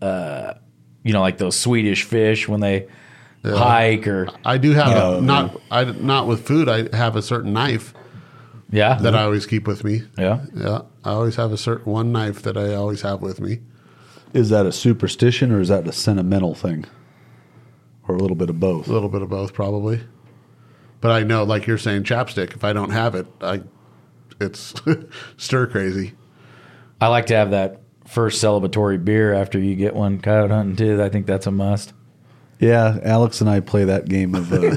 uh, 0.00 0.54
you 1.02 1.12
know, 1.12 1.20
like 1.20 1.38
those 1.38 1.56
Swedish 1.56 2.04
fish 2.04 2.48
when 2.48 2.60
they 2.60 2.88
hike 3.44 4.06
or 4.06 4.28
I 4.44 4.58
do 4.58 4.72
have 4.72 4.88
Oh, 4.96 5.18
a, 5.18 5.20
not 5.20 5.60
I 5.70 5.84
not 5.84 6.26
with 6.26 6.46
food. 6.46 6.68
I 6.68 6.94
have 6.96 7.16
a 7.16 7.22
certain 7.22 7.52
knife 7.52 7.94
yeah, 8.70 8.94
that 8.96 9.14
I 9.14 9.22
always 9.22 9.46
keep 9.46 9.66
with 9.66 9.84
me. 9.84 10.02
yeah. 10.18 10.44
Yeah, 10.54 10.82
I 11.04 11.10
always 11.12 11.36
have 11.36 11.52
a 11.52 11.56
certain 11.56 11.90
one 11.90 12.12
knife 12.12 12.42
that 12.42 12.56
I 12.58 12.74
always 12.74 13.00
have 13.02 13.22
with 13.22 13.40
me. 13.40 13.60
Is 14.34 14.50
that 14.50 14.66
a 14.66 14.72
superstition 14.72 15.50
or 15.52 15.60
is 15.60 15.68
that 15.68 15.88
a 15.88 15.92
sentimental 15.92 16.54
thing? 16.54 16.84
Or 18.06 18.14
a 18.14 18.18
little 18.18 18.36
bit 18.36 18.50
of 18.50 18.60
both? 18.60 18.86
A 18.88 18.92
little 18.92 19.08
bit 19.08 19.22
of 19.22 19.30
both, 19.30 19.54
probably. 19.54 20.00
But 21.00 21.12
I 21.12 21.22
know, 21.22 21.44
like 21.44 21.66
you're 21.66 21.78
saying, 21.78 22.04
chapstick. 22.04 22.54
If 22.54 22.64
I 22.64 22.72
don't 22.72 22.90
have 22.90 23.14
it, 23.14 23.26
I 23.40 23.62
it's 24.40 24.74
stir 25.36 25.66
crazy. 25.66 26.14
I 27.00 27.08
like 27.08 27.26
to 27.26 27.36
have 27.36 27.50
that 27.52 27.80
first 28.06 28.42
celebratory 28.42 29.04
beer 29.04 29.32
after 29.34 29.58
you 29.58 29.76
get 29.76 29.94
one 29.94 30.20
coyote 30.20 30.50
hunting 30.50 30.76
too. 30.76 31.02
I 31.02 31.08
think 31.08 31.26
that's 31.26 31.46
a 31.46 31.50
must. 31.52 31.92
Yeah, 32.58 32.98
Alex 33.04 33.40
and 33.40 33.48
I 33.48 33.60
play 33.60 33.84
that 33.84 34.08
game 34.08 34.34
of 34.34 34.52
uh, 34.52 34.76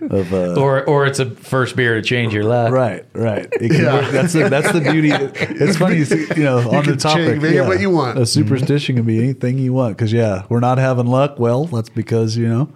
of 0.14 0.32
uh, 0.32 0.54
Or 0.60 0.84
or 0.84 1.04
it's 1.06 1.18
a 1.18 1.28
first 1.28 1.74
beer 1.74 1.94
to 1.96 2.02
change 2.02 2.32
your 2.32 2.44
life. 2.44 2.70
right, 2.70 3.04
right. 3.12 3.50
Can 3.50 3.72
Yeah. 3.82 4.08
That's 4.12 4.32
the, 4.34 4.48
that's 4.48 4.70
the 4.70 4.80
beauty. 4.80 5.10
It's 5.10 5.76
funny, 5.76 5.96
you, 5.96 6.04
see, 6.04 6.28
you 6.36 6.44
know, 6.44 6.58
on 6.58 6.84
the 6.84 6.90
can 6.92 6.98
topic. 6.98 7.26
change- 7.26 7.42
make 7.42 7.54
it 7.54 7.62
what 7.66 7.80
you 7.80 7.90
want. 7.90 8.18
A 8.18 8.26
superstition 8.26 8.94
can 8.94 9.04
be 9.04 9.18
anything 9.18 9.58
you 9.58 9.72
want. 9.72 9.96
Because 9.96 10.12
yeah, 10.12 10.44
we're 10.48 10.60
not 10.60 10.78
having 10.78 11.06
luck. 11.08 11.40
Well, 11.40 11.64
that's 11.64 11.88
because 11.88 12.36
you 12.36 12.46
know 12.48 12.72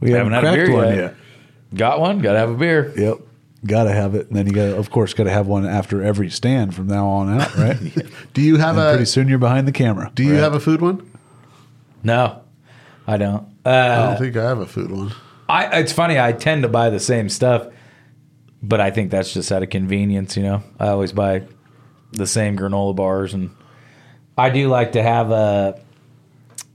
we 0.00 0.12
haven't, 0.12 0.32
Haven't 0.32 0.32
had 0.32 0.54
a 0.54 0.56
cracked 0.56 0.68
beer 0.68 0.76
one 0.76 0.88
yet. 0.88 0.96
yet. 0.96 1.14
Got 1.74 2.00
one? 2.00 2.20
Got 2.20 2.32
to 2.34 2.38
have 2.38 2.50
a 2.50 2.54
beer. 2.54 2.92
Yep, 2.96 3.18
got 3.66 3.84
to 3.84 3.92
have 3.92 4.14
it, 4.14 4.28
and 4.28 4.36
then 4.36 4.46
you 4.46 4.52
got, 4.52 4.66
to 4.66 4.76
of 4.76 4.90
course, 4.90 5.12
got 5.14 5.24
to 5.24 5.30
have 5.30 5.46
one 5.46 5.66
after 5.66 6.02
every 6.02 6.30
stand 6.30 6.74
from 6.74 6.86
now 6.86 7.06
on 7.06 7.40
out, 7.40 7.54
right? 7.58 7.76
Do 8.32 8.40
you 8.42 8.56
have 8.56 8.76
and 8.78 8.86
a 8.86 8.90
pretty 8.92 9.06
soon 9.06 9.28
you're 9.28 9.38
behind 9.38 9.66
the 9.68 9.72
camera. 9.72 10.10
Do 10.14 10.22
you 10.22 10.34
have 10.34 10.54
a 10.54 10.60
food 10.60 10.80
one? 10.80 11.10
No, 12.02 12.42
I 13.06 13.16
don't. 13.16 13.46
I 13.64 13.70
Uh, 13.70 14.06
don't 14.10 14.18
think 14.18 14.36
I 14.36 14.44
have 14.44 14.58
a 14.58 14.66
food 14.66 14.90
one. 14.90 15.12
I 15.48 15.80
it's 15.80 15.92
funny. 15.92 16.18
I 16.18 16.32
tend 16.32 16.62
to 16.62 16.68
buy 16.68 16.90
the 16.90 17.00
same 17.00 17.28
stuff, 17.28 17.66
but 18.62 18.80
I 18.80 18.90
think 18.90 19.10
that's 19.10 19.32
just 19.32 19.50
out 19.52 19.62
of 19.62 19.70
convenience. 19.70 20.36
You 20.36 20.42
know, 20.42 20.62
I 20.78 20.88
always 20.88 21.12
buy 21.12 21.42
the 22.12 22.26
same 22.26 22.56
granola 22.56 22.94
bars, 22.94 23.34
and 23.34 23.50
I 24.38 24.50
do 24.50 24.68
like 24.68 24.92
to 24.92 25.02
have 25.02 25.30
uh, 25.32 25.72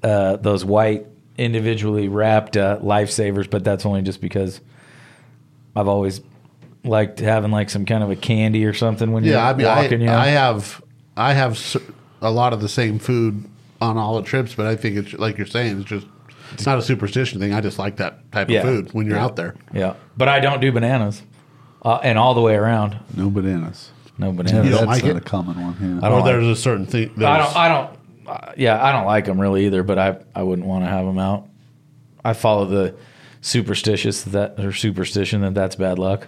uh, 0.03 0.35
those 0.37 0.65
white 0.65 1.05
individually 1.37 2.09
wrapped 2.09 2.57
uh, 2.57 2.77
lifesavers, 2.81 3.49
but 3.49 3.63
that's 3.63 3.85
only 3.85 4.01
just 4.01 4.19
because 4.21 4.59
I've 5.75 5.87
always 5.87 6.21
liked 6.83 7.19
having 7.19 7.51
like 7.51 7.69
some 7.69 7.85
kind 7.85 8.03
of 8.03 8.09
a 8.09 8.15
candy 8.15 8.65
or 8.65 8.73
something 8.73 9.11
when 9.11 9.23
you're 9.23 9.35
Yeah, 9.35 9.49
I 9.49 9.53
mean, 9.53 9.65
walking. 9.67 9.99
I, 10.01 10.01
you 10.01 10.05
know? 10.07 10.17
I 10.17 10.27
have 10.27 10.81
I 11.17 11.33
have 11.33 11.51
s- 11.53 11.77
a 12.21 12.31
lot 12.31 12.53
of 12.53 12.61
the 12.61 12.69
same 12.69 12.99
food 12.99 13.45
on 13.81 13.97
all 13.97 14.15
the 14.15 14.23
trips, 14.23 14.55
but 14.55 14.65
I 14.65 14.75
think 14.75 14.97
it's 14.97 15.13
like 15.13 15.37
you're 15.37 15.47
saying, 15.47 15.79
it's 15.81 15.89
just 15.89 16.07
it's 16.53 16.65
not 16.65 16.77
a 16.77 16.81
superstition 16.81 17.39
thing. 17.39 17.53
I 17.53 17.61
just 17.61 17.77
like 17.79 17.97
that 17.97 18.31
type 18.31 18.49
Yeah. 18.49 18.59
of 18.59 18.65
food 18.65 18.93
when 18.93 19.07
you're 19.07 19.17
out 19.19 19.35
there. 19.35 19.55
yeah, 19.73 19.93
but 20.17 20.27
I 20.27 20.39
don't 20.39 20.59
do 20.61 20.71
bananas, 20.71 21.21
uh, 21.83 21.99
and 22.03 22.17
all 22.17 22.33
the 22.33 22.41
way 22.41 22.55
around, 22.55 22.97
No 23.15 23.29
bananas. 23.29 23.91
no 24.17 24.31
bananas. 24.31 24.65
You 24.65 24.71
don't 24.71 24.87
That's 24.87 25.03
like 25.03 25.03
not 25.03 25.15
it? 25.15 25.17
a 25.17 25.21
common 25.29 25.61
one. 25.61 25.75
Yeah. 25.79 25.97
I 26.05 26.09
don't 26.09 26.19
Or 26.19 26.21
like- 26.21 26.25
there's 26.25 26.47
a 26.47 26.55
certain 26.55 26.85
thing. 26.87 27.11
I 27.23 27.37
don't. 27.37 27.55
I 27.55 27.67
don't. 27.69 27.89
Uh, 28.27 28.51
yeah, 28.57 28.83
I 28.83 28.91
don't 28.91 29.05
like 29.05 29.25
them 29.25 29.39
really 29.39 29.65
either. 29.65 29.83
But 29.83 29.99
I 29.99 30.17
I 30.35 30.43
wouldn't 30.43 30.67
want 30.67 30.83
to 30.85 30.89
have 30.89 31.05
them 31.05 31.19
out. 31.19 31.47
I 32.25 32.33
follow 32.33 32.65
the 32.65 32.95
superstitious 33.41 34.23
that 34.23 34.59
or 34.59 34.73
superstition 34.73 35.41
that 35.41 35.53
that's 35.53 35.75
bad 35.75 35.97
luck. 35.99 36.27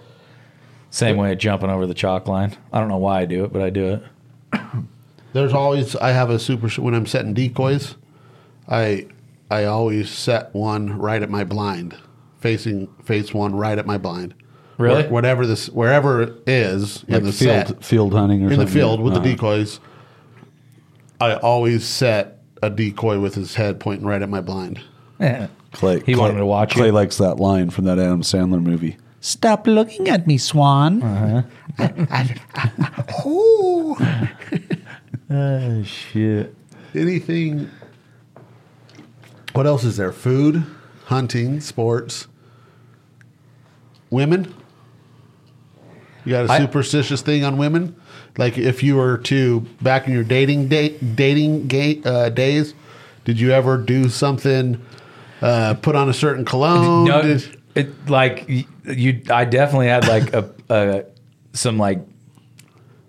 Same 0.90 1.16
way 1.16 1.34
jumping 1.34 1.70
over 1.70 1.86
the 1.86 1.94
chalk 1.94 2.28
line. 2.28 2.54
I 2.72 2.78
don't 2.80 2.88
know 2.88 2.98
why 2.98 3.22
I 3.22 3.24
do 3.26 3.44
it, 3.44 3.52
but 3.52 3.62
I 3.62 3.70
do 3.70 3.94
it. 3.94 4.02
There's 5.32 5.52
always 5.54 5.96
I 5.96 6.10
have 6.10 6.28
a 6.30 6.38
super 6.38 6.68
when 6.80 6.92
I'm 6.94 7.06
setting 7.06 7.32
decoys, 7.34 7.94
I 8.68 9.06
I 9.50 9.64
always 9.64 10.10
set 10.10 10.54
one 10.54 10.98
right 10.98 11.22
at 11.22 11.30
my 11.30 11.44
blind, 11.44 11.96
facing 12.40 12.88
face 13.04 13.32
one 13.32 13.54
right 13.54 13.78
at 13.78 13.86
my 13.86 13.96
blind. 13.98 14.34
Really? 14.78 15.02
Where- 15.02 15.10
whatever 15.10 15.46
this 15.46 15.68
wherever 15.70 16.22
it 16.22 16.42
is 16.46 17.04
like 17.08 17.20
in 17.20 17.24
the 17.26 17.32
field 17.32 17.68
set, 17.68 17.84
field 17.84 18.12
hunting 18.12 18.44
or 18.44 18.52
in 18.52 18.58
the 18.58 18.66
field 18.66 19.00
with 19.00 19.14
Uh-huh. 19.14 19.22
the 19.22 19.30
decoys, 19.32 19.80
I 21.20 21.34
always 21.36 21.84
set 21.84 22.38
a 22.62 22.68
decoy 22.68 23.18
with 23.18 23.34
his 23.34 23.54
head 23.54 23.80
pointing 23.80 24.06
right 24.06 24.20
at 24.22 24.28
my 24.28 24.40
blind. 24.42 24.80
Yeah. 25.18 25.48
Clay, 25.72 25.96
He 26.04 26.14
Clay- 26.14 26.16
wanted 26.16 26.38
to 26.38 26.46
watch 26.46 26.74
Clay 26.74 26.86
you. 26.86 26.92
likes 26.92 27.18
that 27.18 27.36
line 27.40 27.70
from 27.70 27.84
that 27.86 27.98
Adam 27.98 28.22
Sandler 28.22 28.62
movie. 28.62 28.96
Stop 29.20 29.66
looking 29.66 30.08
at 30.08 30.26
me, 30.26 30.36
Swan. 30.38 31.02
Ooh. 33.26 33.96
Oh 35.30 35.82
shit. 35.84 36.54
Anything? 36.94 37.70
What 39.52 39.66
else 39.66 39.84
is 39.84 39.96
there? 39.96 40.12
Food, 40.12 40.64
hunting, 41.06 41.60
sports, 41.60 42.26
women. 44.10 44.54
You 46.24 46.32
got 46.32 46.44
a 46.50 46.56
superstitious 46.62 47.22
thing 47.22 47.44
on 47.44 47.56
women? 47.56 47.96
Like 48.38 48.56
if 48.56 48.82
you 48.82 48.96
were 48.96 49.18
to 49.18 49.60
back 49.80 50.06
in 50.06 50.12
your 50.12 50.24
dating 50.24 50.68
date 50.68 51.16
dating 51.16 51.66
ga- 51.68 52.00
uh, 52.04 52.28
days, 52.28 52.74
did 53.24 53.38
you 53.40 53.50
ever 53.50 53.76
do 53.78 54.08
something? 54.08 54.80
Uh, 55.42 55.74
put 55.74 55.96
on 55.96 56.08
a 56.08 56.14
certain 56.14 56.44
cologne? 56.44 57.04
No, 57.04 57.20
Did- 57.22 57.58
it 57.74 58.08
like 58.08 58.44
you. 58.48 59.22
I 59.30 59.44
definitely 59.44 59.88
had 59.88 60.06
like 60.06 60.32
a, 60.32 60.50
a 60.68 61.04
some 61.52 61.78
like 61.78 62.00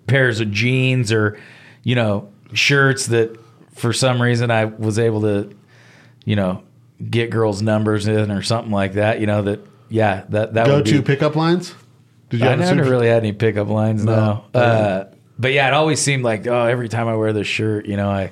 pairs 0.07 0.39
of 0.39 0.51
jeans 0.51 1.11
or 1.11 1.37
you 1.83 1.95
know 1.95 2.29
shirts 2.53 3.07
that 3.07 3.37
for 3.73 3.93
some 3.93 4.21
reason 4.21 4.51
I 4.51 4.65
was 4.65 4.99
able 4.99 5.21
to 5.21 5.55
you 6.25 6.35
know 6.35 6.63
get 7.09 7.29
girls' 7.29 7.61
numbers 7.61 8.07
in 8.07 8.31
or 8.31 8.41
something 8.41 8.71
like 8.71 8.93
that. 8.93 9.19
You 9.19 9.27
know 9.27 9.41
that 9.43 9.59
yeah 9.89 10.23
that 10.29 10.53
that 10.53 10.65
go 10.65 10.77
would 10.77 10.85
to 10.87 10.99
be, 10.99 11.01
pickup 11.01 11.35
lines? 11.35 11.75
Did 12.29 12.41
I 12.41 12.51
have 12.51 12.59
never 12.59 12.81
super- 12.83 12.89
really 12.89 13.07
had 13.07 13.17
any 13.17 13.33
pickup 13.33 13.67
lines. 13.67 14.03
No. 14.03 14.45
No. 14.53 14.59
Uh, 14.59 15.05
but 15.37 15.51
yeah, 15.51 15.67
it 15.67 15.73
always 15.73 15.99
seemed 16.01 16.23
like 16.23 16.47
oh, 16.47 16.65
every 16.65 16.89
time 16.89 17.07
I 17.07 17.15
wear 17.15 17.33
this 17.33 17.47
shirt, 17.47 17.85
you 17.85 17.97
know, 17.97 18.09
I 18.09 18.31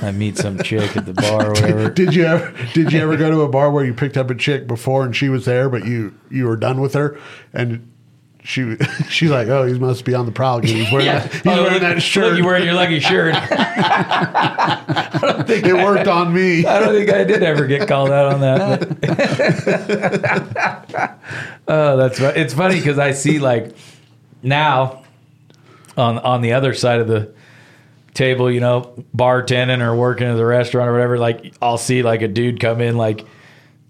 I 0.00 0.12
meet 0.12 0.36
some 0.38 0.58
chick 0.62 0.96
at 0.96 1.06
the 1.06 1.12
bar 1.14 1.46
or 1.48 1.50
whatever. 1.52 1.90
Did 1.94 2.14
you 2.14 2.24
ever 2.24 2.54
did 2.72 2.92
you 2.92 3.00
ever 3.00 3.16
go 3.16 3.30
to 3.30 3.40
a 3.42 3.48
bar 3.48 3.70
where 3.70 3.84
you 3.84 3.92
picked 3.94 4.16
up 4.16 4.30
a 4.30 4.34
chick 4.34 4.66
before 4.68 5.04
and 5.04 5.14
she 5.16 5.28
was 5.28 5.44
there, 5.44 5.68
but 5.68 5.84
you 5.86 6.14
you 6.30 6.46
were 6.46 6.56
done 6.56 6.80
with 6.80 6.94
her 6.94 7.18
and 7.52 7.90
she 8.44 8.76
she's 9.08 9.30
like, 9.30 9.48
oh, 9.48 9.64
he 9.66 9.74
must 9.78 10.04
be 10.04 10.14
on 10.14 10.24
the 10.26 10.32
prowl 10.32 10.58
again. 10.58 10.76
He's 10.76 10.92
wearing 10.92 11.06
that, 11.06 11.32
he's 11.32 11.42
Oh, 11.46 11.50
wearing 11.62 11.72
look- 11.72 11.82
that 11.82 11.94
look, 11.96 12.02
shirt. 12.02 12.36
you 12.38 12.44
wearing 12.44 12.64
your 12.64 12.74
lucky 12.74 13.00
shirt. 13.00 13.34
it 15.50 15.74
worked 15.84 16.06
on 16.08 16.32
me. 16.32 16.64
I 16.64 16.78
don't 16.80 16.94
think 16.94 17.10
I 17.10 17.24
did 17.24 17.42
ever 17.42 17.66
get 17.66 17.88
called 17.88 18.10
out 18.10 18.32
on 18.34 18.40
that. 18.40 18.88
oh, 21.66 21.96
that's 21.96 22.18
fu- 22.18 22.24
it's 22.26 22.54
funny 22.54 22.76
because 22.76 22.98
I 22.98 23.12
see 23.12 23.38
like 23.38 23.74
now 24.42 25.02
on 25.96 26.18
on 26.18 26.40
the 26.42 26.52
other 26.52 26.74
side 26.74 27.00
of 27.00 27.08
the 27.08 27.32
table, 28.18 28.50
you 28.50 28.60
know, 28.60 29.04
bartending 29.16 29.80
or 29.80 29.94
working 29.94 30.26
at 30.26 30.34
the 30.34 30.44
restaurant 30.44 30.88
or 30.90 30.92
whatever. 30.92 31.18
Like 31.18 31.54
I'll 31.62 31.78
see 31.78 32.02
like 32.02 32.22
a 32.22 32.28
dude 32.28 32.60
come 32.60 32.80
in 32.80 32.96
like. 32.96 33.24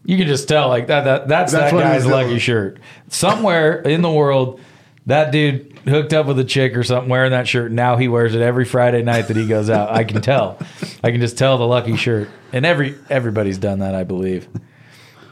You 0.05 0.17
can 0.17 0.27
just 0.27 0.49
tell, 0.49 0.69
like 0.69 0.87
that. 0.87 1.05
that 1.05 1.29
that's, 1.29 1.53
That's 1.53 1.71
that 1.71 1.79
guy's 1.79 2.07
lucky 2.07 2.39
shirt. 2.39 2.79
Somewhere 3.09 3.83
in 3.83 4.01
the 4.01 4.11
world, 4.11 4.59
that 5.05 5.33
dude 5.33 5.79
hooked 5.87 6.15
up 6.15 6.27
with 6.27 6.39
a 6.39 6.45
chick 6.45 6.77
or 6.77 6.83
something 6.83 7.11
wearing 7.11 7.33
that 7.33 7.47
shirt. 7.47 7.73
Now 7.73 7.97
he 7.97 8.09
wears 8.09 8.35
it 8.35 8.41
every 8.41 8.65
Friday 8.65 9.03
night 9.03 9.29
that 9.29 9.37
he 9.37 9.47
goes 9.47 9.69
out. 9.69 9.91
I 9.91 10.05
can 10.05 10.23
tell. 10.23 10.59
I 11.05 11.11
can 11.11 11.21
just 11.21 11.37
tell 11.37 11.59
the 11.59 11.67
lucky 11.67 11.97
shirt. 11.97 12.31
And 12.53 12.65
every 12.65 12.95
everybody's 13.11 13.59
done 13.59 13.81
that, 13.81 13.95
I 13.95 14.05
believe. 14.05 14.49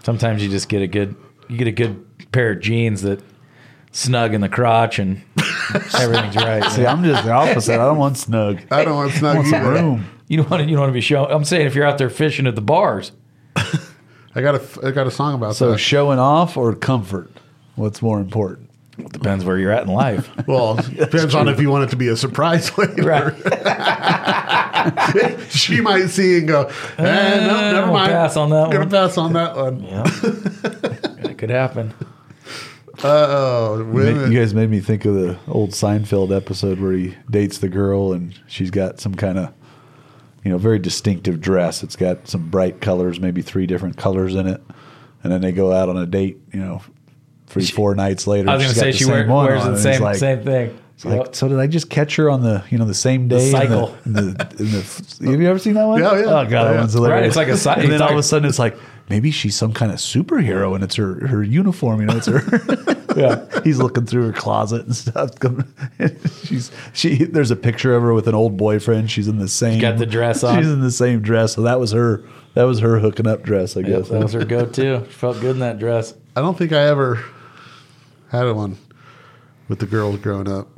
Sometimes 0.02 0.42
you 0.42 0.50
just 0.50 0.68
get 0.68 0.82
a 0.82 0.86
good 0.86 1.16
you 1.48 1.56
get 1.56 1.68
a 1.68 1.72
good 1.72 2.32
pair 2.32 2.52
of 2.52 2.60
jeans 2.60 3.02
that 3.02 3.22
snug 3.92 4.34
in 4.34 4.42
the 4.42 4.48
crotch 4.48 4.98
and 4.98 5.22
everything's 5.98 6.36
right. 6.36 6.64
See, 6.72 6.86
I'm 6.86 7.02
just 7.04 7.24
the 7.24 7.32
opposite. 7.32 7.74
I 7.74 7.84
don't 7.84 7.98
want 7.98 8.16
snug. 8.16 8.60
I 8.70 8.84
don't 8.84 8.94
want 8.94 9.12
snug. 9.12 9.36
I 9.36 9.38
want 9.38 9.48
some 9.48 9.60
either. 9.60 9.70
room. 9.70 10.06
You 10.28 10.38
don't 10.38 10.50
want 10.50 10.62
to 10.62 10.68
you 10.68 10.74
don't 10.74 10.80
want 10.80 10.90
to 10.90 10.94
be 10.94 11.00
showing. 11.00 11.30
I'm 11.30 11.44
saying 11.44 11.66
if 11.66 11.74
you're 11.74 11.86
out 11.86 11.98
there 11.98 12.10
fishing 12.10 12.46
at 12.46 12.54
the 12.54 12.60
bars, 12.60 13.12
I 13.56 14.42
got 14.42 14.54
a 14.54 14.86
I 14.86 14.90
got 14.90 15.06
a 15.06 15.10
song 15.10 15.34
about 15.34 15.48
that. 15.48 15.54
So 15.54 15.72
that. 15.72 15.78
showing 15.78 16.18
off 16.18 16.56
or 16.56 16.74
comfort? 16.74 17.30
What's 17.76 18.02
more 18.02 18.20
important? 18.20 18.66
it 18.98 19.12
depends 19.12 19.44
where 19.44 19.58
you're 19.58 19.72
at 19.72 19.82
in 19.82 19.92
life. 19.92 20.30
well, 20.46 20.76
depends 20.76 21.34
on 21.34 21.48
if 21.48 21.60
you 21.60 21.70
want 21.70 21.84
it 21.84 21.90
to 21.90 21.96
be 21.96 22.08
a 22.08 22.16
surprise 22.16 22.76
later. 22.78 23.02
Right. 23.02 23.34
she 25.50 25.80
might 25.80 26.06
see 26.08 26.38
and 26.38 26.48
go, 26.48 26.70
eh, 26.98 27.46
no, 27.46 27.72
never 27.72 27.92
mind. 27.92 28.10
pass 28.12 28.36
on 28.36 28.50
that 28.50 28.60
one. 28.62 28.70
Gonna 28.70 28.84
one. 28.84 28.90
pass 28.90 29.18
on 29.18 29.32
that 29.34 29.56
one. 29.56 29.82
Yeah. 29.82 30.04
it 31.30 31.38
could 31.38 31.50
happen. 31.50 31.92
Oh, 33.04 33.78
You 33.78 33.84
women. 33.84 34.32
guys 34.34 34.54
made 34.54 34.70
me 34.70 34.80
think 34.80 35.04
of 35.04 35.14
the 35.14 35.38
old 35.48 35.70
Seinfeld 35.70 36.34
episode 36.34 36.80
where 36.80 36.92
he 36.92 37.14
dates 37.30 37.58
the 37.58 37.68
girl 37.68 38.12
and 38.12 38.38
she's 38.46 38.70
got 38.70 39.00
some 39.00 39.14
kind 39.14 39.38
of, 39.38 39.52
you 40.44 40.50
know, 40.50 40.58
very 40.58 40.78
distinctive 40.78 41.40
dress. 41.40 41.82
It's 41.82 41.96
got 41.96 42.28
some 42.28 42.48
bright 42.48 42.80
colors, 42.80 43.20
maybe 43.20 43.42
three 43.42 43.66
different 43.66 43.96
colors 43.96 44.34
in 44.34 44.46
it, 44.46 44.60
and 45.22 45.32
then 45.32 45.40
they 45.40 45.52
go 45.52 45.72
out 45.72 45.88
on 45.88 45.96
a 45.96 46.06
date. 46.06 46.38
You 46.52 46.60
know, 46.60 46.82
three 47.46 47.66
four 47.66 47.94
nights 47.94 48.26
later. 48.26 48.48
I 48.48 48.54
was 48.54 48.62
going 48.64 48.74
to 48.74 48.80
got 48.80 48.84
say 48.84 48.90
the 48.92 48.96
she 48.98 49.04
same 49.04 49.12
wear, 49.12 49.26
one 49.28 49.46
wears 49.46 49.64
the 49.64 49.76
same 49.78 50.02
like- 50.02 50.16
same 50.16 50.42
thing. 50.42 50.78
it's 50.94 51.04
like, 51.04 51.34
so 51.34 51.48
did 51.48 51.58
I 51.58 51.66
just 51.66 51.90
catch 51.90 52.16
her 52.16 52.30
on 52.30 52.42
the 52.42 52.64
you 52.70 52.78
know 52.78 52.84
the 52.86 52.94
same 52.94 53.28
day? 53.28 53.46
in 53.46 53.52
cycle. 53.52 53.94
In 54.06 54.12
the, 54.14 54.20
in 54.20 54.26
the, 54.34 54.54
in 54.60 54.70
the, 55.26 55.30
have 55.32 55.40
you 55.42 55.48
ever 55.48 55.58
seen 55.58 55.74
that 55.74 55.84
one? 55.86 56.00
Yeah, 56.00 56.12
yeah. 56.14 56.20
Oh 56.24 56.24
god, 56.24 56.44
Oh, 56.44 56.46
that 56.48 56.72
yeah. 56.72 56.78
one's 56.80 56.92
hilarious. 56.94 57.20
Right, 57.20 57.26
it's 57.26 57.36
like 57.36 57.48
a 57.48 57.56
cy- 57.56 57.74
And 57.82 57.92
then 57.92 58.00
all 58.00 58.12
of 58.12 58.18
a 58.18 58.22
sudden 58.22 58.48
it's 58.48 58.58
like 58.58 58.76
maybe 59.08 59.30
she's 59.30 59.54
some 59.56 59.72
kind 59.72 59.90
of 59.92 59.98
superhero 59.98 60.74
and 60.74 60.82
it's 60.84 60.96
her 60.96 61.26
her 61.28 61.42
uniform. 61.42 62.00
You 62.00 62.06
know, 62.06 62.16
it's 62.16 62.26
her. 62.26 62.96
Yeah. 63.16 63.46
He's 63.64 63.78
looking 63.78 64.04
through 64.04 64.26
her 64.26 64.32
closet 64.34 64.84
and 64.84 64.94
stuff. 64.94 65.30
She's 66.44 66.70
she. 66.92 67.24
There's 67.24 67.50
a 67.50 67.56
picture 67.56 67.94
of 67.96 68.02
her 68.02 68.12
with 68.12 68.28
an 68.28 68.34
old 68.34 68.58
boyfriend. 68.58 69.10
She's 69.10 69.26
in 69.26 69.38
the 69.38 69.48
same. 69.48 69.80
got 69.80 69.96
the 69.96 70.04
dress 70.04 70.44
on. 70.44 70.58
She's 70.58 70.70
in 70.70 70.82
the 70.82 70.90
same 70.90 71.22
dress. 71.22 71.54
So 71.54 71.62
that 71.62 71.80
was 71.80 71.92
her. 71.92 72.22
That 72.52 72.64
was 72.64 72.80
her 72.80 72.98
hooking 72.98 73.26
up 73.26 73.42
dress. 73.42 73.74
I 73.74 73.80
Yep, 73.80 73.88
guess. 73.88 74.08
that 74.10 74.22
was 74.22 74.32
her 74.34 74.44
go-to. 74.44 75.02
She 75.06 75.12
felt 75.12 75.40
good 75.40 75.52
in 75.52 75.60
that 75.60 75.78
dress. 75.78 76.12
I 76.36 76.42
don't 76.42 76.58
think 76.58 76.72
I 76.72 76.82
ever 76.88 77.24
had 78.28 78.44
one 78.52 78.76
with 79.68 79.78
the 79.78 79.86
girls 79.86 80.18
growing 80.18 80.46
up. 80.48 80.68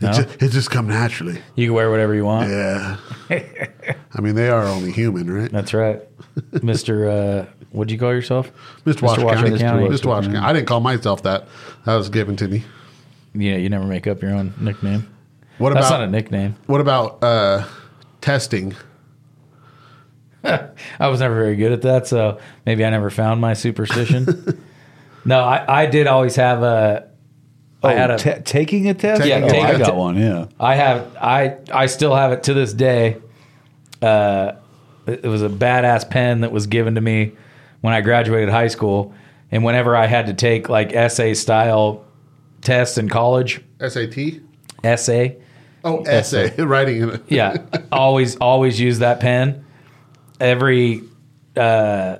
No? 0.00 0.10
It, 0.10 0.14
just, 0.14 0.42
it 0.44 0.48
just 0.52 0.70
come 0.70 0.86
naturally. 0.86 1.40
You 1.56 1.66
can 1.66 1.74
wear 1.74 1.90
whatever 1.90 2.14
you 2.14 2.24
want. 2.24 2.50
Yeah. 2.50 2.98
I 3.30 4.20
mean, 4.20 4.36
they 4.36 4.48
are 4.48 4.62
only 4.64 4.92
human, 4.92 5.28
right? 5.28 5.50
That's 5.50 5.74
right, 5.74 6.00
Mister. 6.62 7.08
Uh, 7.10 7.46
what 7.72 7.88
do 7.88 7.94
you 7.94 8.00
call 8.00 8.12
yourself? 8.12 8.50
Mr. 8.84 9.02
Washington 9.02 9.24
Washington 9.26 9.58
County. 9.58 9.82
County. 9.84 9.96
Mr. 9.96 10.06
Washington. 10.06 10.42
I 10.42 10.52
didn't 10.52 10.66
call 10.66 10.80
myself 10.80 11.22
that. 11.22 11.46
That 11.86 11.94
was 11.96 12.08
given 12.08 12.36
to 12.36 12.48
me. 12.48 12.64
Yeah, 13.34 13.56
you 13.56 13.68
never 13.68 13.84
make 13.84 14.06
up 14.06 14.22
your 14.22 14.32
own 14.32 14.52
nickname. 14.60 15.08
What 15.58 15.74
That's 15.74 15.86
about 15.88 16.00
not 16.00 16.08
a 16.08 16.10
nickname. 16.10 16.56
what 16.66 16.80
about 16.80 17.22
uh, 17.22 17.66
testing? 18.20 18.74
I 20.44 21.08
was 21.08 21.20
never 21.20 21.34
very 21.34 21.56
good 21.56 21.72
at 21.72 21.82
that, 21.82 22.06
so 22.06 22.40
maybe 22.66 22.84
I 22.84 22.90
never 22.90 23.10
found 23.10 23.40
my 23.40 23.52
superstition. 23.52 24.58
no, 25.24 25.40
I, 25.40 25.82
I 25.82 25.86
did 25.86 26.06
always 26.06 26.36
have 26.36 26.62
a. 26.62 27.06
I 27.82 27.92
Oh, 27.94 27.96
had 27.96 28.10
a. 28.10 28.18
ta- 28.18 28.38
taking 28.44 28.88
a 28.88 28.94
test. 28.94 29.22
Taking 29.22 29.44
oh, 29.44 29.46
a 29.48 29.60
I 29.60 29.70
test. 29.72 29.78
got 29.80 29.96
one. 29.96 30.16
Yeah. 30.16 30.46
I 30.58 30.74
have 30.74 31.16
I 31.16 31.56
I 31.72 31.86
still 31.86 32.14
have 32.14 32.32
it 32.32 32.42
to 32.44 32.54
this 32.54 32.72
day. 32.74 33.16
Uh, 34.02 34.52
it 35.06 35.24
it 35.24 35.28
was 35.28 35.42
a 35.42 35.48
badass 35.48 36.08
pen 36.08 36.40
that 36.42 36.52
was 36.52 36.66
given 36.66 36.94
to 36.96 37.00
me 37.00 37.32
when 37.80 37.94
I 37.94 38.00
graduated 38.00 38.48
high 38.50 38.68
school, 38.68 39.14
and 39.50 39.64
whenever 39.64 39.96
I 39.96 40.06
had 40.06 40.26
to 40.26 40.34
take 40.34 40.68
like 40.68 40.92
essay 40.94 41.34
style 41.34 42.04
tests 42.60 42.98
in 42.98 43.08
college, 43.08 43.60
SAT? 43.86 44.40
essay, 44.84 45.36
Oh, 45.82 46.02
essay. 46.02 46.54
Writing 46.62 47.02
in 47.02 47.10
it. 47.10 47.22
yeah, 47.28 47.56
always 47.90 48.36
always 48.36 48.78
use 48.78 48.98
that 49.00 49.20
pen. 49.20 49.64
Every 50.38 51.02
uh, 51.56 52.18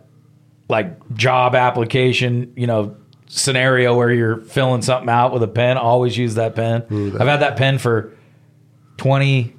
like 0.68 1.14
job 1.14 1.54
application, 1.54 2.52
you 2.56 2.66
know, 2.66 2.96
scenario 3.28 3.94
where 3.96 4.10
you're 4.10 4.38
filling 4.38 4.82
something 4.82 5.08
out 5.08 5.32
with 5.32 5.42
a 5.42 5.48
pen, 5.48 5.76
always 5.78 6.16
use 6.16 6.34
that 6.36 6.54
pen. 6.56 6.84
Ooh, 6.90 7.10
that- 7.10 7.20
I've 7.22 7.28
had 7.28 7.40
that 7.40 7.56
pen 7.56 7.78
for 7.78 8.12
twenty, 8.96 9.54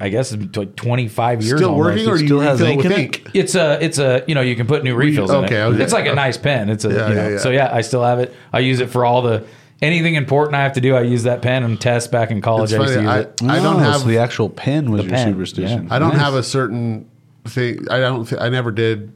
I 0.00 0.08
guess 0.10 0.30
it's 0.32 0.56
like 0.56 0.76
twenty 0.76 1.08
five 1.08 1.42
years. 1.42 1.58
Still 1.58 1.70
almost. 1.70 1.86
working, 1.86 2.08
or 2.08 2.12
It's 2.14 2.20
do 2.22 2.26
still 2.28 2.36
you 2.42 2.48
has 2.48 2.60
refill 2.60 2.72
ink 2.72 2.82
with 2.84 2.92
in 2.92 3.00
it? 3.00 3.22
it's 3.34 3.54
a 3.56 3.84
it's 3.84 3.98
a 3.98 4.22
you 4.28 4.34
know 4.34 4.40
you 4.42 4.54
can 4.54 4.66
put 4.66 4.84
new 4.84 4.94
refills 4.94 5.30
in 5.30 5.36
okay, 5.44 5.56
it. 5.56 5.64
okay. 5.64 5.82
It's 5.82 5.92
like 5.92 6.06
a 6.06 6.14
nice 6.14 6.36
pen. 6.36 6.68
It's 6.70 6.84
a 6.84 6.88
Yeah, 6.88 7.08
you 7.08 7.14
know 7.14 7.22
yeah, 7.22 7.28
yeah. 7.30 7.38
so 7.38 7.50
yeah 7.50 7.70
I 7.74 7.80
still 7.80 8.04
have 8.04 8.20
it. 8.20 8.32
I 8.52 8.60
use 8.60 8.78
it 8.80 8.90
for 8.90 9.04
all 9.04 9.22
the 9.22 9.44
anything 9.82 10.14
important 10.14 10.54
I 10.54 10.62
have 10.62 10.74
to 10.74 10.80
do. 10.80 10.94
I 10.94 11.00
use 11.02 11.24
that 11.24 11.42
pen 11.42 11.64
and 11.64 11.80
test 11.80 12.12
back 12.12 12.30
in 12.30 12.40
college. 12.40 12.72
It's 12.72 12.78
I 12.78 12.82
used 12.82 12.94
to 12.94 13.04
funny, 13.04 13.06
use 13.24 13.26
I, 13.42 13.44
it. 13.54 13.58
I 13.58 13.62
don't 13.62 13.76
Oh, 13.76 13.78
have 13.80 14.00
so 14.02 14.06
the 14.06 14.18
actual 14.18 14.48
pen 14.50 14.90
was 14.92 15.00
The 15.02 15.08
your 15.08 15.16
pen, 15.16 15.32
superstition. 15.32 15.86
yeah. 15.88 15.94
I 15.94 15.98
don't 15.98 16.10
Nice. 16.10 16.20
have 16.20 16.34
a 16.34 16.42
certain 16.44 17.10
thing. 17.46 17.84
I 17.90 17.98
don't. 17.98 18.24
Th- 18.24 18.40
I 18.40 18.48
never 18.50 18.70
did 18.70 19.12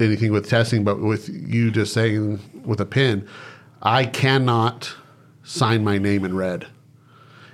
anything 0.00 0.32
with 0.32 0.48
testing, 0.48 0.84
but 0.84 1.00
with 1.00 1.28
you 1.28 1.70
just 1.70 1.92
saying 1.92 2.40
with 2.64 2.80
a 2.80 2.86
pen, 2.86 3.26
I 3.82 4.04
cannot 4.06 4.94
sign 5.42 5.84
my 5.84 5.98
name 5.98 6.24
in 6.24 6.34
red. 6.34 6.66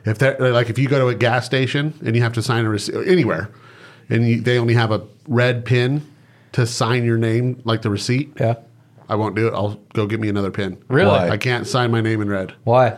If 0.04 0.18
that 0.18 0.40
like 0.40 0.68
if 0.70 0.78
you 0.78 0.88
go 0.88 0.98
to 0.98 1.08
a 1.08 1.14
gas 1.14 1.46
station 1.46 1.94
and 2.04 2.16
you 2.16 2.22
have 2.22 2.32
to 2.34 2.42
sign 2.42 2.64
a 2.64 2.68
receipt 2.68 3.06
anywhere, 3.06 3.50
and 4.08 4.28
you, 4.28 4.40
they 4.40 4.58
only 4.58 4.74
have 4.74 4.90
a 4.90 5.06
red 5.28 5.64
pin 5.64 6.06
to 6.52 6.66
sign 6.66 7.04
your 7.04 7.18
name, 7.18 7.60
like 7.64 7.82
the 7.82 7.90
receipt, 7.90 8.32
Yeah. 8.38 8.54
I 9.08 9.14
won't 9.16 9.34
do 9.36 9.46
it. 9.46 9.52
I'll 9.52 9.74
go 9.92 10.06
get 10.06 10.20
me 10.20 10.28
another 10.28 10.50
pin. 10.50 10.82
Really? 10.88 11.10
Why? 11.10 11.28
I 11.30 11.36
can't 11.36 11.66
sign 11.66 11.90
my 11.90 12.00
name 12.00 12.22
in 12.22 12.28
red. 12.28 12.54
Why? 12.64 12.96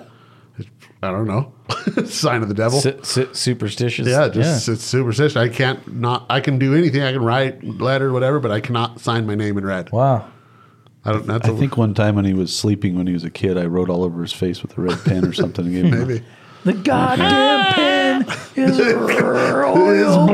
I 1.03 1.11
don't 1.11 1.27
know. 1.27 1.53
Sign 2.07 2.43
of 2.43 2.49
the 2.49 2.55
devil. 2.55 2.81
Su- 2.81 3.01
su- 3.03 3.35
superstitious. 3.35 4.07
Yeah, 4.07 4.29
just 4.29 4.69
it's 4.69 4.85
superstition. 4.85 5.39
I 5.41 5.49
can't 5.49 5.95
not. 5.95 6.25
I 6.31 6.41
can 6.41 6.59
do 6.59 6.75
anything. 6.75 7.03
I 7.03 7.13
can 7.13 7.23
write 7.23 7.63
letter, 7.65 8.13
whatever, 8.13 8.39
but 8.41 8.51
I 8.51 8.61
cannot 8.61 9.01
sign 9.01 9.27
my 9.27 9.35
name 9.35 9.59
in 9.59 9.67
red. 9.67 9.91
Wow. 9.93 10.31
I 11.05 11.13
don't. 11.13 11.27
That's 11.27 11.49
I 11.49 11.53
a, 11.53 11.57
think 11.57 11.77
one 11.77 11.93
time 11.95 12.15
when 12.15 12.25
he 12.25 12.33
was 12.33 12.57
sleeping 12.57 12.97
when 12.97 13.07
he 13.07 13.13
was 13.13 13.25
a 13.25 13.31
kid, 13.31 13.59
I 13.59 13.67
wrote 13.67 13.91
all 13.91 14.03
over 14.05 14.23
his 14.23 14.33
face 14.33 14.63
with 14.63 14.77
a 14.79 14.81
red 14.81 14.99
pen 15.05 15.25
or 15.27 15.33
something. 15.33 15.67
And 15.67 15.75
gave 15.75 15.85
him 15.87 15.91
maybe. 16.09 16.25
The 16.65 16.73
goddamn 16.73 17.75
pen 17.75 18.27
is 18.57 18.79
royal 19.23 20.27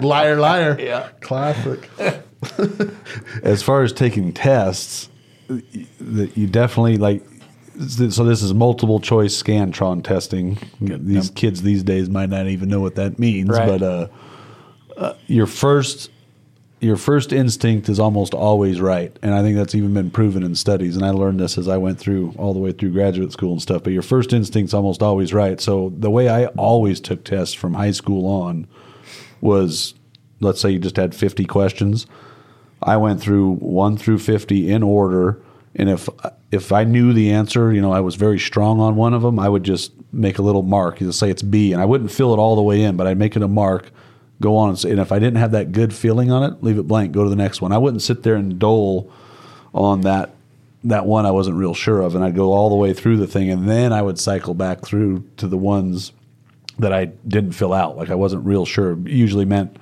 liar, 0.00 0.36
liar. 0.36 0.76
Yeah. 0.80 1.08
classic. 1.20 1.88
as 3.42 3.62
far 3.62 3.82
as 3.82 3.92
taking 3.92 4.32
tests, 4.32 5.08
that 5.48 6.36
you 6.36 6.46
definitely 6.46 6.96
like. 6.96 7.22
So 7.78 8.24
this 8.24 8.42
is 8.42 8.52
multiple 8.54 9.00
choice 9.00 9.40
Scantron 9.42 10.04
testing. 10.04 10.58
These 10.80 11.30
kids 11.30 11.62
these 11.62 11.82
days 11.82 12.08
might 12.10 12.28
not 12.28 12.46
even 12.46 12.68
know 12.68 12.80
what 12.80 12.94
that 12.96 13.18
means, 13.18 13.48
Right. 13.50 13.66
but 13.66 13.82
uh, 13.82 14.08
uh, 14.96 15.14
your 15.26 15.46
first 15.46 16.10
your 16.82 16.96
first 16.96 17.32
instinct 17.32 17.88
is 17.88 18.00
almost 18.00 18.34
always 18.34 18.80
right, 18.80 19.16
and 19.22 19.32
I 19.32 19.40
think 19.40 19.56
that's 19.56 19.74
even 19.76 19.94
been 19.94 20.10
proven 20.10 20.42
in 20.42 20.56
studies. 20.56 20.96
And 20.96 21.04
I 21.04 21.10
learned 21.10 21.38
this 21.38 21.56
as 21.56 21.68
I 21.68 21.76
went 21.76 22.00
through 22.00 22.34
all 22.36 22.52
the 22.52 22.58
way 22.58 22.72
through 22.72 22.90
graduate 22.90 23.30
school 23.30 23.52
and 23.52 23.62
stuff. 23.62 23.84
But 23.84 23.92
your 23.92 24.02
first 24.02 24.32
instinct's 24.32 24.74
almost 24.74 25.00
always 25.00 25.32
right. 25.32 25.60
So 25.60 25.92
the 25.96 26.10
way 26.10 26.28
I 26.28 26.46
always 26.46 27.00
took 27.00 27.22
tests 27.22 27.54
from 27.54 27.74
high 27.74 27.92
school 27.92 28.26
on 28.26 28.66
was, 29.40 29.94
let's 30.40 30.60
say 30.60 30.70
you 30.70 30.80
just 30.80 30.96
had 30.96 31.14
fifty 31.14 31.44
questions. 31.44 32.06
I 32.82 32.96
went 32.96 33.20
through 33.20 33.54
one 33.54 33.96
through 33.96 34.18
fifty 34.18 34.68
in 34.68 34.82
order, 34.82 35.40
and 35.76 35.88
if 35.88 36.08
if 36.50 36.72
I 36.72 36.82
knew 36.82 37.12
the 37.12 37.30
answer, 37.30 37.72
you 37.72 37.80
know, 37.80 37.92
I 37.92 38.00
was 38.00 38.16
very 38.16 38.40
strong 38.40 38.80
on 38.80 38.96
one 38.96 39.14
of 39.14 39.22
them, 39.22 39.38
I 39.38 39.48
would 39.48 39.62
just 39.62 39.92
make 40.12 40.38
a 40.38 40.42
little 40.42 40.62
mark. 40.62 41.00
You 41.00 41.12
say 41.12 41.30
it's 41.30 41.42
B, 41.42 41.72
and 41.72 41.80
I 41.80 41.84
wouldn't 41.84 42.10
fill 42.10 42.34
it 42.34 42.38
all 42.38 42.56
the 42.56 42.62
way 42.62 42.82
in, 42.82 42.96
but 42.96 43.06
I'd 43.06 43.18
make 43.18 43.36
it 43.36 43.42
a 43.42 43.48
mark, 43.48 43.92
go 44.42 44.56
on, 44.56 44.70
and, 44.70 44.98
if 44.98 45.12
I 45.12 45.18
didn't 45.18 45.38
have 45.38 45.52
that 45.52 45.72
good 45.72 45.94
feeling 45.94 46.30
on 46.30 46.42
it, 46.42 46.62
leave 46.62 46.78
it 46.78 46.86
blank, 46.86 47.12
go 47.12 47.24
to 47.24 47.30
the 47.30 47.36
next 47.36 47.62
one. 47.62 47.72
I 47.72 47.78
wouldn't 47.78 48.02
sit 48.02 48.22
there 48.22 48.34
and 48.34 48.58
dole 48.58 49.10
on 49.72 50.02
that 50.02 50.34
that 50.84 51.06
one 51.06 51.24
I 51.24 51.30
wasn't 51.30 51.56
real 51.56 51.74
sure 51.74 52.00
of, 52.00 52.14
and 52.16 52.24
I'd 52.24 52.34
go 52.34 52.52
all 52.52 52.68
the 52.68 52.76
way 52.76 52.92
through 52.92 53.18
the 53.18 53.26
thing, 53.26 53.50
and 53.50 53.68
then 53.68 53.92
I 53.92 54.02
would 54.02 54.18
cycle 54.18 54.52
back 54.52 54.84
through 54.84 55.24
to 55.36 55.46
the 55.46 55.56
ones 55.56 56.12
that 56.78 56.92
I 56.92 57.06
didn't 57.26 57.52
fill 57.52 57.72
out, 57.72 57.96
like 57.96 58.10
I 58.10 58.16
wasn't 58.16 58.44
real 58.44 58.66
sure. 58.66 58.98
Usually 59.06 59.44
meant 59.44 59.76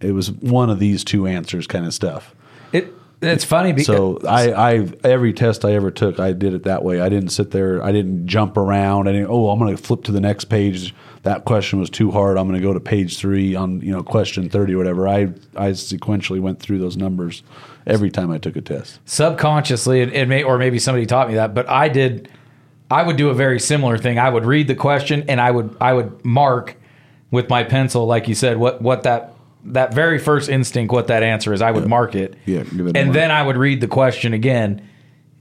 it 0.00 0.12
was 0.12 0.30
one 0.32 0.70
of 0.70 0.78
these 0.78 1.04
two 1.04 1.26
answers, 1.26 1.66
kind 1.66 1.84
of 1.84 1.92
stuff. 1.92 2.34
It 2.72 2.92
it's 3.22 3.44
funny 3.44 3.72
because 3.72 3.86
So 3.86 4.20
I, 4.26 4.52
I 4.52 4.88
every 5.04 5.32
test 5.32 5.64
I 5.64 5.72
ever 5.72 5.90
took, 5.90 6.18
I 6.18 6.32
did 6.32 6.54
it 6.54 6.62
that 6.64 6.82
way. 6.82 7.00
I 7.00 7.08
didn't 7.08 7.30
sit 7.30 7.50
there. 7.50 7.82
I 7.82 7.92
didn't 7.92 8.26
jump 8.26 8.56
around. 8.56 9.08
I 9.08 9.12
didn't. 9.12 9.28
Oh, 9.30 9.50
I'm 9.50 9.58
going 9.58 9.76
to 9.76 9.82
flip 9.82 10.04
to 10.04 10.12
the 10.12 10.20
next 10.20 10.46
page. 10.46 10.94
That 11.22 11.44
question 11.44 11.78
was 11.78 11.90
too 11.90 12.10
hard. 12.10 12.38
I'm 12.38 12.48
going 12.48 12.58
to 12.58 12.66
go 12.66 12.72
to 12.72 12.80
page 12.80 13.18
three 13.18 13.54
on 13.54 13.80
you 13.82 13.92
know 13.92 14.02
question 14.02 14.48
thirty 14.48 14.72
or 14.74 14.78
whatever. 14.78 15.06
I 15.06 15.32
I 15.54 15.70
sequentially 15.72 16.40
went 16.40 16.60
through 16.60 16.78
those 16.78 16.96
numbers 16.96 17.42
every 17.86 18.10
time 18.10 18.30
I 18.30 18.38
took 18.38 18.56
a 18.56 18.60
test. 18.60 19.00
subconsciously 19.04 20.00
it, 20.02 20.12
it 20.12 20.28
may 20.28 20.42
or 20.42 20.58
maybe 20.58 20.78
somebody 20.78 21.06
taught 21.06 21.28
me 21.28 21.34
that 21.34 21.54
but 21.54 21.66
i 21.68 21.88
did 21.88 22.28
i 22.90 23.02
would 23.02 23.16
do 23.16 23.30
a 23.30 23.34
very 23.34 23.58
similar 23.58 23.96
thing 23.96 24.18
i 24.18 24.28
would 24.28 24.44
read 24.44 24.68
the 24.68 24.74
question 24.74 25.24
and 25.28 25.40
i 25.40 25.50
would 25.50 25.74
i 25.80 25.92
would 25.94 26.22
mark 26.24 26.76
with 27.30 27.48
my 27.48 27.64
pencil 27.64 28.06
like 28.06 28.28
you 28.28 28.34
said 28.34 28.58
what 28.58 28.82
what 28.82 29.02
that 29.04 29.32
that 29.64 29.94
very 29.94 30.18
first 30.18 30.48
instinct 30.48 30.92
what 30.92 31.08
that 31.08 31.22
answer 31.22 31.52
is 31.52 31.62
i 31.62 31.70
would 31.70 31.86
mark 31.86 32.14
it. 32.14 32.36
Yeah, 32.46 32.60
it 32.60 32.96
and 32.96 33.14
then 33.14 33.30
i 33.30 33.42
would 33.42 33.56
read 33.56 33.80
the 33.80 33.88
question 33.88 34.32
again. 34.32 34.86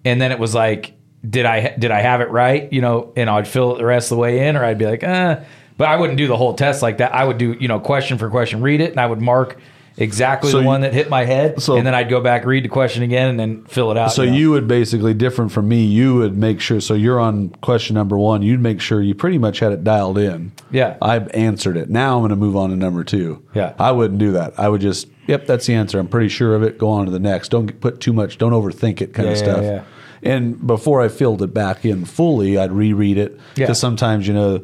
And 0.05 0.21
then 0.21 0.31
it 0.31 0.39
was 0.39 0.53
like 0.55 0.93
did 1.27 1.45
i 1.45 1.75
did 1.77 1.91
i 1.91 2.01
have 2.01 2.21
it 2.21 2.29
right? 2.29 2.71
You 2.71 2.81
know 2.81 3.13
and 3.15 3.29
i'd 3.29 3.47
fill 3.47 3.75
it 3.75 3.79
the 3.79 3.85
rest 3.85 4.11
of 4.11 4.15
the 4.15 4.21
way 4.21 4.47
in 4.47 4.55
or 4.55 4.63
i'd 4.63 4.77
be 4.77 4.85
like 4.85 5.03
uh. 5.03 5.41
But 5.77 5.87
i 5.87 5.95
wouldn't 5.95 6.17
do 6.17 6.27
the 6.27 6.35
whole 6.35 6.53
test 6.53 6.81
like 6.81 6.97
that. 6.97 7.13
I 7.15 7.23
would 7.23 7.37
do 7.37 7.55
you 7.59 7.67
know 7.67 7.79
question 7.79 8.17
for 8.17 8.29
question 8.29 8.61
read 8.61 8.81
it 8.81 8.91
and 8.91 8.99
i 8.99 9.05
would 9.05 9.21
mark 9.21 9.57
exactly 9.99 10.49
So 10.49 10.57
the 10.57 10.63
you- 10.63 10.67
one 10.67 10.81
that 10.81 10.93
hit 10.93 11.09
my 11.09 11.25
head 11.25 11.61
so- 11.61 11.75
and 11.75 11.85
then 11.85 11.93
i'd 11.93 12.09
go 12.09 12.21
back 12.21 12.45
read 12.45 12.63
the 12.63 12.69
question 12.69 13.03
again 13.03 13.29
and 13.29 13.39
then 13.39 13.63
fill 13.67 13.91
it 13.91 13.97
out 13.97 14.11
So 14.13 14.23
know? 14.25 14.31
you 14.33 14.49
would 14.51 14.67
basically 14.67 15.13
different 15.13 15.51
from 15.51 15.67
me. 15.67 15.83
You 15.83 16.15
would 16.15 16.37
make 16.37 16.59
sure. 16.61 16.79
So 16.81 16.93
you're 16.93 17.19
on 17.19 17.49
question 17.61 17.93
number 17.95 18.17
one. 18.17 18.41
You'd 18.41 18.59
make 18.61 18.79
sure 18.81 19.01
you 19.01 19.13
pretty 19.13 19.37
much 19.37 19.59
had 19.59 19.71
it 19.71 19.83
dialed 19.83 20.17
in. 20.17 20.51
Yeah. 20.71 20.95
I've 21.01 21.27
answered 21.35 21.77
it. 21.77 21.89
Now 21.89 22.15
I'm 22.15 22.21
going 22.21 22.29
to 22.29 22.35
move 22.35 22.55
on 22.55 22.69
to 22.71 22.75
number 22.75 23.03
two. 23.03 23.43
Yeah. 23.53 23.73
I 23.77 23.91
wouldn't 23.91 24.19
do 24.19 24.31
that. 24.31 24.53
I 24.57 24.69
would 24.69 24.81
just, 24.81 25.07
yep, 25.27 25.45
that's 25.45 25.65
the 25.67 25.75
answer. 25.75 25.99
I'm 25.99 26.07
pretty 26.07 26.29
sure 26.29 26.55
of 26.55 26.63
it. 26.63 26.77
Go 26.77 26.89
on 26.89 27.05
to 27.05 27.11
the 27.11 27.19
next. 27.19 27.49
Don't 27.49 27.79
put 27.81 27.99
too 27.99 28.13
much. 28.13 28.37
Don't 28.37 28.53
overthink 28.53 29.01
it, 29.01 29.13
kind 29.13 29.27
Yeah, 29.27 29.31
of 29.33 29.37
stuff. 29.37 29.61
yeah. 29.63 29.81
And 30.23 30.65
before 30.65 31.01
I 31.01 31.07
filled 31.07 31.41
it 31.41 31.53
back 31.53 31.85
in 31.85 32.05
fully, 32.05 32.57
I'd 32.57 32.71
reread 32.71 33.17
it 33.17 33.33
Yeah. 33.55 33.65
because 33.65 33.79
sometimes 33.79 34.27
you 34.27 34.33
know 34.33 34.61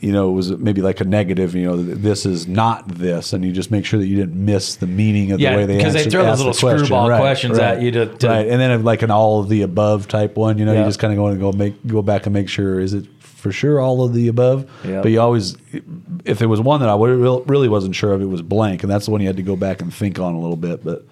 you 0.00 0.12
know, 0.12 0.28
it 0.28 0.32
was 0.32 0.50
maybe 0.58 0.82
like 0.82 1.00
a 1.00 1.04
negative, 1.04 1.54
you 1.54 1.64
know, 1.66 1.76
this 1.82 2.26
is 2.26 2.46
not 2.46 2.86
this, 2.88 3.32
and 3.32 3.44
you 3.44 3.50
just 3.52 3.70
make 3.70 3.84
sure 3.86 3.98
that 3.98 4.06
you 4.06 4.16
didn't 4.16 4.34
miss 4.44 4.76
the 4.76 4.86
meaning 4.86 5.32
of 5.32 5.40
Yeah, 5.40 5.52
the 5.52 5.56
way 5.58 5.66
they 5.66 5.82
'cause 5.82 5.94
they 5.94 6.04
throw 6.04 6.24
those 6.24 6.38
little 6.38 6.52
question. 6.52 6.78
screwball 6.86 7.08
Right, 7.08 7.18
questions 7.20 7.58
right. 7.58 7.76
at 7.78 7.82
you 7.82 7.90
to- 7.92 8.06
to- 8.06 8.28
right, 8.28 8.46
and 8.46 8.60
then 8.60 8.84
like 8.84 9.00
an 9.02 9.10
all 9.10 9.40
of 9.40 9.48
the 9.48 9.62
above 9.62 10.06
type 10.06 10.36
one, 10.36 10.58
you 10.58 10.64
know, 10.66 10.72
Yeah. 10.74 10.80
you 10.80 10.84
just 10.84 10.98
kind 10.98 11.12
of 11.14 11.16
go 11.18 11.28
and 11.28 11.40
go 11.40 11.52
make 11.52 11.74
go 11.86 12.02
back 12.02 12.26
and 12.26 12.34
make 12.34 12.48
sure 12.48 12.78
is 12.78 12.92
it 12.92 13.06
for 13.20 13.50
sure 13.52 13.80
all 13.80 14.02
of 14.02 14.12
the 14.12 14.28
above, 14.28 14.66
Yeah. 14.86 15.00
but 15.00 15.10
you 15.12 15.20
always, 15.20 15.56
if 16.26 16.38
there 16.38 16.48
was 16.48 16.60
one 16.60 16.80
that 16.80 16.88
I 16.90 16.94
really 16.96 17.68
wasn't 17.68 17.94
sure 17.94 18.12
of, 18.12 18.20
it 18.20 18.28
was 18.28 18.42
blank, 18.42 18.82
and 18.82 18.92
that's 18.92 19.06
the 19.06 19.12
one 19.12 19.20
you 19.22 19.28
had 19.28 19.36
to 19.38 19.42
go 19.42 19.56
back 19.56 19.80
and 19.80 19.94
think 19.94 20.18
on 20.18 20.34
a 20.34 20.40
little 20.40 20.56
bit, 20.56 20.84
but 20.84 21.06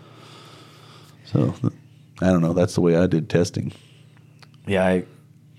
so 1.25 1.55
I 2.21 2.27
don't 2.27 2.43
know, 2.43 2.53
that's 2.53 2.75
the 2.75 2.81
way 2.83 2.97
I 2.97 3.07
did 3.07 3.29
testing. 3.31 3.73
Yeah, 4.67 4.85
I, 4.85 5.05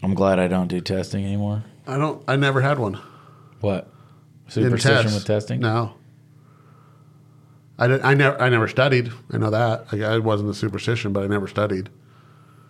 I'm 0.04 0.14
glad 0.14 0.40
I 0.40 0.48
don't 0.48 0.68
do 0.68 0.82
testing 0.82 1.26
anymore. 1.26 1.64
I 1.88 1.98
don't. 1.98 2.24
I 2.28 2.36
never 2.36 2.62
had 2.62 2.78
one. 2.80 3.00
What? 3.62 3.90
Superstition 4.50 5.04
tests. 5.04 5.16
with 5.16 5.26
testing? 5.26 5.60
No. 5.62 5.94
I, 7.80 7.88
didn't, 7.88 8.06
I 8.06 8.14
never. 8.14 8.42
I 8.42 8.50
never 8.50 8.68
studied. 8.68 9.12
I 9.32 9.38
know 9.38 9.50
that. 9.50 9.92
Like, 9.92 10.02
I 10.02 10.18
wasn't 10.20 10.50
a 10.50 10.54
superstition, 10.54 11.14
but 11.14 11.24
I 11.24 11.28
never 11.28 11.48
studied. 11.48 11.90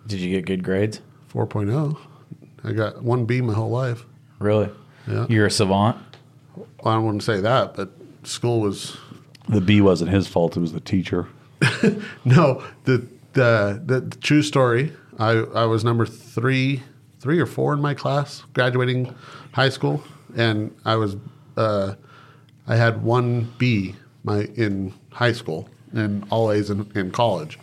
Did 0.06 0.20
you 0.20 0.30
get 0.30 0.46
good 0.46 0.62
grades? 0.62 1.00
4.0. 1.32 1.98
I 2.64 2.72
got 2.72 3.02
one 3.02 3.24
B 3.24 3.40
my 3.40 3.52
whole 3.54 3.70
life. 3.70 4.04
Really? 4.38 4.70
Yeah. 5.06 5.26
You're 5.28 5.46
a 5.46 5.50
savant? 5.50 5.96
Well, 6.56 6.94
I 6.94 6.98
wouldn't 6.98 7.22
say 7.22 7.40
that, 7.40 7.74
but 7.74 7.90
school 8.24 8.60
was 8.60 8.96
The 9.48 9.60
B 9.60 9.80
wasn't 9.80 10.10
his 10.10 10.26
fault; 10.26 10.56
it 10.56 10.60
was 10.60 10.72
the 10.72 10.80
teacher. 10.80 11.28
no 12.24 12.62
the 12.84 13.06
the 13.32 13.82
the, 13.84 14.00
the 14.00 14.16
true 14.20 14.42
story. 14.42 14.92
I 15.18 15.30
I 15.30 15.64
was 15.64 15.84
number 15.84 16.06
three 16.06 16.82
three 17.20 17.38
or 17.38 17.46
four 17.46 17.72
in 17.72 17.80
my 17.80 17.94
class 17.94 18.44
graduating 18.54 19.14
high 19.52 19.68
school, 19.68 20.02
and 20.36 20.74
I 20.84 20.96
was 20.96 21.16
uh, 21.56 21.94
I 22.66 22.76
had 22.76 23.02
one 23.02 23.52
B 23.58 23.96
my 24.24 24.42
in 24.54 24.94
high 25.10 25.32
school 25.32 25.68
and 25.92 26.26
all 26.30 26.52
A's 26.52 26.70
in, 26.70 26.90
in 26.94 27.10
college. 27.10 27.58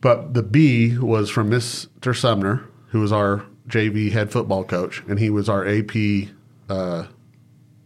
But 0.00 0.32
the 0.32 0.42
B 0.42 0.96
was 0.96 1.28
from 1.28 1.50
Mr. 1.50 2.16
Sumner, 2.16 2.64
who 2.88 3.00
was 3.00 3.12
our 3.12 3.44
JV 3.68 4.10
head 4.10 4.32
football 4.32 4.64
coach, 4.64 5.02
and 5.06 5.18
he 5.18 5.28
was 5.28 5.48
our 5.48 5.66
AP 5.66 5.94
uh, 6.68 7.06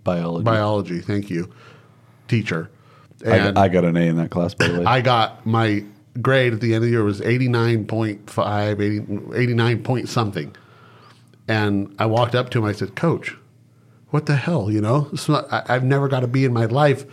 Biology. 0.04 0.44
biology. 0.44 1.00
Thank 1.00 1.30
you, 1.30 1.52
teacher. 2.28 2.70
I, 3.26 3.36
And 3.36 3.58
I 3.58 3.68
got 3.68 3.84
an 3.84 3.96
A 3.96 4.02
in 4.02 4.16
that 4.16 4.30
class, 4.30 4.54
by 4.54 4.68
the 4.68 4.80
way. 4.80 4.84
I 4.84 5.00
got 5.00 5.44
my 5.46 5.84
grade 6.20 6.52
at 6.52 6.60
the 6.60 6.74
end 6.74 6.76
of 6.76 6.82
the 6.82 6.90
year 6.90 7.04
was 7.04 7.20
89.5, 7.20 9.30
80, 9.32 9.36
89 9.36 9.82
point 9.82 10.08
something. 10.08 10.54
And 11.48 11.94
I 11.98 12.06
walked 12.06 12.34
up 12.34 12.50
to 12.50 12.58
him. 12.58 12.64
I 12.64 12.72
said, 12.72 12.94
Coach, 12.96 13.36
what 14.10 14.26
the 14.26 14.36
hell? 14.36 14.70
You 14.70 14.80
know, 14.80 15.10
not- 15.28 15.52
I, 15.52 15.62
I've 15.68 15.84
never 15.84 16.08
got 16.08 16.24
a 16.24 16.26
B 16.26 16.44
in 16.44 16.52
my 16.52 16.66
life. 16.66 17.04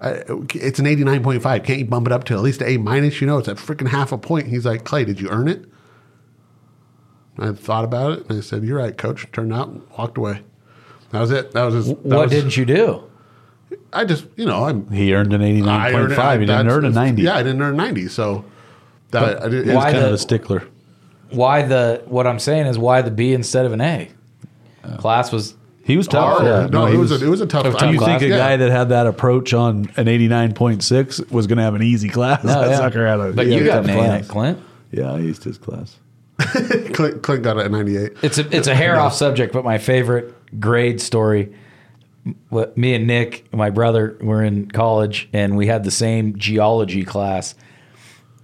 I, 0.00 0.22
it's 0.54 0.78
an 0.78 0.86
89.5. 0.86 1.64
Can't 1.64 1.78
you 1.80 1.84
bump 1.84 2.06
it 2.06 2.12
up 2.12 2.24
to 2.24 2.34
at 2.34 2.40
least 2.40 2.62
an 2.62 2.68
A 2.68 2.76
minus? 2.76 3.20
You 3.20 3.26
know, 3.26 3.38
it's 3.38 3.48
a 3.48 3.54
freaking 3.54 3.88
half 3.88 4.12
a 4.12 4.18
point. 4.18 4.46
He's 4.46 4.64
like, 4.64 4.84
Clay, 4.84 5.04
did 5.04 5.20
you 5.20 5.28
earn 5.28 5.48
it? 5.48 5.64
I 7.38 7.52
thought 7.52 7.84
about 7.84 8.12
it 8.18 8.28
and 8.28 8.38
I 8.38 8.40
said, 8.40 8.64
You're 8.64 8.78
right, 8.78 8.96
coach. 8.96 9.26
Turned 9.32 9.52
out 9.52 9.68
and 9.68 9.82
walked 9.96 10.18
away. 10.18 10.42
That 11.10 11.20
was 11.20 11.30
it. 11.30 11.52
That 11.52 11.64
was 11.64 11.74
his. 11.74 11.86
that 11.88 12.04
What 12.04 12.18
was- 12.24 12.30
didn't 12.30 12.56
you 12.56 12.64
do? 12.64 13.04
I 13.92 14.04
just, 14.04 14.26
you 14.36 14.44
know, 14.44 14.64
I'm 14.64 14.88
he 14.90 15.14
earned 15.14 15.32
an 15.32 15.42
eighty 15.42 15.62
nine 15.62 15.80
I 15.80 15.90
point 15.92 16.02
earned 16.04 16.12
it. 16.12 16.16
five. 16.16 16.40
He 16.40 16.46
didn't 16.46 16.68
earn 16.68 16.84
a 16.84 16.90
ninety. 16.90 17.22
Yeah, 17.22 17.36
I 17.36 17.42
didn't 17.42 17.62
earn 17.62 17.76
ninety. 17.76 18.08
So 18.08 18.44
that 19.10 19.42
I 19.42 19.48
did, 19.48 19.64
he 19.64 19.68
was 19.70 19.76
Why 19.76 19.92
kind 19.92 19.96
of 20.04 20.08
the- 20.10 20.14
a 20.14 20.18
stickler. 20.18 20.64
Why 21.30 21.62
the, 21.62 22.02
what 22.06 22.26
I'm 22.26 22.38
saying 22.38 22.66
is 22.66 22.78
why 22.78 23.02
the 23.02 23.10
B 23.10 23.34
instead 23.34 23.66
of 23.66 23.72
an 23.72 23.82
A? 23.82 24.08
Class 24.96 25.30
was, 25.30 25.54
He 25.84 25.98
was 25.98 26.08
tough. 26.08 26.42
Yeah. 26.42 26.66
no, 26.72 26.86
he 26.86 26.94
it 26.94 26.98
was, 26.98 27.12
a, 27.12 27.22
it 27.22 27.28
was 27.28 27.42
a 27.42 27.46
tough. 27.46 27.66
a 27.66 27.70
time. 27.72 27.78
tough 27.78 27.92
you 27.92 27.98
class. 27.98 28.20
think 28.20 28.22
a 28.32 28.34
Yeah. 28.34 28.38
guy 28.38 28.56
that 28.56 28.70
had 28.70 28.88
that 28.88 29.06
approach 29.06 29.52
on 29.52 29.90
an 29.98 30.08
eighty 30.08 30.26
nine 30.28 30.54
point 30.54 30.82
six 30.82 31.20
was 31.30 31.46
going 31.46 31.58
to 31.58 31.62
have 31.64 31.74
an 31.74 31.82
easy 31.82 32.08
class? 32.08 32.42
no, 32.44 32.52
that 32.62 32.70
yeah. 32.70 32.76
sucker 32.78 33.06
had 33.06 33.20
a. 33.20 33.32
but 33.32 33.46
he 33.46 33.56
you 33.56 33.58
had 33.64 33.66
got 33.66 33.76
a 33.76 33.80
an 33.80 33.86
tough 33.88 33.96
A 33.96 33.98
in 34.00 34.06
class. 34.06 34.24
it, 34.24 34.28
Clint. 34.28 34.58
Yeah, 34.90 35.12
I 35.12 35.18
used 35.18 35.44
his 35.44 35.58
class. 35.58 35.96
Clint, 36.94 37.22
Clint 37.22 37.42
got 37.42 37.58
it 37.58 37.66
at 37.66 37.70
ninety-eight. 37.70 38.12
It's 38.22 38.38
a 38.38 38.56
it's 38.56 38.68
a 38.68 38.74
hair 38.74 38.96
off 39.00 39.12
subject, 39.12 39.52
but 39.52 39.64
my 39.64 39.76
favorite 39.76 40.34
grade 40.60 41.00
story. 41.00 41.54
What 42.48 42.76
me 42.76 42.94
and 42.94 43.06
Nick, 43.06 43.52
my 43.52 43.70
brother, 43.70 44.16
were 44.20 44.42
in 44.42 44.70
college, 44.70 45.28
and 45.32 45.56
we 45.56 45.66
had 45.66 45.84
the 45.84 45.90
same 45.90 46.36
geology 46.38 47.04
class, 47.04 47.54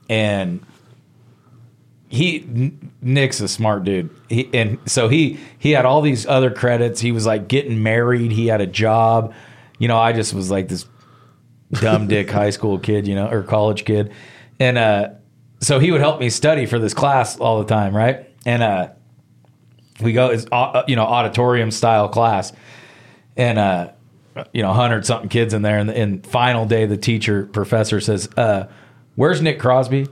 and 0.08 0.64
he 2.08 2.72
Nick's 3.02 3.40
a 3.40 3.48
smart 3.48 3.84
dude. 3.84 4.10
He 4.28 4.48
and 4.54 4.78
so 4.86 5.08
he 5.08 5.38
he 5.58 5.72
had 5.72 5.84
all 5.84 6.00
these 6.00 6.26
other 6.26 6.50
credits. 6.50 7.00
He 7.00 7.10
was 7.10 7.26
like 7.26 7.48
getting 7.48 7.82
married. 7.82 8.30
He 8.30 8.46
had 8.46 8.60
a 8.60 8.66
job. 8.66 9.34
You 9.78 9.88
know, 9.88 9.98
I 9.98 10.12
just 10.12 10.32
was 10.32 10.50
like 10.50 10.68
this 10.68 10.86
dumb 11.72 12.06
dick 12.08 12.30
high 12.30 12.50
school 12.50 12.78
kid, 12.78 13.08
you 13.08 13.16
know, 13.16 13.28
or 13.28 13.42
college 13.42 13.84
kid. 13.84 14.12
And 14.60 14.78
uh 14.78 15.08
so 15.60 15.78
he 15.80 15.90
would 15.90 16.00
help 16.00 16.20
me 16.20 16.30
study 16.30 16.66
for 16.66 16.78
this 16.78 16.94
class 16.94 17.38
all 17.40 17.58
the 17.58 17.66
time, 17.66 17.96
right? 17.96 18.30
And 18.46 18.62
uh 18.62 18.88
we 20.00 20.12
go 20.12 20.30
it's 20.30 20.46
au- 20.52 20.84
you 20.86 20.94
know 20.94 21.04
auditorium 21.04 21.70
style 21.72 22.08
class 22.08 22.52
and 23.36 23.58
uh 23.58 23.90
you 24.52 24.62
know 24.62 24.68
100 24.68 25.06
something 25.06 25.28
kids 25.28 25.54
in 25.54 25.62
there 25.62 25.78
and, 25.78 25.90
and 25.90 26.26
final 26.26 26.66
day 26.66 26.86
the 26.86 26.96
teacher 26.96 27.46
professor 27.46 28.00
says 28.00 28.28
uh 28.36 28.66
where's 29.16 29.40
nick 29.40 29.58
crosby 29.60 30.06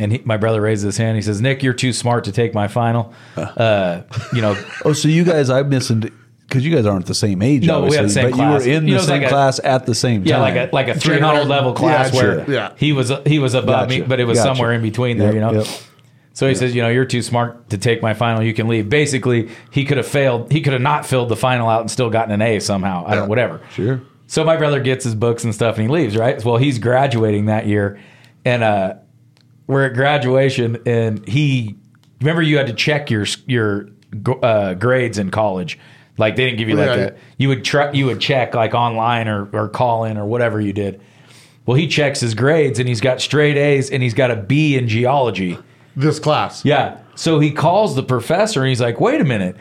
and 0.00 0.12
he, 0.12 0.18
my 0.24 0.36
brother 0.36 0.60
raises 0.60 0.84
his 0.84 0.96
hand 0.98 1.16
he 1.16 1.22
says 1.22 1.40
nick 1.40 1.62
you're 1.62 1.72
too 1.74 1.92
smart 1.92 2.24
to 2.24 2.32
take 2.32 2.52
my 2.54 2.68
final 2.68 3.12
uh 3.36 4.02
you 4.34 4.40
know 4.42 4.54
Oh, 4.84 4.92
so 4.92 5.08
you 5.08 5.24
guys, 5.24 5.50
I'm 5.50 5.68
missing 5.68 6.10
because 6.46 6.64
you 6.64 6.74
guys 6.74 6.86
aren't 6.86 7.04
the 7.04 7.14
same 7.14 7.42
age. 7.42 7.66
No, 7.66 7.82
we 7.82 7.94
had 7.94 7.96
the 7.96 7.98
obviously, 7.98 8.08
same 8.22 8.30
but 8.30 8.36
class. 8.36 8.64
you 8.66 8.72
were 8.72 8.78
in 8.78 8.88
You 8.88 8.94
know, 8.94 8.96
the 8.96 8.96
it's 9.00 9.06
same 9.06 9.20
like 9.22 9.26
a- 9.26 9.28
class 9.34 9.60
at 9.62 9.84
the 9.86 9.94
same 9.94 10.22
time. 10.24 10.28
yeah 10.28 10.40
like 10.40 10.54
a 10.56 10.70
like 10.74 10.88
a 10.88 10.94
300 10.98 11.44
level 11.46 11.72
class 11.74 12.12
Yeah, 12.14 12.20
where. 12.22 12.50
Yeah. 12.50 12.72
he 12.76 12.92
was 12.92 13.12
he 13.26 13.38
was 13.38 13.52
above 13.54 13.88
me 13.90 14.00
but 14.02 14.18
it 14.20 14.24
was 14.24 14.38
Gotcha. 14.38 14.54
somewhere 14.56 14.72
in 14.72 14.80
between 14.82 15.18
there 15.18 15.26
Yep, 15.28 15.34
you 15.34 15.40
know 15.40 15.52
yep. 15.62 15.66
So 16.38 16.46
he 16.48 16.54
says, 16.54 16.72
you 16.72 16.82
know, 16.82 16.88
you're 16.88 17.04
too 17.04 17.20
smart 17.22 17.68
to 17.70 17.78
take 17.78 18.00
my 18.00 18.14
final. 18.14 18.44
You 18.44 18.54
can 18.54 18.68
leave. 18.68 18.88
Basically, 18.88 19.48
he 19.72 19.84
could 19.84 19.96
have 19.96 20.06
failed. 20.06 20.52
He 20.52 20.60
could 20.60 20.72
have 20.72 20.80
not 20.80 21.04
filled 21.04 21.30
the 21.30 21.36
final 21.36 21.68
out 21.68 21.80
and 21.80 21.90
still 21.90 22.10
gotten 22.10 22.30
an 22.32 22.40
A 22.40 22.60
somehow. 22.60 23.02
I 23.08 23.16
don't, 23.16 23.28
whatever. 23.28 23.60
Sure. 23.72 24.00
So 24.28 24.44
my 24.44 24.56
brother 24.56 24.78
gets 24.78 25.02
his 25.04 25.16
books 25.16 25.42
and 25.42 25.52
stuff 25.52 25.78
and 25.78 25.88
he 25.88 25.92
leaves, 25.92 26.16
right? 26.16 26.44
Well, 26.44 26.56
he's 26.56 26.78
graduating 26.78 27.46
that 27.46 27.66
year. 27.66 27.98
And 28.44 28.62
uh, 28.62 28.94
we're 29.66 29.86
at 29.86 29.94
graduation 29.94 30.80
and 30.86 31.26
he, 31.26 31.74
remember 32.20 32.42
you 32.42 32.56
had 32.56 32.68
to 32.68 32.72
check 32.72 33.10
your, 33.10 33.26
your 33.48 33.88
uh, 34.40 34.74
grades 34.74 35.18
in 35.18 35.32
college. 35.32 35.76
Like 36.18 36.36
they 36.36 36.44
didn't 36.44 36.58
give 36.58 36.68
you 36.68 36.76
like 36.76 36.86
Yeah. 36.96 37.04
a, 37.06 37.12
you 37.38 37.48
would 37.48 37.64
try, 37.64 37.90
you 37.90 38.06
would 38.06 38.20
check 38.20 38.54
like 38.54 38.74
online 38.74 39.26
or, 39.26 39.48
or 39.52 39.68
call 39.68 40.04
in 40.04 40.16
or 40.16 40.24
whatever 40.24 40.60
you 40.60 40.72
did. 40.72 41.00
Well, 41.66 41.76
he 41.76 41.88
checks 41.88 42.20
his 42.20 42.34
grades 42.36 42.78
and 42.78 42.88
he's 42.88 43.00
got 43.00 43.20
straight 43.20 43.56
A's 43.56 43.90
and 43.90 44.04
he's 44.04 44.14
got 44.14 44.30
a 44.30 44.36
B 44.36 44.76
in 44.76 44.86
geology. 44.86 45.58
This 45.98 46.18
class. 46.20 46.64
Yeah. 46.64 46.98
So 47.16 47.40
he 47.40 47.50
calls 47.50 47.96
the 47.96 48.02
professor 48.02 48.60
and 48.62 48.68
he's 48.68 48.80
like, 48.80 49.00
wait 49.00 49.20
a 49.20 49.24
minute. 49.24 49.56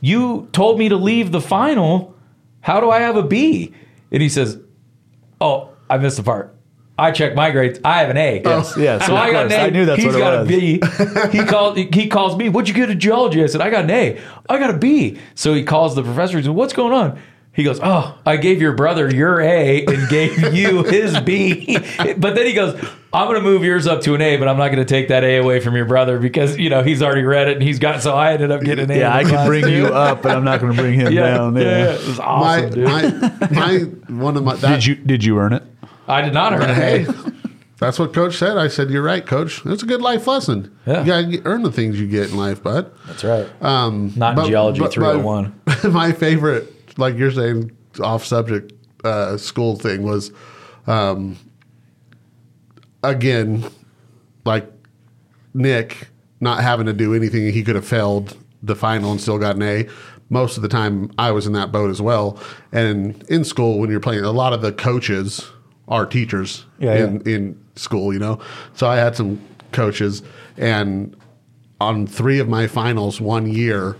You 0.00 0.48
told 0.52 0.78
me 0.78 0.88
to 0.90 0.96
leave 0.96 1.32
the 1.32 1.40
final. 1.40 2.14
How 2.60 2.80
do 2.80 2.90
I 2.90 3.00
have 3.00 3.16
a 3.16 3.22
B? 3.22 3.72
And 4.12 4.22
he 4.22 4.28
says, 4.28 4.58
oh, 5.40 5.70
I 5.88 5.96
missed 5.98 6.18
the 6.18 6.22
part. 6.22 6.54
I 6.98 7.12
checked 7.12 7.36
my 7.36 7.50
grades. 7.52 7.78
I 7.84 8.00
have 8.00 8.10
an 8.10 8.16
A. 8.16 8.42
Yes, 8.44 8.74
yes, 8.76 9.06
So 9.06 9.12
of 9.12 9.18
I 9.18 9.30
got 9.30 9.46
an. 9.46 9.52
A. 9.52 9.56
I 9.56 9.70
knew 9.70 9.86
that's 9.86 10.02
He's 10.02 10.06
what 10.12 10.16
it 10.16 10.18
got 10.18 10.46
was. 10.46 10.50
a 10.50 11.30
B. 11.30 11.38
He 11.38 11.44
called. 11.44 11.76
He 11.78 12.08
calls 12.08 12.36
me. 12.36 12.48
What'd 12.48 12.68
you 12.68 12.74
get 12.74 12.90
in 12.90 12.98
geology? 12.98 13.40
I 13.42 13.46
said 13.46 13.60
I 13.60 13.70
got 13.70 13.84
an 13.84 13.90
A. 13.90 14.20
I 14.48 14.58
got 14.58 14.70
a 14.70 14.76
B. 14.76 15.16
So 15.36 15.54
he 15.54 15.62
calls 15.62 15.94
the 15.94 16.02
professor. 16.02 16.38
He 16.38 16.42
says, 16.42 16.50
"What's 16.50 16.72
going 16.72 16.92
on?" 16.92 17.20
He 17.58 17.64
goes, 17.64 17.80
"Oh, 17.82 18.16
I 18.24 18.36
gave 18.36 18.62
your 18.62 18.72
brother 18.72 19.12
your 19.12 19.40
A 19.40 19.84
and 19.84 20.08
gave 20.08 20.54
you 20.54 20.84
his 20.84 21.18
B." 21.20 21.76
But 22.16 22.36
then 22.36 22.46
he 22.46 22.52
goes, 22.52 22.80
"I'm 23.12 23.26
going 23.26 23.34
to 23.34 23.42
move 23.42 23.64
yours 23.64 23.88
up 23.88 24.00
to 24.02 24.14
an 24.14 24.22
A, 24.22 24.36
but 24.36 24.46
I'm 24.46 24.56
not 24.56 24.68
going 24.68 24.78
to 24.78 24.84
take 24.84 25.08
that 25.08 25.24
A 25.24 25.38
away 25.38 25.58
from 25.58 25.74
your 25.74 25.84
brother 25.84 26.20
because 26.20 26.56
you 26.56 26.70
know 26.70 26.84
he's 26.84 27.02
already 27.02 27.24
read 27.24 27.48
it 27.48 27.54
and 27.56 27.62
he's 27.62 27.80
got." 27.80 28.00
So 28.00 28.14
I 28.14 28.34
ended 28.34 28.52
up 28.52 28.62
getting 28.62 28.84
an 28.84 28.92
A. 28.92 28.98
Yeah, 29.00 29.12
I 29.14 29.24
can 29.24 29.44
bring 29.46 29.64
too. 29.64 29.72
you 29.72 29.86
up, 29.88 30.22
but 30.22 30.36
I'm 30.36 30.44
not 30.44 30.60
going 30.60 30.72
to 30.76 30.80
bring 30.80 30.94
him 30.94 31.12
Yeah, 31.18 31.34
down. 31.36 31.56
yeah, 31.56 31.62
Yeah. 31.62 31.92
it 31.94 32.06
was 32.06 32.18
My, 32.18 32.24
awesome, 32.26 32.70
dude. 32.70 32.84
my 32.84 33.48
my 33.50 33.78
one 34.22 34.36
of 34.36 34.44
my 34.44 34.54
that, 34.54 34.74
Did 34.76 34.86
you 34.86 34.94
did 34.94 35.24
you 35.24 35.36
earn 35.40 35.52
it? 35.52 35.64
I 36.06 36.22
did 36.22 36.32
not 36.34 36.52
earn 36.52 36.62
an 36.62 36.74
Hey, 36.76 37.06
A. 37.08 37.14
that's 37.78 37.98
what 37.98 38.12
coach 38.14 38.36
said. 38.36 38.56
I 38.56 38.68
said, 38.68 38.88
"You're 38.88 39.02
right, 39.02 39.26
coach. 39.26 39.62
It's 39.66 39.82
a 39.82 39.86
good 39.86 40.00
life 40.00 40.28
lesson. 40.28 40.70
Yeah. 40.86 41.00
You 41.00 41.06
got 41.06 41.30
to 41.32 41.42
earn 41.44 41.64
the 41.64 41.72
things 41.72 41.98
you 42.00 42.06
get 42.06 42.30
in 42.30 42.36
life, 42.36 42.62
bud." 42.62 42.90
That's 43.08 43.24
right. 43.24 43.48
Um, 43.60 44.12
Not 44.14 44.30
in 44.30 44.36
but- 44.36 44.46
geology 44.48 44.78
but 44.80 44.92
301. 44.94 45.60
My, 45.66 45.88
my 46.08 46.12
favorite, 46.12 46.72
like 46.98 47.16
you're 47.16 47.30
saying, 47.30 47.70
off 48.00 48.24
subject 48.24 48.72
uh, 49.04 49.36
school 49.38 49.76
thing 49.76 50.02
was, 50.02 50.32
um, 50.86 51.38
again, 53.02 53.64
like 54.44 54.70
Nick 55.54 56.08
not 56.40 56.62
having 56.62 56.86
to 56.86 56.92
do 56.92 57.14
anything. 57.14 57.52
He 57.52 57.62
could 57.62 57.74
have 57.74 57.86
failed 57.86 58.36
the 58.62 58.76
final 58.76 59.10
and 59.10 59.20
still 59.20 59.38
got 59.38 59.56
an 59.56 59.62
A. 59.62 59.88
Most 60.30 60.56
of 60.56 60.62
the 60.62 60.68
time, 60.68 61.10
I 61.16 61.30
was 61.30 61.46
in 61.46 61.54
that 61.54 61.72
boat 61.72 61.90
as 61.90 62.02
well. 62.02 62.38
And 62.70 63.22
in 63.30 63.44
school, 63.44 63.78
when 63.78 63.90
you're 63.90 64.00
playing, 64.00 64.24
a 64.24 64.30
lot 64.30 64.52
of 64.52 64.60
the 64.60 64.72
coaches 64.72 65.48
are 65.88 66.04
teachers 66.04 66.66
Yeah, 66.78 66.96
in, 66.96 67.20
in 67.22 67.64
school, 67.76 68.12
you 68.12 68.18
know. 68.18 68.38
So 68.74 68.86
I 68.86 68.96
had 68.96 69.16
some 69.16 69.40
coaches, 69.72 70.22
and 70.58 71.16
on 71.80 72.06
three 72.06 72.40
of 72.40 72.48
my 72.48 72.66
finals 72.66 73.20
one 73.20 73.46
year, 73.46 73.96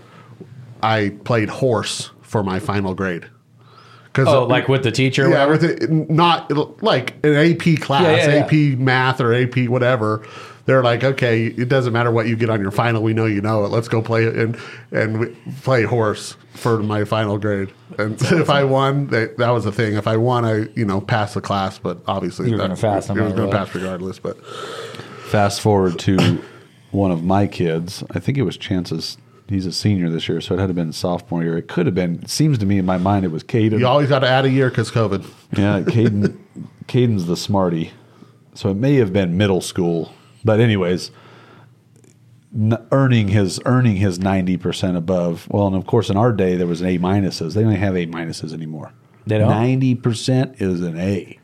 I 0.83 1.09
played 1.23 1.49
horse 1.49 2.11
for 2.29 2.43
my 2.43 2.59
final 2.59 2.93
grade. 2.93 3.25
Because 4.05 4.27
Oh, 4.27 4.45
like 4.45 4.67
with 4.67 4.83
the 4.83 4.91
teacher? 4.91 5.29
yeah, 5.29 5.45
with 5.45 5.63
it, 5.63 5.89
not 5.89 6.51
like 6.83 7.13
an 7.25 7.33
AP 7.35 7.79
class, 7.81 8.03
Yeah, 8.03 8.33
yeah, 8.33 8.35
yeah. 8.35 8.73
AP 8.73 8.79
math 8.79 9.19
or 9.19 9.33
AP 9.33 9.67
whatever. 9.67 10.25
They're 10.65 10.83
like, 10.83 11.03
okay, 11.03 11.47
it 11.47 11.67
doesn't 11.69 11.93
matter 11.93 12.11
what 12.11 12.27
you 12.27 12.35
get 12.35 12.51
on 12.51 12.61
your 12.61 12.69
final. 12.69 13.01
We 13.01 13.13
know 13.13 13.25
you 13.25 13.41
know 13.41 13.65
it. 13.65 13.69
Let's 13.69 13.87
go 13.87 14.03
play 14.03 14.25
and 14.27 14.55
and 14.91 15.35
play 15.63 15.83
horse 15.83 16.35
for 16.53 16.83
my 16.83 17.05
final 17.05 17.39
grade. 17.39 17.71
And 17.97 18.21
if 18.21 18.49
I 18.51 18.63
won, 18.63 19.07
that, 19.07 19.37
that 19.37 19.49
was 19.49 19.63
the 19.63 19.71
thing. 19.71 19.95
If 19.95 20.07
I 20.07 20.17
won, 20.17 20.45
I 20.45 20.67
you 20.75 20.85
know 20.85 21.01
passed 21.01 21.33
the 21.33 21.41
class. 21.41 21.79
But 21.79 21.99
obviously, 22.07 22.47
You 22.49 22.53
were 22.53 22.59
gonna 22.59 22.75
pass 22.75 23.09
no 23.09 23.15
I 23.21 23.25
was 23.25 23.33
going 23.33 23.49
to 23.49 23.55
pass 23.57 23.73
regardless. 23.73 24.19
But 24.19 24.37
Fast 24.45 25.61
forward 25.61 25.97
to 25.99 26.43
one 26.91 27.11
of 27.11 27.23
my 27.23 27.47
kids. 27.47 28.03
I 28.11 28.19
think 28.19 28.37
it 28.37 28.43
was 28.43 28.55
Chance's. 28.57 29.17
He's 29.49 29.65
a 29.65 29.71
senior 29.71 30.09
this 30.09 30.29
year, 30.29 30.39
so 30.41 30.53
it 30.53 30.59
had 30.59 30.65
to 30.65 30.69
have 30.69 30.75
been 30.75 30.93
sophomore 30.93 31.41
year. 31.43 31.57
It 31.57 31.67
could 31.67 31.85
have 31.87 31.95
been. 31.95 32.19
It 32.21 32.29
seems 32.29 32.57
to 32.59 32.65
me 32.65 32.77
in 32.77 32.85
my 32.85 32.97
mind 32.99 33.25
it 33.25 33.29
was 33.31 33.43
Caden. 33.43 33.79
you 33.79 33.87
always 33.87 34.07
got 34.09 34.19
to 34.19 34.27
add 34.29 34.45
a 34.45 34.49
year 34.49 34.69
because 34.69 34.91
COVID. 34.91 35.25
Yeah, 35.57 35.81
Caden. 35.81 36.37
Caden's 36.87 37.25
the 37.25 37.35
smarty, 37.37 37.91
so 38.53 38.69
it 38.69 38.75
may 38.75 38.95
have 38.95 39.11
been 39.11 39.37
middle 39.37 39.61
school. 39.61 40.13
But 40.45 40.59
anyways, 40.59 41.11
n- 42.55 42.77
earning 42.91 43.29
his 43.29 43.59
earning 43.65 43.95
his 43.97 44.19
ninety 44.19 44.55
percent 44.57 44.97
above. 44.97 45.47
Well, 45.49 45.67
and 45.67 45.75
of 45.75 45.85
course, 45.87 46.09
in 46.09 46.17
our 46.17 46.31
day 46.31 46.55
there 46.55 46.67
was 46.67 46.81
an 46.81 46.87
A 46.87 46.97
minuses. 46.99 47.53
They 47.55 47.63
don't 47.63 47.71
have 47.73 47.95
A 47.95 48.05
minuses 48.07 48.53
anymore. 48.53 48.91
They 49.25 49.37
don't? 49.39 49.49
Ninety 49.49 49.95
percent 49.95 50.61
is 50.61 50.81
an 50.81 50.97
A, 50.99 51.39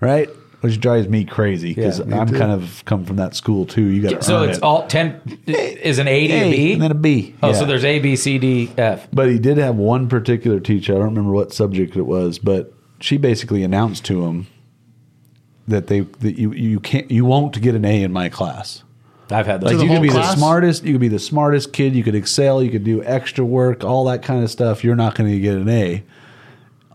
right? 0.00 0.28
Which 0.62 0.80
drives 0.80 1.08
me 1.08 1.24
crazy 1.24 1.74
because 1.74 1.98
Yeah, 1.98 2.04
me 2.06 2.16
I'm 2.16 2.28
too. 2.28 2.38
kind 2.38 2.52
of 2.52 2.84
come 2.84 3.04
from 3.04 3.16
that 3.16 3.34
school 3.34 3.66
too. 3.66 3.82
You 3.84 4.00
got 4.02 4.10
to 4.20 4.22
So 4.22 4.42
it's 4.44 4.58
it. 4.58 4.62
all 4.64 4.86
10 4.86 5.20
eh, 5.48 5.52
is 5.82 5.98
an 5.98 6.06
A 6.08 6.26
to 6.28 6.32
a 6.34 6.36
A 6.36 6.50
B? 6.52 6.72
and 6.74 6.82
then 6.82 6.90
a 6.92 6.94
B. 6.94 7.34
Oh, 7.42 7.48
Yeah. 7.48 7.54
so 7.54 7.64
there's 7.66 7.84
A, 7.84 7.98
B, 7.98 8.14
C, 8.16 8.38
D, 8.38 8.70
F. 8.78 9.08
But 9.12 9.28
he 9.28 9.38
did 9.40 9.58
have 9.58 9.74
one 9.76 10.08
particular 10.08 10.60
teacher. 10.60 10.92
I 10.94 10.98
don't 10.98 11.06
remember 11.08 11.32
what 11.32 11.52
subject 11.52 11.96
it 11.96 12.02
was, 12.06 12.38
but 12.38 12.72
she 13.00 13.16
basically 13.16 13.64
announced 13.64 14.04
to 14.06 14.24
him 14.24 14.46
that 15.68 15.88
they 15.88 16.00
that 16.00 16.38
you 16.38 16.52
you 16.52 16.78
can't 16.80 17.10
you 17.10 17.24
won't 17.24 17.60
get 17.60 17.74
an 17.74 17.84
A 17.84 18.02
in 18.02 18.12
my 18.12 18.28
class. 18.28 18.82
I've 19.30 19.46
had 19.46 19.62
Like 19.62 19.76
the 19.76 19.82
you 19.82 19.88
could 19.88 19.94
whole 19.94 20.02
be 20.02 20.08
class? 20.10 20.30
the 20.34 20.36
smartest, 20.38 20.84
you 20.84 20.92
could 20.92 21.00
be 21.00 21.08
the 21.08 21.18
smartest 21.18 21.72
kid, 21.72 21.94
you 21.96 22.04
could 22.04 22.14
excel, 22.14 22.62
you 22.62 22.70
could 22.70 22.84
do 22.84 23.02
extra 23.04 23.44
work, 23.44 23.82
all 23.82 24.04
that 24.04 24.22
kind 24.22 24.44
of 24.44 24.50
stuff. 24.50 24.84
You're 24.84 24.94
not 24.96 25.14
going 25.14 25.30
to 25.30 25.40
get 25.40 25.56
an 25.56 25.68
A. 25.68 26.02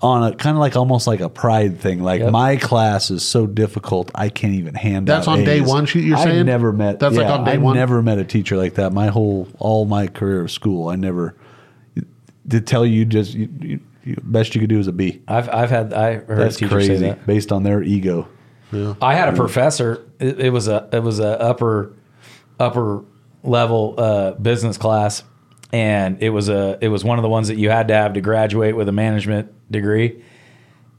On 0.01 0.23
a 0.31 0.35
kind 0.35 0.55
of 0.55 0.59
like 0.59 0.75
almost 0.75 1.07
like 1.07 1.21
a 1.21 1.29
pride 1.29 1.79
thing. 1.79 2.03
Like 2.03 2.21
Yep. 2.21 2.31
my 2.31 2.55
class 2.57 3.09
is 3.09 3.23
so 3.23 3.47
difficult, 3.47 4.11
I 4.13 4.29
can't 4.29 4.53
even 4.53 4.75
hand 4.75 5.07
That's 5.07 5.27
out 5.27 5.39
on 5.39 5.43
day 5.43 5.59
one, 5.61 5.85
she- 5.87 6.01
you're 6.01 6.17
saying 6.17 6.39
I've 6.41 6.45
never 6.45 6.71
met. 6.71 6.99
That's 6.99 7.15
like 7.15 7.25
on 7.27 7.43
day 7.43 7.53
I've 7.53 7.61
one? 7.63 7.75
never 7.75 8.01
met 8.03 8.19
a 8.19 8.23
teacher 8.23 8.57
like 8.57 8.75
that. 8.75 8.93
My 8.93 9.07
whole 9.07 9.47
all 9.57 9.85
my 9.85 10.05
career 10.07 10.41
of 10.41 10.51
school, 10.51 10.89
I 10.89 10.95
never 10.97 11.35
to 12.49 12.61
tell 12.61 12.85
you 12.85 13.05
just 13.05 13.33
you, 13.33 13.49
you, 13.59 13.79
you, 14.03 14.17
best 14.23 14.53
you 14.55 14.61
could 14.61 14.69
do 14.69 14.79
is 14.79 14.87
a 14.87 14.91
B. 14.93 15.21
I've 15.27 15.49
I've 15.49 15.69
had 15.69 15.93
I 15.93 16.13
heard 16.15 16.27
That's 16.39 16.55
a 16.57 16.59
teacher 16.59 16.75
crazy 16.75 16.95
say 16.97 17.09
that. 17.09 17.25
based 17.25 17.51
on 17.51 17.63
their 17.63 17.81
ego. 17.81 18.27
Yeah. 18.71 18.93
I 19.01 19.15
had 19.15 19.29
a 19.29 19.33
professor. 19.33 20.05
It, 20.19 20.39
it 20.39 20.49
was 20.51 20.67
a 20.67 20.87
it 20.91 20.99
was 21.01 21.19
a 21.19 21.39
upper 21.41 21.93
upper 22.59 23.03
level 23.43 23.95
uh, 23.97 24.31
business 24.33 24.77
class, 24.77 25.23
and 25.71 26.21
it 26.21 26.29
was 26.29 26.49
a 26.49 26.77
it 26.81 26.87
was 26.89 27.03
one 27.03 27.17
of 27.17 27.23
the 27.23 27.29
ones 27.29 27.47
that 27.49 27.57
you 27.57 27.69
had 27.69 27.87
to 27.89 27.93
have 27.93 28.13
to 28.13 28.21
graduate 28.21 28.75
with 28.75 28.87
a 28.89 28.91
management 28.91 29.53
degree. 29.71 30.23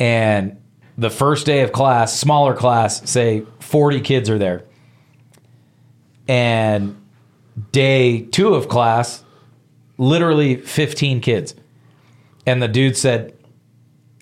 And 0.01 0.61
the 0.97 1.11
first 1.11 1.47
day 1.47 1.63
of 1.63 1.73
class, 1.73 2.19
smaller 2.19 2.55
class, 2.55 3.09
say 3.09 3.45
forty 3.61 4.01
kids 4.01 4.31
are 4.31 4.39
there, 4.39 4.65
and 6.27 6.97
day 7.73 8.23
two 8.23 8.55
of 8.55 8.69
class, 8.69 9.25
literally 9.97 10.57
fifteen 10.57 11.21
kids, 11.21 11.55
and 12.47 12.63
the 12.63 12.69
dude 12.69 12.97
said 12.97 13.37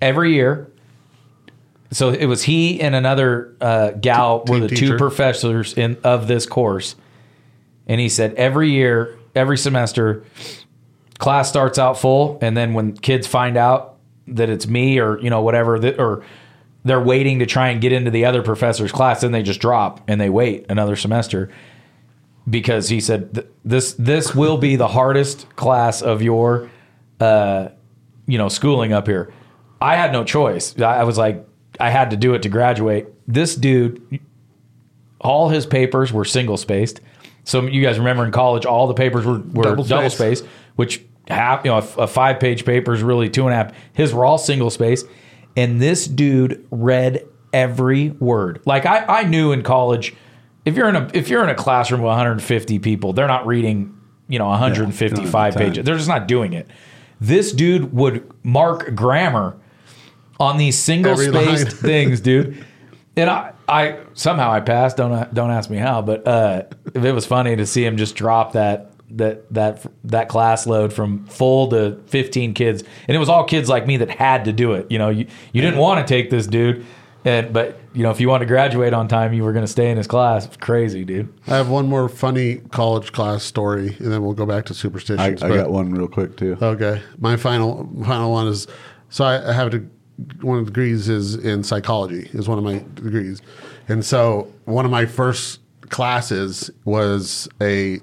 every 0.00 0.34
year 0.34 0.70
so 1.90 2.10
it 2.10 2.26
was 2.26 2.42
he 2.42 2.80
and 2.80 2.94
another 2.94 3.54
uh, 3.60 3.90
gal 3.92 4.40
Te- 4.40 4.52
were 4.52 4.60
the 4.60 4.68
teacher? 4.68 4.86
two 4.88 4.96
professors 4.98 5.74
in 5.74 5.96
of 6.04 6.26
this 6.26 6.46
course, 6.46 6.96
and 7.86 8.00
he 8.00 8.08
said 8.08 8.34
every 8.34 8.70
year, 8.70 9.16
every 9.36 9.58
semester, 9.58 10.24
class 11.18 11.48
starts 11.48 11.78
out 11.78 11.98
full, 11.98 12.38
and 12.40 12.56
then 12.56 12.74
when 12.74 12.96
kids 12.96 13.26
find 13.26 13.56
out 13.56 13.96
that 14.28 14.50
it's 14.50 14.66
me 14.66 14.98
or 14.98 15.20
you 15.20 15.30
know 15.30 15.42
whatever 15.42 15.78
that 15.78 16.00
or 16.00 16.24
they're 16.84 17.00
waiting 17.00 17.40
to 17.40 17.46
try 17.46 17.68
and 17.68 17.80
get 17.80 17.92
into 17.92 18.10
the 18.10 18.24
other 18.24 18.42
professor's 18.42 18.92
class, 18.92 19.20
then 19.20 19.32
they 19.32 19.42
just 19.42 19.60
drop 19.60 20.00
and 20.08 20.20
they 20.20 20.30
wait 20.30 20.66
another 20.68 20.96
semester 20.96 21.50
because 22.48 22.88
he 22.88 23.00
said 23.00 23.46
this 23.64 23.92
this 23.94 24.34
will 24.34 24.56
be 24.56 24.76
the 24.76 24.88
hardest 24.88 25.54
class 25.56 26.00
of 26.02 26.22
your 26.22 26.70
uh, 27.20 27.68
you 28.26 28.38
know 28.38 28.48
schooling 28.48 28.92
up 28.92 29.06
here. 29.06 29.32
I 29.80 29.96
had 29.96 30.12
no 30.12 30.24
choice. 30.24 30.78
I 30.80 30.98
I 30.98 31.04
was 31.04 31.18
like 31.18 31.46
I 31.80 31.90
had 31.90 32.10
to 32.10 32.16
do 32.16 32.34
it 32.34 32.42
to 32.42 32.48
graduate. 32.48 33.06
This 33.26 33.56
dude, 33.56 34.20
all 35.20 35.48
his 35.48 35.66
papers 35.66 36.12
were 36.12 36.24
single 36.24 36.56
spaced. 36.56 37.00
So 37.46 37.62
you 37.62 37.80
guys 37.82 37.98
remember 37.98 38.24
in 38.26 38.32
college, 38.32 38.66
all 38.66 38.86
the 38.86 38.94
papers 38.94 39.24
were, 39.24 39.38
were 39.38 39.62
Double 39.62 39.84
double, 39.84 40.10
spaced. 40.10 40.42
spaced, 40.42 40.44
which 40.74 41.00
half 41.28 41.64
you 41.64 41.70
know 41.70 41.78
a, 41.78 42.02
a 42.02 42.06
five 42.06 42.38
page 42.40 42.64
paper 42.66 42.92
is 42.92 43.02
really 43.02 43.30
two 43.30 43.44
and 43.46 43.52
a 43.54 43.56
half. 43.56 43.72
His 43.94 44.12
were 44.12 44.24
all 44.26 44.36
single 44.36 44.68
space. 44.68 45.04
and 45.56 45.80
this 45.80 46.06
dude 46.06 46.66
read 46.70 47.24
every 47.52 48.10
word. 48.10 48.60
Like 48.66 48.84
I, 48.84 49.04
I 49.06 49.22
knew 49.24 49.52
in 49.52 49.62
college, 49.62 50.14
if 50.66 50.76
you're 50.76 50.88
in 50.88 50.96
a 50.96 51.08
if 51.14 51.28
you're 51.30 51.42
in 51.42 51.48
a 51.48 51.54
classroom 51.54 52.02
with 52.02 52.08
150 52.08 52.78
people, 52.80 53.12
they're 53.14 53.26
not 53.28 53.46
reading 53.46 53.96
you 54.28 54.38
know 54.38 54.48
155 54.48 55.14
don't 55.14 55.24
have 55.32 55.32
the 55.54 55.58
time. 55.58 55.68
pages. 55.70 55.84
They're 55.86 55.96
just 55.96 56.08
not 56.08 56.26
doing 56.28 56.52
it. 56.52 56.68
This 57.20 57.52
dude 57.52 57.92
would 57.94 58.30
mark 58.44 58.94
grammar 58.94 59.56
on 60.38 60.58
these 60.58 60.76
single 60.76 61.16
spaced 61.16 61.68
things, 61.76 62.20
dude. 62.20 62.62
And 63.16 63.30
I, 63.30 63.52
I 63.68 63.98
somehow 64.14 64.52
I 64.52 64.60
passed. 64.60 64.96
Don't 64.96 65.32
don't 65.34 65.50
ask 65.50 65.70
me 65.70 65.78
how, 65.78 66.02
but 66.02 66.26
uh, 66.26 66.62
it 66.94 67.14
was 67.14 67.26
funny 67.26 67.56
to 67.56 67.66
see 67.66 67.84
him 67.84 67.96
just 67.96 68.14
drop 68.14 68.52
that 68.52 68.92
that 69.10 69.52
that 69.52 69.86
that 70.04 70.28
class 70.28 70.66
load 70.66 70.92
from 70.92 71.26
full 71.26 71.68
to 71.68 72.00
15 72.06 72.54
kids, 72.54 72.82
and 73.08 73.16
it 73.16 73.18
was 73.18 73.28
all 73.28 73.44
kids 73.44 73.68
like 73.68 73.86
me 73.86 73.96
that 73.98 74.10
had 74.10 74.44
to 74.44 74.52
do 74.52 74.72
it. 74.72 74.90
You 74.90 74.98
know, 74.98 75.08
you 75.08 75.26
you 75.52 75.62
didn't 75.62 75.78
want 75.78 76.06
to 76.06 76.12
take 76.14 76.30
this 76.30 76.46
dude, 76.46 76.84
and 77.24 77.52
but 77.52 77.80
you 77.92 78.02
know 78.02 78.10
if 78.10 78.20
you 78.20 78.28
want 78.28 78.42
to 78.42 78.46
graduate 78.46 78.92
on 78.92 79.08
time, 79.08 79.32
you 79.32 79.42
were 79.42 79.52
going 79.52 79.64
to 79.64 79.70
stay 79.70 79.90
in 79.90 79.96
his 79.96 80.06
class. 80.06 80.46
It's 80.46 80.56
crazy, 80.56 81.04
dude. 81.04 81.32
I 81.46 81.56
have 81.56 81.68
one 81.68 81.88
more 81.88 82.08
funny 82.08 82.56
college 82.70 83.12
class 83.12 83.42
story, 83.42 83.96
and 83.98 84.12
then 84.12 84.22
we'll 84.22 84.34
go 84.34 84.46
back 84.46 84.66
to 84.66 84.74
I, 84.74 84.76
superstitions. 84.76 85.42
I 85.42 85.48
but- 85.48 85.56
got 85.56 85.70
one 85.70 85.90
real 85.90 86.08
quick 86.08 86.36
too. 86.36 86.56
Okay, 86.60 87.02
my 87.18 87.36
final 87.36 87.88
final 88.04 88.32
one 88.32 88.48
is 88.48 88.66
so 89.08 89.24
I 89.24 89.50
I 89.50 89.52
have 89.52 89.70
to 89.70 89.88
one 90.40 90.58
of 90.58 90.64
the 90.64 90.70
degrees 90.70 91.08
is 91.08 91.34
in 91.34 91.62
psychology 91.62 92.30
is 92.32 92.48
one 92.48 92.58
of 92.58 92.64
my 92.64 92.82
degrees, 92.94 93.42
and 93.88 94.04
so 94.04 94.52
one 94.64 94.84
of 94.84 94.90
my 94.90 95.06
first 95.06 95.60
classes 95.90 96.70
was 96.84 97.48
a 97.60 98.00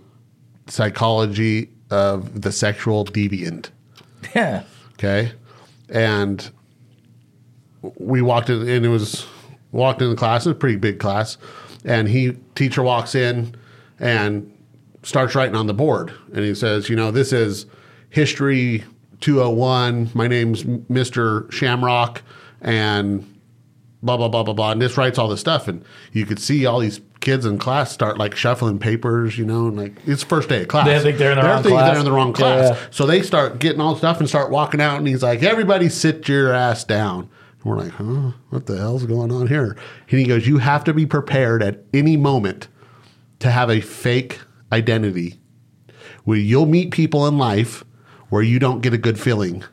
psychology 0.68 1.70
of 1.90 2.42
the 2.42 2.52
sexual 2.52 3.06
deviant. 3.06 3.70
Yeah. 4.36 4.64
Okay, 4.94 5.32
and 5.90 6.50
we 7.98 8.22
walked 8.22 8.50
in, 8.50 8.68
and 8.68 8.86
it 8.86 8.90
was 8.90 9.26
walked 9.72 10.02
in 10.02 10.10
the 10.10 10.16
class. 10.16 10.46
It 10.46 10.50
was 10.50 10.56
a 10.56 10.60
pretty 10.60 10.78
big 10.78 11.00
class, 11.00 11.38
and 11.84 12.08
he 12.08 12.38
teacher 12.56 12.84
walks 12.84 13.16
in 13.16 13.56
and 14.00 14.50
starts 15.02 15.36
writing 15.36 15.56
on 15.56 15.68
the 15.68 15.74
board, 15.74 16.14
and 16.34 16.46
he 16.46 16.56
says, 16.56 16.90
"You 16.90 16.96
know, 16.96 17.12
this 17.12 17.34
is 17.34 17.66
history 18.10 18.84
201. 19.24 20.12
My 20.14 20.28
name's 20.28 20.66
Mister 20.90 21.48
Shamrock, 21.50 22.22
and 22.62 23.26
blah 24.02 24.18
blah 24.18 24.28
blah 24.28 24.44
blah 24.44 24.54
blah." 24.54 24.72
And 24.72 24.82
this 24.82 24.98
writes 24.98 25.18
all 25.18 25.30
this 25.30 25.40
stuff, 25.40 25.70
and 25.70 25.84
you 26.12 26.26
could 26.26 26.40
see 26.40 26.66
all 26.66 26.80
these 26.80 27.00
kids 27.22 27.46
in 27.46 27.58
class 27.58 27.90
start 27.90 28.18
like 28.18 28.36
shuffling 28.36 28.80
papers, 28.80 29.38
you 29.38 29.46
know, 29.46 29.68
and 29.68 29.78
like 29.78 29.94
it's 30.06 30.24
first 30.24 30.50
day 30.50 30.64
of 30.64 30.68
class. 30.68 30.86
They 30.86 31.00
think 31.00 31.18
they're 31.18 31.32
in 31.32 31.38
the 31.38 31.44
wrong 31.46 31.64
class. 31.64 31.92
They're 31.92 32.00
in 32.00 32.06
the 32.06 32.12
wrong 32.12 32.34
class. 32.34 32.78
yeah. 32.78 32.88
So 32.92 33.06
they 33.06 33.22
start 33.22 33.60
getting 33.60 33.80
all 33.80 33.96
stuff 33.96 34.20
and 34.20 34.28
start 34.28 34.52
walking 34.52 34.82
out, 34.82 34.98
and 34.98 35.08
he's 35.08 35.24
like, 35.24 35.42
"Everybody, 35.42 35.88
sit 35.88 36.28
your 36.28 36.52
ass 36.52 36.84
down." 36.84 37.30
And 37.62 37.64
we're 37.64 37.78
like, 37.78 37.94
"Huh? 37.94 38.32
What 38.50 38.66
the 38.66 38.78
hell's 38.78 39.06
going 39.06 39.32
on 39.32 39.48
here?" 39.48 39.78
And 40.10 40.20
he 40.20 40.26
goes, 40.26 40.46
"You 40.48 40.58
have 40.58 40.84
to 40.84 40.94
be 40.94 41.06
prepared 41.06 41.64
at 41.64 41.86
any 41.94 42.18
moment 42.18 42.68
to 43.40 43.50
have 43.50 43.70
a 43.70 43.80
fake 43.80 44.42
identity, 44.70 45.40
where 46.26 46.38
you'll 46.38 46.66
meet 46.66 46.92
people 46.92 47.26
in 47.26 47.38
life 47.38 47.86
where 48.34 48.42
you 48.44 48.60
don't 48.60 48.82
get 48.82 48.94
a 48.94 48.98
good 48.98 49.20
feeling." 49.20 49.64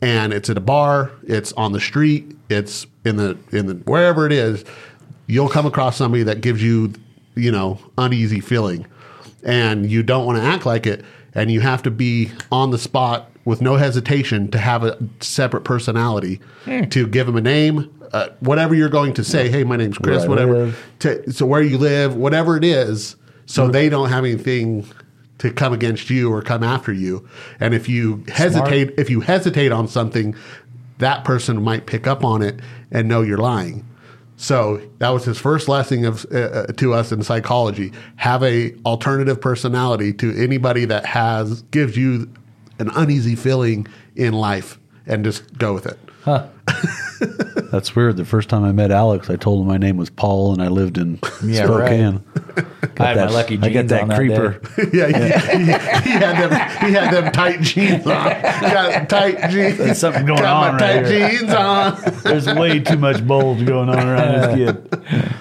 And 0.00 0.32
it's 0.32 0.48
at 0.48 0.56
a 0.56 0.60
bar, 0.60 1.10
it's 1.24 1.52
on 1.52 1.72
the 1.72 1.80
street, 1.80 2.36
it's 2.48 2.86
in 3.04 3.16
the 3.16 3.36
in 3.50 3.66
the 3.66 3.74
wherever 3.74 4.26
it 4.26 4.32
is, 4.32 4.64
you'll 5.26 5.48
come 5.48 5.66
across 5.66 5.96
somebody 5.96 6.22
that 6.22 6.40
gives 6.40 6.62
you, 6.62 6.92
you 7.34 7.50
know, 7.50 7.78
uneasy 7.96 8.40
feeling. 8.40 8.86
And 9.44 9.90
you 9.90 10.02
don't 10.02 10.26
want 10.26 10.38
to 10.38 10.44
act 10.44 10.66
like 10.66 10.86
it 10.86 11.04
and 11.34 11.50
you 11.50 11.60
have 11.60 11.82
to 11.84 11.90
be 11.90 12.30
on 12.50 12.70
the 12.70 12.78
spot 12.78 13.30
with 13.44 13.62
no 13.62 13.76
hesitation 13.76 14.50
to 14.50 14.58
have 14.58 14.84
a 14.84 14.98
separate 15.20 15.62
personality 15.62 16.40
to 16.90 17.06
give 17.06 17.26
them 17.26 17.36
a 17.36 17.40
name 17.40 17.94
uh, 18.12 18.28
whatever 18.40 18.74
you're 18.74 18.88
going 18.88 19.12
to 19.14 19.22
say 19.22 19.48
hey 19.48 19.64
my 19.64 19.76
name's 19.76 19.98
chris 19.98 20.24
I 20.24 20.28
whatever 20.28 20.74
to, 21.00 21.32
so 21.32 21.46
where 21.46 21.62
you 21.62 21.78
live 21.78 22.16
whatever 22.16 22.56
it 22.56 22.64
is 22.64 23.16
so 23.46 23.68
they 23.68 23.88
don't 23.88 24.08
have 24.08 24.24
anything 24.24 24.86
to 25.38 25.52
come 25.52 25.72
against 25.72 26.10
you 26.10 26.32
or 26.32 26.42
come 26.42 26.62
after 26.62 26.92
you. 26.92 27.28
And 27.60 27.74
if 27.74 27.88
you 27.88 28.24
hesitate, 28.28 28.94
if 28.98 29.08
you 29.08 29.20
hesitate 29.20 29.72
on 29.72 29.88
something, 29.88 30.34
that 30.98 31.24
person 31.24 31.62
might 31.62 31.86
pick 31.86 32.06
up 32.06 32.24
on 32.24 32.42
it 32.42 32.60
and 32.90 33.08
know 33.08 33.22
you're 33.22 33.38
lying. 33.38 33.84
So 34.36 34.80
that 34.98 35.08
was 35.10 35.24
his 35.24 35.38
first 35.38 35.68
lesson 35.68 36.04
of 36.04 36.24
uh, 36.32 36.38
uh, 36.38 36.66
to 36.66 36.94
us 36.94 37.10
in 37.10 37.22
psychology. 37.22 37.92
Have 38.16 38.42
a 38.44 38.74
alternative 38.86 39.40
personality 39.40 40.12
to 40.14 40.32
anybody 40.36 40.84
that 40.84 41.04
has 41.06 41.62
gives 41.62 41.96
you 41.96 42.32
an 42.78 42.90
uneasy 42.94 43.34
feeling 43.34 43.88
in 44.14 44.34
life, 44.34 44.78
and 45.06 45.24
just 45.24 45.58
go 45.58 45.74
with 45.74 45.86
it. 45.86 45.98
That's 47.70 47.94
weird. 47.96 48.16
The 48.16 48.24
first 48.24 48.48
time 48.48 48.64
I 48.64 48.72
met 48.72 48.90
Alex, 48.90 49.28
I 49.30 49.36
told 49.36 49.60
him 49.62 49.66
my 49.66 49.76
name 49.78 49.96
was 49.96 50.08
Paul 50.10 50.52
and 50.52 50.62
I 50.62 50.68
lived 50.68 50.98
in 50.98 51.18
Yeah, 51.44 51.64
Spokane. 51.64 52.22
I 53.00 53.06
had 53.06 53.16
my 53.16 53.26
lucky 53.28 53.58
I 53.60 53.68
got 53.70 53.88
that 53.88 54.02
on 54.02 54.08
that 54.08 54.16
creeper. 54.18 54.60
day. 54.76 54.90
yeah, 54.92 55.06
he, 55.06 55.58
he, 55.58 55.64
he 55.64 56.10
had 56.18 56.50
them. 56.50 56.86
He 56.86 56.92
had 56.92 57.12
them 57.14 57.32
tight 57.32 57.60
jeans 57.62 58.06
on. 58.06 58.12
Got 58.12 59.08
tight 59.10 59.50
jeans. 59.50 59.78
There's 59.78 59.98
something 59.98 60.26
going 60.26 60.40
got 60.40 60.68
on 60.68 60.74
my 60.76 60.80
right 60.86 61.02
tight 61.02 61.06
here. 61.10 61.28
jeans 61.30 61.52
on. 61.52 62.00
There's 62.22 62.46
way 62.46 62.80
too 62.80 62.96
much 62.98 63.26
bulge 63.26 63.64
going 63.66 63.88
on 63.88 63.98
around 63.98 64.56
this 64.58 64.72
kid. 64.72 65.34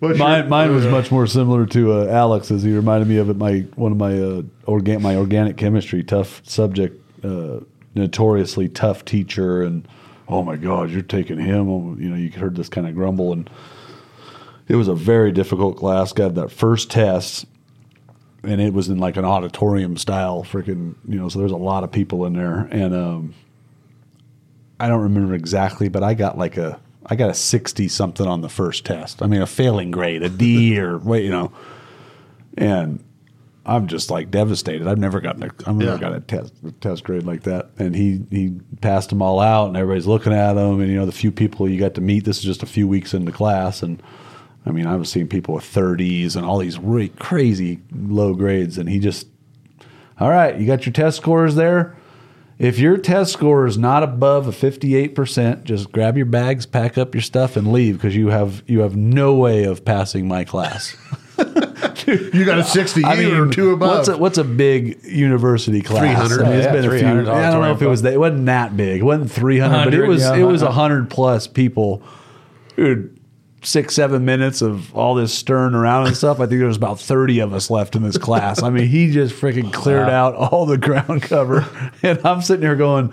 What's 0.00 0.18
Mine, 0.18 0.40
your- 0.40 0.48
mine 0.48 0.74
was 0.74 0.86
much 0.86 1.10
more 1.10 1.26
similar 1.26 1.66
to 1.66 1.92
uh, 1.92 2.06
Alex's. 2.06 2.62
He 2.62 2.72
reminded 2.72 3.08
me 3.08 3.16
of 3.16 3.30
it. 3.30 3.36
My 3.36 3.60
one 3.74 3.90
of 3.92 3.98
my 3.98 4.18
uh, 4.20 4.42
organ 4.64 5.02
my 5.02 5.16
organic 5.16 5.56
chemistry 5.56 6.04
tough 6.04 6.40
subject, 6.48 7.02
uh, 7.24 7.60
notoriously 7.96 8.68
tough 8.68 9.04
teacher, 9.04 9.62
and 9.62 9.88
oh 10.28 10.42
my 10.42 10.56
God, 10.56 10.90
you're 10.90 11.02
taking 11.02 11.38
him. 11.38 11.68
You 12.00 12.10
know, 12.10 12.16
you 12.16 12.30
heard 12.30 12.56
this 12.56 12.68
kind 12.68 12.86
of 12.86 12.94
grumble, 12.94 13.32
and 13.32 13.48
it 14.68 14.76
was 14.76 14.88
a 14.88 14.94
very 14.94 15.32
difficult 15.32 15.76
class. 15.76 16.12
Got 16.12 16.34
that 16.34 16.50
first 16.50 16.90
test, 16.90 17.46
and 18.42 18.60
it 18.60 18.72
was 18.72 18.88
in 18.88 18.98
like 18.98 19.16
an 19.16 19.24
auditorium 19.24 19.96
style, 19.96 20.44
freaking 20.44 20.94
you 21.06 21.18
know. 21.18 21.28
So 21.28 21.38
there's 21.38 21.52
a 21.52 21.56
lot 21.56 21.84
of 21.84 21.92
people 21.92 22.24
in 22.26 22.34
there, 22.34 22.68
and 22.70 22.94
um, 22.94 23.34
I 24.78 24.88
don't 24.88 25.02
remember 25.02 25.34
exactly, 25.34 25.88
but 25.88 26.02
I 26.02 26.14
got 26.14 26.36
like 26.36 26.56
a 26.56 26.80
I 27.06 27.16
got 27.16 27.30
a 27.30 27.34
sixty 27.34 27.88
something 27.88 28.26
on 28.26 28.42
the 28.42 28.48
first 28.48 28.84
test. 28.84 29.22
I 29.22 29.26
mean, 29.26 29.42
a 29.42 29.46
failing 29.46 29.90
grade, 29.90 30.22
a 30.22 30.28
D 30.28 30.78
or 30.80 30.98
wait, 30.98 31.24
you 31.24 31.30
know, 31.30 31.52
and 32.56 33.02
I'm 33.68 33.86
just 33.86 34.10
like 34.10 34.30
devastated. 34.30 34.88
I've 34.88 34.98
never 34.98 35.20
gotten 35.20 35.42
a 35.44 35.50
I've 35.66 35.76
never 35.76 35.92
Yeah. 35.92 35.98
got 35.98 36.14
a 36.14 36.20
test 36.20 36.54
a 36.66 36.72
test 36.72 37.04
grade 37.04 37.24
like 37.24 37.42
that. 37.42 37.70
And 37.78 37.94
he 37.94 38.22
he 38.30 38.54
passed 38.80 39.10
them 39.10 39.20
all 39.22 39.38
out, 39.40 39.68
and 39.68 39.76
everybody's 39.76 40.06
looking 40.06 40.32
at 40.32 40.56
him. 40.56 40.80
And 40.80 40.90
you 40.90 40.96
know, 40.96 41.06
the 41.06 41.12
few 41.12 41.30
people 41.30 41.68
you 41.68 41.78
got 41.78 41.94
to 41.94 42.00
meet. 42.00 42.24
This 42.24 42.38
is 42.38 42.44
just 42.44 42.62
a 42.62 42.66
few 42.66 42.88
weeks 42.88 43.12
into 43.14 43.30
class, 43.30 43.82
and 43.82 44.02
I 44.66 44.70
mean, 44.70 44.86
I 44.86 44.96
was 44.96 45.08
seeing 45.10 45.28
people 45.28 45.54
with 45.54 45.64
30s 45.64 46.34
and 46.36 46.44
all 46.44 46.58
these 46.58 46.78
really 46.78 47.08
crazy 47.10 47.80
low 47.94 48.34
grades, 48.34 48.78
and 48.78 48.88
he 48.88 48.98
just 48.98 49.26
all 50.20 50.30
right, 50.30 50.58
you 50.58 50.66
got 50.66 50.84
your 50.84 50.92
test 50.92 51.18
scores 51.18 51.54
there. 51.54 51.94
If 52.58 52.80
your 52.80 52.96
test 52.96 53.32
score 53.32 53.66
is 53.66 53.78
not 53.78 54.02
above 54.02 54.48
a 54.48 54.50
58%, 54.50 55.62
just 55.62 55.92
grab 55.92 56.16
your 56.16 56.26
bags, 56.26 56.66
pack 56.66 56.98
up 56.98 57.14
your 57.14 57.22
stuff 57.22 57.56
and 57.56 57.72
leave 57.72 57.94
because 57.98 58.16
you 58.16 58.28
have 58.30 58.62
you 58.66 58.80
have 58.80 58.96
no 58.96 59.34
way 59.34 59.62
of 59.64 59.84
passing 59.84 60.26
my 60.26 60.42
class. 60.44 60.96
You 62.06 62.44
got 62.44 62.58
a 62.58 62.64
sixty 62.64 63.04
I 63.04 63.22
or 63.24 63.48
two 63.48 63.72
above. 63.72 63.98
What's 63.98 64.08
a, 64.08 64.16
what's 64.16 64.38
a 64.38 64.44
big 64.44 65.04
university 65.04 65.82
class? 65.82 66.28
300. 66.28 66.40
I 66.40 66.48
mean, 66.48 66.58
it's 66.58 66.64
Yeah, 66.64 66.72
been 66.72 66.84
a 66.84 66.90
few. 66.90 66.98
300 67.00 67.28
I 67.28 67.50
don't 67.50 67.62
know 67.62 67.72
if 67.72 67.82
it 67.82 67.86
was 67.86 68.02
that. 68.02 68.14
It 68.14 68.18
wasn't 68.18 68.46
that 68.46 68.76
big. 68.76 69.00
It 69.00 69.04
wasn't 69.04 69.30
300, 69.30 69.84
but 69.84 69.94
it 69.94 70.06
was 70.06 70.22
yeah. 70.22 70.36
it 70.36 70.44
was 70.44 70.62
100 70.62 71.10
plus 71.10 71.46
people. 71.46 72.02
Dude, 72.76 73.18
six, 73.62 73.94
seven 73.94 74.24
minutes 74.24 74.62
of 74.62 74.94
all 74.94 75.14
this 75.14 75.34
stirring 75.34 75.74
around 75.74 76.06
and 76.06 76.16
stuff. 76.16 76.38
I 76.38 76.46
think 76.46 76.58
there 76.58 76.68
was 76.68 76.76
about 76.76 77.00
30 77.00 77.40
of 77.40 77.52
us 77.52 77.70
left 77.70 77.96
in 77.96 78.02
this 78.02 78.18
class. 78.18 78.62
I 78.62 78.70
mean, 78.70 78.86
he 78.88 79.10
just 79.10 79.34
freaking 79.34 79.72
cleared 79.72 80.08
out 80.08 80.34
all 80.34 80.66
the 80.66 80.78
ground 80.78 81.22
cover. 81.22 81.66
And 82.02 82.24
I'm 82.24 82.42
sitting 82.42 82.62
here 82.62 82.76
going, 82.76 83.12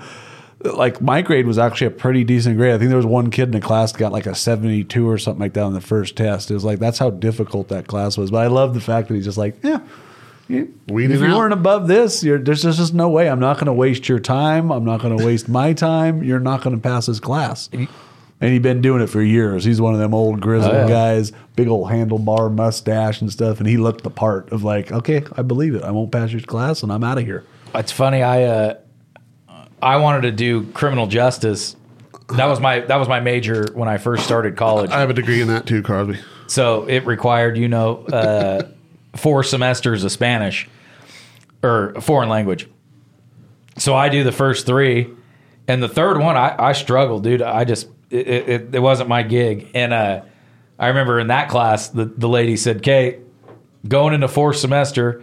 like, 0.73 1.01
my 1.01 1.21
grade 1.21 1.45
was 1.47 1.57
actually 1.57 1.87
a 1.87 1.91
pretty 1.91 2.23
decent 2.23 2.57
grade. 2.57 2.73
I 2.73 2.77
think 2.77 2.89
there 2.89 2.97
was 2.97 3.05
one 3.05 3.31
kid 3.31 3.43
in 3.43 3.51
the 3.51 3.61
class 3.61 3.91
that 3.91 3.97
got 3.99 4.11
like 4.11 4.25
a 4.25 4.35
72 4.35 5.07
or 5.09 5.17
something 5.17 5.39
like 5.41 5.53
that 5.53 5.63
on 5.63 5.73
the 5.73 5.81
first 5.81 6.15
test. 6.15 6.49
It 6.51 6.53
was 6.55 6.63
like, 6.65 6.79
that's 6.79 6.99
how 6.99 7.09
difficult 7.09 7.67
that 7.69 7.87
class 7.87 8.17
was. 8.17 8.31
But 8.31 8.37
I 8.43 8.47
love 8.47 8.73
the 8.73 8.81
fact 8.81 9.07
that 9.07 9.15
he's 9.15 9.25
just 9.25 9.37
like, 9.37 9.55
yeah. 9.63 9.79
you- 10.47 10.73
if 10.87 11.19
you 11.19 11.25
out. 11.25 11.37
weren't 11.37 11.53
above 11.53 11.87
this, 11.87 12.23
you're, 12.23 12.37
there's 12.39 12.61
just, 12.61 12.77
just 12.77 12.93
no 12.93 13.09
way. 13.09 13.29
I'm 13.29 13.39
not 13.39 13.55
going 13.55 13.65
to 13.67 13.73
waste 13.73 14.07
your 14.09 14.19
time. 14.19 14.71
I'm 14.71 14.85
not 14.85 15.01
going 15.01 15.17
to 15.17 15.25
waste 15.25 15.49
my 15.49 15.73
time. 15.73 16.23
You're 16.23 16.39
not 16.39 16.61
going 16.61 16.75
to 16.75 16.81
pass 16.81 17.05
this 17.07 17.19
class. 17.19 17.69
And 18.41 18.51
he'd 18.51 18.61
been 18.61 18.81
doing 18.81 19.01
it 19.01 19.07
for 19.07 19.21
years. 19.21 19.63
He's 19.63 19.79
one 19.79 19.93
of 19.93 19.99
them 19.99 20.13
old 20.13 20.41
grizzled 20.41 20.73
Oh, 20.75 20.81
yeah. 20.81 20.87
guys, 20.89 21.31
big 21.55 21.67
old 21.69 21.89
handlebar 21.89 22.53
mustache 22.53 23.21
and 23.21 23.31
stuff. 23.31 23.59
And 23.59 23.67
he 23.67 23.77
looked 23.77 24.03
the 24.03 24.09
part 24.09 24.51
of 24.51 24.61
like, 24.63 24.91
okay, 24.91 25.23
I 25.37 25.41
believe 25.41 25.73
it. 25.73 25.83
I 25.83 25.91
won't 25.91 26.11
pass 26.11 26.31
your 26.31 26.41
class, 26.41 26.83
and 26.83 26.91
I'm 26.91 27.03
out 27.03 27.17
of 27.17 27.23
here. 27.25 27.45
It's 27.73 27.93
funny. 27.93 28.21
I 28.23 28.43
uh, 28.43 28.73
I 29.85 29.97
wanted 29.97 30.21
to 30.21 30.31
do 30.31 30.65
criminal 30.71 31.05
justice. 31.05 31.75
That 32.29 32.47
was 32.47 32.59
my 32.59 32.79
that 32.79 32.95
was 32.95 33.07
my 33.07 33.19
major 33.19 33.67
when 33.73 33.87
I 33.87 33.99
first 33.99 34.23
started 34.23 34.57
college. 34.57 34.89
I 34.89 34.99
have 34.99 35.11
a 35.11 35.13
degree 35.13 35.41
in 35.41 35.47
that 35.49 35.67
too, 35.67 35.83
Crosby. 35.83 36.19
So 36.47 36.85
it 36.85 37.05
required, 37.05 37.55
you 37.55 37.67
know, 37.67 38.03
uh, 38.07 38.67
four 39.15 39.43
semesters 39.43 40.03
of 40.03 40.11
Spanish 40.11 40.67
or 41.61 41.93
foreign 42.01 42.29
language. 42.29 42.67
So 43.77 43.95
I 43.95 44.09
do 44.09 44.23
the 44.23 44.31
first 44.31 44.65
three, 44.65 45.09
and 45.67 45.83
the 45.83 45.89
third 45.89 46.17
one 46.17 46.35
I, 46.35 46.55
I 46.57 46.71
struggled, 46.73 47.23
dude. 47.23 47.43
I 47.43 47.63
just 47.63 47.87
it, 48.09 48.27
it, 48.27 48.75
it 48.75 48.79
wasn't 48.79 49.07
my 49.07 49.21
gig, 49.21 49.69
and 49.75 49.93
uh, 49.93 50.21
I 50.79 50.87
remember 50.87 51.19
in 51.19 51.27
that 51.27 51.47
class 51.47 51.89
the 51.89 52.05
the 52.05 52.27
lady 52.27 52.57
said, 52.57 52.81
"Kate, 52.81 53.19
going 53.87 54.15
into 54.15 54.27
fourth 54.27 54.57
semester, 54.57 55.21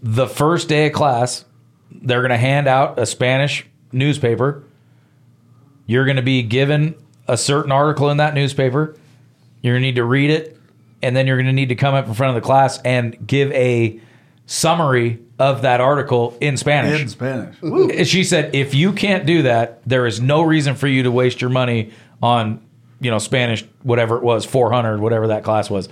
the 0.00 0.28
first 0.28 0.68
day 0.68 0.86
of 0.86 0.92
class, 0.92 1.44
they're 1.90 2.20
going 2.20 2.30
to 2.30 2.36
hand 2.36 2.68
out 2.68 2.98
a 2.98 3.06
Spanish 3.06 3.66
newspaper. 3.92 4.62
You're 5.86 6.04
going 6.04 6.16
to 6.16 6.22
be 6.22 6.42
given 6.42 6.94
a 7.28 7.36
certain 7.36 7.72
article 7.72 8.10
in 8.10 8.16
that 8.18 8.34
newspaper." 8.34 8.96
You're 9.62 9.74
going 9.74 9.82
to 9.82 9.88
need 9.88 9.96
to 9.96 10.04
read 10.04 10.30
it, 10.30 10.56
and 11.02 11.16
then 11.16 11.26
you're 11.26 11.36
going 11.36 11.46
to 11.46 11.52
need 11.52 11.70
to 11.70 11.74
come 11.74 11.94
up 11.94 12.06
in 12.06 12.14
front 12.14 12.36
of 12.36 12.40
the 12.40 12.46
class 12.46 12.80
and 12.82 13.26
give 13.26 13.50
a 13.50 14.00
summary 14.46 15.18
of 15.40 15.62
that 15.62 15.80
article 15.80 16.36
in 16.40 16.56
Spanish. 16.56 17.00
In 17.00 17.08
Spanish. 17.08 18.08
She 18.08 18.22
said, 18.22 18.54
if 18.54 18.74
you 18.74 18.92
can't 18.92 19.26
do 19.26 19.42
that, 19.42 19.82
there 19.84 20.06
is 20.06 20.20
no 20.20 20.42
reason 20.42 20.76
for 20.76 20.86
you 20.86 21.02
to 21.02 21.10
waste 21.10 21.40
your 21.40 21.50
money 21.50 21.90
on, 22.22 22.64
you 23.00 23.10
know, 23.10 23.18
Spanish, 23.18 23.64
whatever 23.82 24.16
it 24.16 24.22
was, 24.22 24.44
400, 24.44 25.00
whatever 25.00 25.26
that 25.28 25.42
class 25.42 25.68
was. 25.68 25.88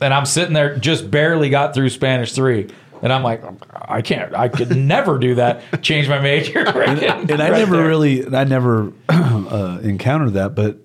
And 0.00 0.14
I'm 0.14 0.26
sitting 0.26 0.54
there, 0.54 0.76
just 0.76 1.10
barely 1.10 1.50
got 1.50 1.74
through 1.74 1.90
Spanish 1.90 2.32
three. 2.32 2.68
And 3.02 3.12
I'm 3.12 3.22
like, 3.24 3.42
I 3.88 4.00
can't, 4.00 4.34
I 4.34 4.48
could 4.48 4.76
never 4.76 5.18
do 5.18 5.34
that. 5.34 5.82
Change 5.82 6.08
my 6.08 6.20
major. 6.20 6.60
and 6.60 7.30
I 7.42 7.48
never 7.50 7.82
really, 7.86 8.26
I 8.34 8.44
never 8.44 8.92
uh, 9.08 9.80
encountered 9.82 10.34
that, 10.34 10.54
but 10.54 10.78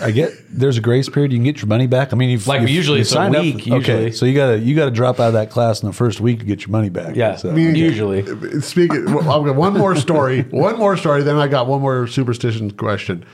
I 0.00 0.10
get 0.10 0.30
there's 0.48 0.78
a 0.78 0.80
grace 0.80 1.08
period. 1.08 1.32
You 1.32 1.38
can 1.38 1.44
get 1.44 1.58
your 1.58 1.66
money 1.66 1.86
back. 1.86 2.12
I 2.14 2.16
mean, 2.16 2.30
you've, 2.30 2.46
Like, 2.46 2.62
you've- 2.62 2.72
usually 2.72 2.98
you 2.98 3.02
it's 3.02 3.10
a 3.10 3.14
signed 3.14 3.36
up 3.36 3.42
week, 3.42 3.68
Okay, 3.70 4.10
so 4.10 4.24
you 4.24 4.34
gotta 4.34 4.58
you 4.58 4.74
gotta 4.74 4.90
drop 4.90 5.20
out 5.20 5.26
of 5.28 5.32
that 5.34 5.50
class 5.50 5.82
in 5.82 5.88
the 5.88 5.92
first 5.92 6.18
week 6.18 6.38
to 6.38 6.46
get 6.46 6.60
your 6.62 6.70
money 6.70 6.88
back. 6.88 7.14
Yeah, 7.14 7.36
So- 7.36 7.54
usually. 7.54 8.22
Speaking, 8.62 9.04
well, 9.12 9.28
I've 9.30 9.44
got 9.44 9.54
one 9.56 9.74
more 9.76 9.94
story. 9.96 10.42
One 10.50 10.78
more 10.78 10.96
story. 10.96 11.22
Then 11.24 11.36
I 11.36 11.46
got 11.48 11.66
one 11.66 11.82
more 11.82 12.06
superstition 12.06 12.70
question. 12.70 13.26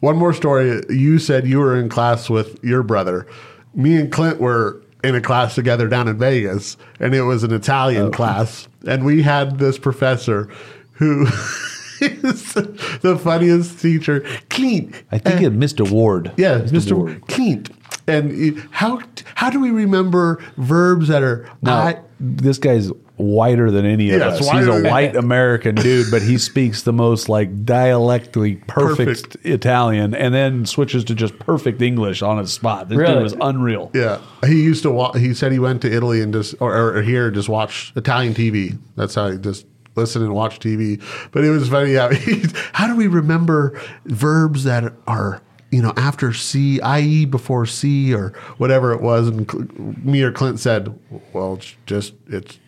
One 0.00 0.16
more 0.16 0.32
story. 0.32 0.80
You 0.88 1.18
said 1.18 1.46
you 1.46 1.58
were 1.58 1.76
in 1.78 1.88
class 1.90 2.30
with 2.30 2.62
your 2.64 2.82
brother. 2.82 3.26
Me 3.74 3.96
and 3.96 4.10
Clint 4.10 4.40
were 4.40 4.82
in 5.04 5.14
a 5.14 5.20
class 5.20 5.54
together 5.54 5.88
down 5.88 6.08
in 6.08 6.18
Vegas, 6.18 6.76
and 7.00 7.14
it 7.14 7.22
was 7.22 7.44
an 7.44 7.52
Italian 7.52 8.06
oh. 8.06 8.10
class. 8.10 8.68
And 8.86 9.04
we 9.04 9.22
had 9.22 9.58
this 9.58 9.78
professor 9.78 10.48
who 10.92 11.26
is 12.00 12.54
the 12.54 13.18
funniest 13.22 13.80
teacher. 13.80 14.24
Clint. 14.50 14.94
I 15.12 15.18
think 15.18 15.40
it 15.42 15.52
Mr. 15.52 15.88
Ward. 15.88 16.32
Yeah, 16.36 16.60
Mr. 16.60 16.92
Ward. 16.92 17.26
Clint. 17.28 17.70
And 18.06 18.58
how 18.70 19.00
how 19.34 19.50
do 19.50 19.60
we 19.60 19.70
remember 19.70 20.42
verbs 20.56 21.08
that 21.08 21.22
are 21.22 21.48
Now, 21.62 21.76
I, 21.78 22.00
this 22.18 22.58
guy's 22.58 22.90
whiter 23.18 23.70
than 23.70 23.84
any 23.84 24.10
of 24.10 24.20
Yeah, 24.20 24.28
us. 24.28 24.38
He's 24.38 24.66
a 24.66 24.80
white 24.82 25.14
American 25.16 25.74
dude, 25.74 26.10
but 26.10 26.22
he 26.22 26.38
speaks 26.38 26.82
the 26.82 26.92
most 26.92 27.28
like 27.28 27.64
dialectically 27.64 28.56
perfect, 28.66 29.22
Perfect. 29.32 29.46
Italian, 29.46 30.14
and 30.14 30.32
then 30.34 30.64
switches 30.66 31.04
to 31.04 31.14
just 31.14 31.38
perfect 31.38 31.82
English 31.82 32.22
on 32.22 32.38
his 32.38 32.52
spot. 32.52 32.88
This 32.88 32.96
Really? 32.98 33.14
dude 33.14 33.22
was 33.24 33.34
unreal. 33.40 33.90
Yeah, 33.94 34.20
he 34.46 34.62
used 34.62 34.82
to. 34.84 34.90
Wa- 34.90 35.12
he 35.12 35.34
said 35.34 35.52
he 35.52 35.58
went 35.58 35.82
to 35.82 35.92
Italy 35.92 36.20
and 36.22 36.32
just 36.32 36.54
or, 36.60 36.96
or 36.96 37.02
here 37.02 37.30
just 37.30 37.48
watch 37.48 37.92
Italian 37.96 38.34
TV. 38.34 38.78
That's 38.96 39.14
how 39.14 39.30
he 39.30 39.38
just 39.38 39.66
listen 39.96 40.22
and 40.22 40.32
watch 40.32 40.60
TV. 40.60 41.02
But 41.32 41.44
it 41.44 41.50
was 41.50 41.68
funny. 41.68 41.94
How, 41.94 42.08
he, 42.14 42.44
how 42.72 42.86
do 42.86 42.96
we 42.96 43.08
remember 43.08 43.80
verbs 44.06 44.64
that 44.64 44.92
are 45.08 45.42
you 45.72 45.82
know 45.82 45.92
after 45.96 46.32
C, 46.32 46.80
i.e. 46.80 47.24
before 47.24 47.66
C 47.66 48.14
or 48.14 48.28
whatever 48.58 48.92
it 48.92 49.00
was? 49.02 49.26
And 49.26 50.04
me 50.04 50.22
or 50.22 50.30
Clint 50.30 50.60
said, 50.60 50.96
"Well, 51.32 51.54
it's 51.54 51.74
just 51.86 52.14
it's 52.28 52.58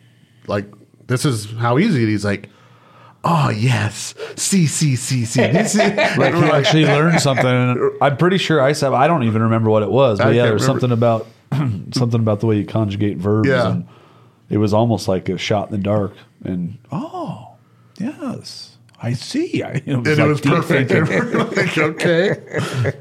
like 0.50 0.66
this 1.06 1.24
is 1.24 1.50
how 1.52 1.78
easy 1.78 2.02
it 2.02 2.08
is." 2.08 2.22
He's 2.22 2.24
like. 2.24 2.50
Oh 3.22 3.50
yes, 3.50 4.14
C 4.36 4.66
C 4.66 4.96
C 4.96 5.26
C. 5.26 5.42
This 5.42 5.74
is 5.74 5.78
Like 6.16 6.34
he 6.34 6.42
actually 6.44 6.86
learned 6.86 7.20
something. 7.20 7.98
I'm 8.00 8.16
pretty 8.16 8.38
sure 8.38 8.62
I 8.62 8.72
said 8.72 8.94
I 8.94 9.06
don't 9.06 9.24
even 9.24 9.42
remember 9.42 9.68
what 9.68 9.82
it 9.82 9.90
was, 9.90 10.16
but 10.16 10.28
I 10.28 10.30
yeah, 10.30 10.36
can't 10.36 10.46
there 10.46 10.52
was 10.54 10.62
remember. 10.62 10.80
something 10.80 10.92
about 10.92 11.26
something 11.94 12.20
about 12.20 12.40
the 12.40 12.46
way 12.46 12.56
you 12.56 12.64
conjugate 12.64 13.18
verbs. 13.18 13.48
Yeah. 13.48 13.72
And 13.72 13.88
it 14.48 14.58
was 14.58 14.72
almost 14.72 15.08
like 15.08 15.28
a 15.28 15.38
shot 15.38 15.70
in 15.70 15.72
the 15.72 15.82
dark. 15.82 16.14
And 16.44 16.78
oh, 16.90 17.56
yes, 17.98 18.78
I 19.00 19.12
see. 19.12 19.62
I, 19.62 19.70
it 19.86 19.96
was, 19.96 20.08
And 20.08 20.18
it 20.18 20.26
was 20.26 20.40
perfect. 20.40 20.90
like, 21.56 21.78
okay. 21.78 22.28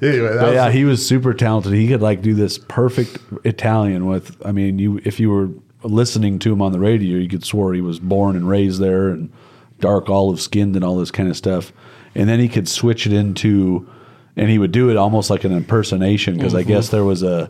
Anyway, 0.02 0.36
was, 0.36 0.54
yeah, 0.54 0.70
he 0.72 0.86
was 0.86 1.06
super 1.06 1.34
talented. 1.34 1.74
He 1.74 1.88
could 1.88 2.02
like 2.02 2.22
do 2.22 2.34
this 2.34 2.58
perfect 2.58 3.20
Italian 3.44 4.06
with. 4.06 4.36
I 4.46 4.52
mean, 4.52 4.80
you 4.80 5.02
if 5.04 5.20
you 5.20 5.30
were 5.30 5.50
listening 5.84 6.40
to 6.40 6.52
him 6.52 6.62
on 6.62 6.72
the 6.72 6.80
radio, 6.80 7.18
you 7.18 7.30
could 7.30 7.46
swear 7.46 7.74
he 7.74 7.82
was 7.82 8.00
born 8.00 8.36
and 8.36 8.48
raised 8.48 8.80
there, 8.80 9.10
and 9.10 9.32
dark 9.80 10.10
olive 10.10 10.42
skinned 10.42 10.76
and 10.76 10.84
all 10.84 10.98
this 10.98 11.12
kind 11.12 11.30
of 11.30 11.38
stuff. 11.38 11.72
And 12.16 12.28
then 12.28 12.40
he 12.40 12.50
could 12.50 12.68
switch 12.68 13.06
it 13.06 13.14
into, 13.14 13.88
and 14.36 14.50
he 14.50 14.58
would 14.58 14.72
do 14.72 14.90
it 14.90 14.98
almost 14.98 15.30
like 15.30 15.44
an 15.44 15.52
impersonation 15.52 16.36
because 16.36 16.56
I 16.56 16.64
guess 16.64 16.90
there 16.90 17.04
was 17.04 17.24
a 17.24 17.50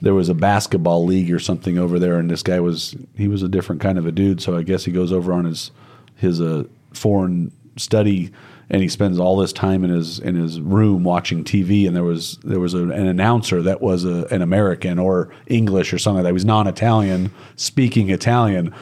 there 0.00 0.14
was 0.14 0.28
a 0.28 0.34
basketball 0.34 1.04
league 1.04 1.30
or 1.32 1.38
something 1.38 1.78
over 1.78 1.98
there, 1.98 2.18
and 2.18 2.30
this 2.30 2.42
guy 2.42 2.60
was 2.60 2.96
he 3.16 3.28
was 3.28 3.42
a 3.42 3.48
different 3.48 3.80
kind 3.80 3.98
of 3.98 4.06
a 4.06 4.12
dude. 4.12 4.40
So 4.40 4.56
I 4.56 4.62
guess 4.62 4.84
he 4.84 4.92
goes 4.92 5.12
over 5.12 5.32
on 5.32 5.44
his 5.44 5.70
his 6.16 6.40
uh, 6.40 6.64
foreign 6.92 7.52
study 7.76 8.32
and 8.70 8.82
he 8.82 8.88
spends 8.88 9.18
all 9.18 9.36
this 9.36 9.52
time 9.52 9.84
in 9.84 9.90
his 9.90 10.18
in 10.18 10.34
his 10.34 10.60
room 10.60 11.04
watching 11.04 11.44
TV 11.44 11.86
and 11.86 11.96
there 11.96 12.04
was 12.04 12.38
there 12.44 12.60
was 12.60 12.74
a, 12.74 12.82
an 12.82 13.06
announcer 13.06 13.62
that 13.62 13.80
was 13.80 14.04
a, 14.04 14.26
an 14.26 14.42
American 14.42 14.98
or 14.98 15.30
English 15.46 15.92
or 15.92 15.98
something 15.98 16.16
like 16.16 16.24
that. 16.24 16.30
He 16.30 16.34
was 16.34 16.44
non-Italian 16.44 17.30
speaking 17.56 18.10
Italian 18.10 18.74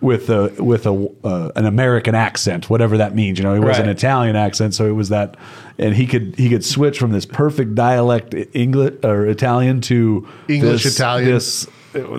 with 0.00 0.30
a 0.30 0.52
with 0.58 0.86
a 0.86 1.08
uh, 1.22 1.52
an 1.54 1.64
American 1.64 2.14
accent, 2.14 2.68
whatever 2.68 2.98
that 2.98 3.14
means. 3.14 3.38
You 3.38 3.44
know, 3.44 3.54
it 3.54 3.60
was 3.60 3.78
an 3.78 3.88
Italian 3.88 4.34
accent, 4.36 4.74
so 4.74 4.86
it 4.86 4.92
was 4.92 5.10
that, 5.10 5.36
and 5.78 5.94
he 5.94 6.06
could 6.06 6.34
he 6.36 6.48
could 6.48 6.64
switch 6.64 6.98
from 6.98 7.12
this 7.12 7.24
perfect 7.24 7.74
dialect 7.76 8.34
English 8.52 8.94
or 9.04 9.26
Italian 9.26 9.80
to 9.82 10.26
English 10.48 10.82
this- 10.82 10.94
Italian. 10.96 11.30
This, 11.30 11.68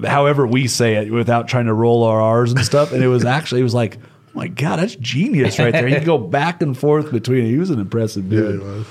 however 0.06 0.48
we 0.48 0.68
say 0.68 0.96
it, 0.96 1.12
without 1.12 1.50
trying 1.50 1.66
to 1.66 1.74
roll 1.74 2.04
our 2.04 2.22
R's 2.22 2.54
and 2.54 2.64
stuff. 2.64 2.94
And 2.94 3.04
it 3.04 3.10
was 3.10 3.26
actually 3.26 3.60
it 3.60 3.66
was 3.66 3.74
like, 3.74 3.98
my 4.36 4.48
god, 4.48 4.78
that's 4.80 4.96
genius 4.96 5.58
right 5.60 5.72
there. 5.72 5.88
You 5.88 5.96
could 5.96 6.06
go 6.06 6.18
back 6.40 6.62
and 6.62 6.78
forth 6.78 7.12
between. 7.12 7.46
it. 7.46 7.50
He 7.50 7.58
was 7.58 7.70
an 7.70 7.80
impressive 7.80 8.32
Yeah, 8.32 8.40
dude. 8.42 8.62
it 8.62 8.64
was. 8.64 8.86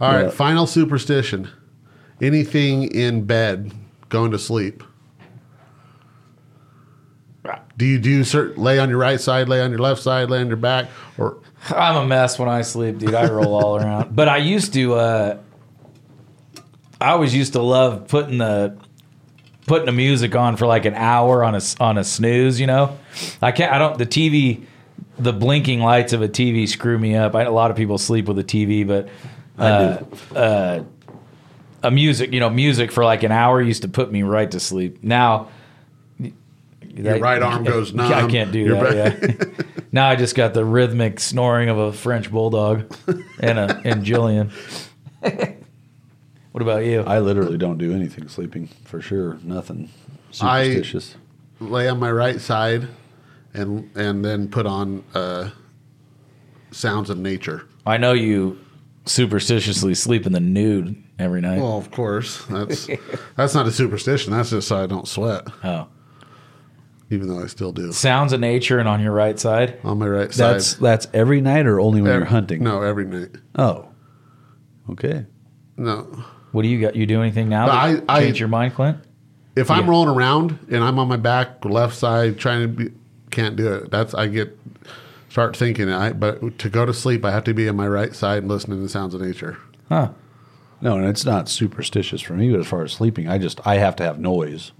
All 0.00 0.12
right, 0.12 0.24
Yeah. 0.24 0.30
final 0.30 0.66
superstition. 0.66 1.48
Anything 2.20 2.84
in 2.84 3.24
bed, 3.24 3.72
going 4.08 4.30
to 4.30 4.38
sleep. 4.38 4.82
Do 7.76 7.84
you 7.84 7.98
do 7.98 8.22
certain 8.24 8.62
lay 8.62 8.78
on 8.78 8.88
your 8.88 8.98
right 8.98 9.20
side, 9.20 9.48
lay 9.48 9.60
on 9.60 9.70
your 9.70 9.80
left 9.80 10.00
side, 10.00 10.30
lay 10.30 10.40
on 10.40 10.46
your 10.46 10.56
back, 10.56 10.86
or 11.18 11.38
I'm 11.70 11.96
a 11.96 12.06
mess 12.06 12.38
when 12.38 12.48
I 12.48 12.62
sleep, 12.62 12.98
dude. 12.98 13.14
I 13.14 13.28
roll 13.28 13.52
all 13.54 13.76
around. 13.76 14.14
But 14.14 14.28
I 14.28 14.36
used 14.36 14.72
to. 14.74 14.94
uh 14.94 15.38
I 17.00 17.10
always 17.10 17.34
used 17.34 17.52
to 17.54 17.62
love 17.62 18.06
putting 18.06 18.38
the 18.38 18.78
putting 19.66 19.86
the 19.86 19.92
music 19.92 20.36
on 20.36 20.56
for 20.56 20.66
like 20.66 20.84
an 20.84 20.94
hour 20.94 21.42
on 21.42 21.54
a 21.54 21.58
s- 21.58 21.74
on 21.80 21.98
a 21.98 22.04
snooze. 22.04 22.60
You 22.60 22.68
know, 22.68 22.96
I 23.42 23.50
can't. 23.50 23.72
I 23.72 23.78
don't. 23.78 23.98
The 23.98 24.06
TV, 24.06 24.62
the 25.18 25.32
blinking 25.32 25.80
lights 25.80 26.12
of 26.12 26.22
a 26.22 26.28
TV 26.28 26.68
screw 26.68 26.98
me 26.98 27.14
up. 27.14 27.34
I, 27.34 27.42
a 27.42 27.50
lot 27.52 27.70
of 27.70 27.76
people 27.76 27.98
sleep 27.98 28.26
with 28.26 28.38
a 28.38 28.44
TV, 28.44 28.86
but 28.86 29.08
uh, 29.58 30.02
uh, 30.36 30.84
a 31.82 31.90
music, 31.90 32.32
you 32.32 32.40
know, 32.40 32.50
music 32.50 32.90
for 32.90 33.04
like 33.04 33.22
an 33.22 33.32
hour 33.32 33.60
used 33.60 33.82
to 33.82 33.88
put 33.88 34.10
me 34.10 34.22
right 34.22 34.50
to 34.50 34.60
sleep. 34.60 35.02
Now. 35.02 35.48
Your 36.96 37.18
right 37.18 37.42
arm 37.42 37.64
goes 37.64 37.92
numb. 37.94 38.12
I 38.12 38.28
can't 38.30 38.52
do 38.52 38.60
Your 38.60 38.76
that. 38.92 39.20
Yeah. 39.20 39.64
now 39.92 40.08
I 40.08 40.14
just 40.14 40.36
got 40.36 40.54
the 40.54 40.64
rhythmic 40.64 41.18
snoring 41.18 41.68
of 41.68 41.76
a 41.76 41.92
French 41.92 42.30
bulldog 42.30 42.94
and 43.40 43.58
a 43.58 43.80
and 43.84 44.04
Jillian. 44.04 44.52
what 46.52 46.62
about 46.62 46.84
you? 46.84 47.00
I 47.02 47.18
literally 47.18 47.58
don't 47.58 47.78
do 47.78 47.92
anything 47.92 48.28
sleeping 48.28 48.68
for 48.84 49.00
sure. 49.00 49.38
Nothing 49.42 49.90
I- 50.40 50.62
superstitious. 50.68 51.16
lay 51.58 51.88
on 51.88 51.98
my 51.98 52.12
right 52.12 52.40
side, 52.40 52.86
and 53.54 53.90
and 53.96 54.24
then 54.24 54.48
put 54.48 54.66
on 54.66 55.02
uh, 55.14 55.50
sounds 56.70 57.10
of 57.10 57.18
nature. 57.18 57.66
I 57.86 57.96
know 57.96 58.12
you 58.12 58.58
superstitiously 59.06 59.94
sleep 59.94 60.26
in 60.26 60.32
the 60.32 60.40
nude 60.40 61.02
every 61.18 61.40
night. 61.40 61.60
Well, 61.60 61.76
of 61.78 61.90
course, 61.90 62.44
that's 62.46 62.88
that's 63.36 63.54
not 63.54 63.66
a 63.66 63.72
superstition. 63.72 64.32
That's 64.32 64.50
just 64.50 64.68
so 64.68 64.82
I 64.82 64.86
don't 64.86 65.06
sweat, 65.08 65.46
oh, 65.62 65.88
even 67.10 67.28
though 67.28 67.42
I 67.42 67.46
still 67.46 67.72
do. 67.72 67.92
sounds 67.92 68.32
of 68.32 68.40
nature 68.40 68.78
and 68.78 68.88
on 68.88 69.00
your 69.00 69.12
right 69.12 69.38
side. 69.38 69.78
On 69.84 69.98
my 69.98 70.08
right 70.08 70.32
side, 70.32 70.54
that's 70.54 70.74
that's 70.74 71.06
every 71.14 71.40
night 71.40 71.66
or 71.66 71.80
only 71.80 72.00
when 72.02 72.10
Ev- 72.10 72.16
you're 72.18 72.26
hunting. 72.26 72.62
No, 72.64 72.82
every 72.82 73.04
night. 73.04 73.30
Oh, 73.56 73.88
okay. 74.90 75.26
No, 75.76 76.02
What 76.52 76.62
do 76.62 76.68
you 76.68 76.80
got? 76.80 76.94
You 76.94 77.04
do 77.04 77.20
anything 77.20 77.48
now? 77.48 77.68
I- 77.70 77.94
to 77.96 78.04
I- 78.08 78.20
change 78.20 78.38
your 78.38 78.48
mind, 78.48 78.74
Clint. 78.74 78.98
if 79.56 79.70
I'm 79.72 79.90
rolling 79.90 80.08
around 80.16 80.56
and 80.70 80.82
I'm 80.84 80.98
on 81.00 81.08
my 81.08 81.16
back, 81.16 81.64
left 81.64 81.96
side, 81.96 82.38
trying 82.38 82.62
to 82.62 82.68
be, 82.68 82.90
can't 83.34 83.56
do 83.56 83.72
it. 83.72 83.90
That's 83.90 84.14
I 84.14 84.26
get 84.28 84.58
start 85.28 85.56
thinking. 85.56 85.90
I 85.90 86.12
but 86.12 86.58
to 86.58 86.68
go 86.68 86.86
to 86.86 86.94
sleep, 86.94 87.24
I 87.24 87.30
have 87.32 87.44
to 87.44 87.54
be 87.54 87.68
on 87.68 87.76
my 87.76 87.88
right 87.88 88.14
side 88.14 88.38
and 88.42 88.48
listening 88.48 88.78
to 88.78 88.82
the 88.82 88.88
sounds 88.88 89.14
of 89.14 89.20
nature. 89.20 89.58
Huh? 89.88 90.10
No, 90.80 90.96
and 90.96 91.06
it's 91.06 91.24
not 91.24 91.48
superstitious 91.48 92.20
for 92.20 92.34
me. 92.34 92.50
But 92.50 92.60
as 92.60 92.66
far 92.66 92.82
as 92.82 92.92
sleeping, 92.92 93.28
I 93.28 93.38
just 93.38 93.66
I 93.66 93.76
have 93.76 93.96
to 93.96 94.04
have 94.04 94.18
noise. 94.18 94.72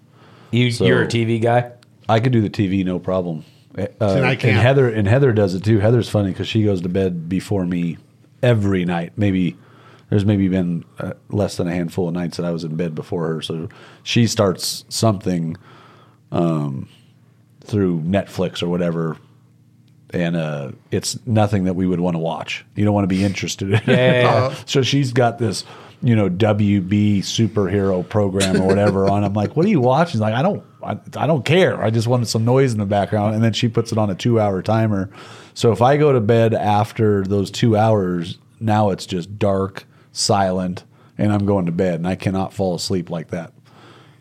You 0.51 0.71
So- 0.71 0.85
you're 0.87 1.03
a 1.03 1.09
TV 1.09 1.41
guy. 1.41 1.73
I 2.09 2.21
could 2.21 2.33
do 2.33 2.43
the 2.43 2.51
TV 2.51 2.85
no 2.85 2.99
problem. 2.99 3.45
Uh, 3.77 3.87
I 4.01 4.33
and 4.33 4.41
can't. 4.41 4.57
Heather 4.57 4.89
and 4.89 5.09
Heather 5.09 5.33
does 5.33 5.55
it 5.55 5.65
too. 5.65 5.81
Heather's 5.81 6.09
funny 6.09 6.31
because 6.31 6.47
she 6.47 6.63
goes 6.63 6.81
to 6.83 6.89
bed 6.89 7.29
before 7.29 7.65
me 7.67 7.99
every 8.43 8.85
night. 8.85 9.15
Maybe 9.17 9.57
there's 10.11 10.25
maybe 10.25 10.49
been 10.49 10.85
uh, 11.01 11.15
less 11.31 11.57
than 11.57 11.67
a 11.67 11.75
handful 11.75 12.07
of 12.07 12.15
nights 12.15 12.37
that 12.37 12.47
I 12.47 12.51
was 12.51 12.63
in 12.63 12.77
bed 12.77 12.95
before 12.95 13.27
her. 13.27 13.43
So 13.43 13.69
she 14.05 14.27
starts 14.29 14.85
something 14.89 15.57
um, 16.31 16.89
through 17.65 18.01
Netflix 18.01 18.63
or 18.63 18.69
whatever, 18.69 19.17
and 20.11 20.37
uh, 20.37 20.73
it's 20.91 21.19
nothing 21.27 21.65
that 21.65 21.75
we 21.75 21.87
would 21.87 22.01
want 22.01 22.15
to 22.15 22.19
watch. 22.21 22.65
You 22.77 22.85
don't 22.85 22.95
want 22.95 23.05
to 23.05 23.09
be 23.09 23.25
interested 23.25 23.69
in. 23.69 23.75
it. 23.75 23.87
Yeah, 23.87 24.23
yeah, 24.23 24.55
so 24.67 24.83
she's 24.83 25.13
got 25.13 25.39
this. 25.39 25.65
You 26.03 26.15
know, 26.15 26.29
WB 26.29 27.21
superhero 27.21 28.07
program 28.07 28.61
or 28.61 28.67
whatever 28.67 29.09
on. 29.09 29.25
I'm 29.25 29.33
like, 29.33 29.57
what 29.57 29.65
are 29.65 29.71
you 29.71 29.81
watching? 29.81 30.21
Like, 30.21 30.35
I 30.35 30.43
don't, 30.43 30.63
I, 30.83 30.99
I 31.17 31.27
don't 31.27 31.47
care. 31.47 31.83
I 31.83 31.89
just 31.89 32.07
wanted 32.07 32.27
some 32.27 32.45
noise 32.45 32.75
in 32.75 32.79
the 32.79 32.85
background. 32.85 33.35
And 33.35 33.43
then 33.43 33.55
she 33.55 33.69
puts 33.69 33.91
it 33.91 33.97
on 33.97 34.11
a 34.11 34.15
two 34.15 34.39
hour 34.39 34.61
timer. 34.61 35.09
So 35.55 35.73
if 35.73 35.81
I 35.81 35.97
go 35.97 36.13
to 36.13 36.21
bed 36.21 36.53
after 36.53 37.23
those 37.25 37.51
two 37.51 37.75
hours, 37.75 38.37
now 38.61 38.91
it's 38.91 39.07
just 39.07 39.39
dark, 39.39 39.87
silent, 40.13 40.85
and 41.17 41.33
I'm 41.33 41.47
going 41.47 41.65
to 41.67 41.73
bed, 41.73 41.95
and 41.95 42.07
I 42.07 42.17
cannot 42.17 42.53
fall 42.53 42.75
asleep 42.75 43.09
like 43.09 43.29
that. 43.29 43.54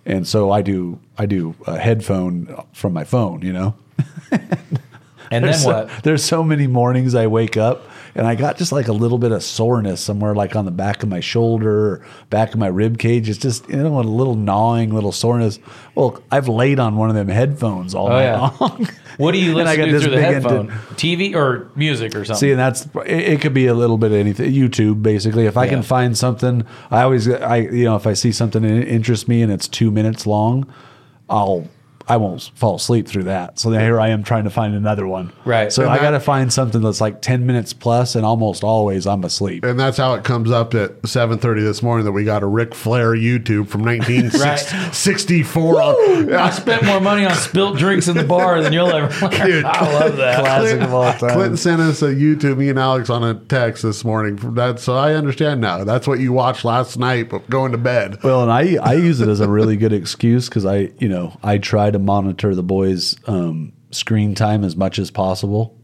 And 0.05 0.27
so 0.27 0.51
I 0.51 0.61
do, 0.61 0.99
I 1.17 1.25
do 1.25 1.55
a 1.65 1.77
headphone 1.77 2.63
from 2.73 2.93
my 2.93 3.03
phone. 3.03 3.41
You 3.41 3.53
know, 3.53 3.75
And 4.31 4.41
then 5.31 5.41
there's 5.43 5.65
what? 5.65 5.89
There's 6.03 6.23
so 6.23 6.43
many 6.43 6.67
mornings 6.67 7.15
I 7.15 7.27
wake 7.27 7.57
up 7.57 7.83
and 8.15 8.27
I 8.27 8.35
got 8.35 8.57
just 8.57 8.71
like 8.71 8.87
a 8.87 8.93
little 8.93 9.17
bit 9.17 9.31
of 9.31 9.43
soreness 9.43 10.01
somewhere, 10.01 10.35
like 10.35 10.55
on 10.55 10.65
the 10.65 10.71
back 10.71 11.03
of 11.03 11.09
my 11.09 11.19
shoulder, 11.19 11.93
or 11.93 12.05
back 12.29 12.53
of 12.53 12.59
my 12.59 12.67
rib 12.67 12.97
cage. 12.99 13.29
It's 13.29 13.37
just 13.39 13.67
you 13.69 13.75
know 13.77 13.99
a 13.99 14.01
little 14.01 14.35
gnawing, 14.35 14.93
little 14.93 15.11
soreness. 15.11 15.59
Well, 15.95 16.21
I've 16.31 16.47
laid 16.47 16.79
on 16.79 16.95
one 16.95 17.09
of 17.09 17.15
them 17.15 17.27
headphones 17.27 17.93
all 17.95 18.07
Oh, 18.07 18.11
night 18.11 18.23
yeah. 18.23 18.49
long. 18.59 18.87
What 19.17 19.31
do 19.33 19.37
you 19.39 19.53
listen 19.55 19.77
got 19.77 19.85
to 19.85 19.91
this 19.91 20.01
through 20.03 20.11
the 20.11 20.21
headphone? 20.21 20.69
TV 20.95 21.35
or 21.35 21.69
music 21.75 22.15
or 22.15 22.25
something? 22.25 22.39
See, 22.39 22.51
and 22.51 22.59
that's 22.59 22.85
it, 23.05 23.33
it. 23.33 23.41
Could 23.41 23.53
be 23.53 23.67
a 23.67 23.73
little 23.73 23.97
bit 23.97 24.11
of 24.11 24.17
anything. 24.17 24.51
YouTube, 24.51 25.01
basically. 25.03 25.45
If 25.45 25.57
I 25.57 25.65
Yeah. 25.65 25.71
can 25.71 25.81
find 25.83 26.17
something, 26.17 26.65
I 26.91 27.01
always, 27.03 27.27
I 27.29 27.57
you 27.57 27.85
know, 27.85 27.95
if 27.95 28.07
I 28.07 28.13
see 28.13 28.31
something 28.31 28.61
that 28.63 28.87
interests 28.87 29.27
me 29.27 29.41
and 29.43 29.51
it's 29.51 29.67
two 29.67 29.91
minutes 29.91 30.25
long, 30.25 30.65
I'll. 31.29 31.67
I 32.07 32.17
won't 32.17 32.51
fall 32.55 32.75
asleep 32.75 33.07
through 33.07 33.23
that. 33.23 33.59
So 33.59 33.69
then 33.69 33.79
here 33.81 33.99
I 33.99 34.09
am 34.09 34.23
trying 34.23 34.43
to 34.43 34.49
find 34.49 34.75
another 34.75 35.07
one. 35.07 35.31
Right. 35.45 35.71
So 35.71 35.83
And 35.83 35.91
I 35.91 35.95
that- 35.97 36.01
got 36.03 36.11
to 36.11 36.19
find 36.19 36.51
something 36.51 36.81
that's 36.81 36.99
like 37.01 37.21
10 37.21 37.45
minutes 37.45 37.73
plus 37.73 38.15
and 38.15 38.25
almost 38.25 38.63
always 38.63 39.07
I'm 39.07 39.23
asleep. 39.23 39.63
And 39.63 39.79
that's 39.79 39.97
how 39.97 40.13
it 40.15 40.23
comes 40.23 40.51
up 40.51 40.73
at 40.75 41.01
7:30 41.03 41.61
this 41.63 41.81
morning 41.81 42.05
that 42.05 42.11
we 42.11 42.23
got 42.23 42.43
a 42.43 42.47
Ric 42.47 42.73
Flair 42.75 43.13
YouTube 43.13 43.67
from 43.67 43.83
1964. 43.83 45.81
I 46.33 46.49
spent 46.51 46.83
more 46.85 46.99
money 46.99 47.25
on 47.25 47.33
spilt 47.35 47.77
drinks 47.77 48.07
in 48.07 48.17
the 48.17 48.23
bar 48.23 48.61
than 48.61 48.73
you'll 48.73 48.89
ever. 48.89 49.07
Dude, 49.29 49.65
I 49.65 49.91
love 49.99 50.17
that. 50.17 50.39
Classic 50.39 50.81
of 50.81 50.93
all 50.93 51.11
time. 51.13 51.31
Clinton 51.33 51.57
sent 51.57 51.81
us 51.81 52.01
a 52.01 52.07
YouTube, 52.13 52.57
me 52.57 52.69
and 52.69 52.79
Alex 52.79 53.09
on 53.09 53.23
a 53.23 53.33
text 53.35 53.83
this 53.83 54.03
morning 54.03 54.37
from 54.37 54.55
that. 54.55 54.79
So 54.79 54.95
I 54.95 55.13
understand 55.13 55.61
now. 55.61 55.83
That's 55.83 56.07
what 56.07 56.19
you 56.19 56.33
watched 56.33 56.65
last 56.65 56.97
night, 56.97 57.31
going 57.49 57.71
to 57.71 57.77
bed. 57.77 58.17
Well, 58.23 58.41
and 58.43 58.51
I 58.51 58.77
I 58.81 58.93
use 58.93 59.21
it 59.21 59.29
as 59.29 59.39
a 59.39 59.47
really 59.49 59.77
good 59.77 59.93
excuse 59.93 60.49
because 60.49 60.65
I 60.65 60.91
you 60.99 61.09
know 61.09 61.37
I 61.43 61.57
try 61.57 61.91
to 61.93 61.99
monitor 61.99 62.53
the 62.53 62.63
boys' 62.63 63.15
um, 63.27 63.73
screen 63.91 64.35
time 64.35 64.63
as 64.63 64.75
much 64.75 64.99
as 64.99 65.11
possible, 65.11 65.77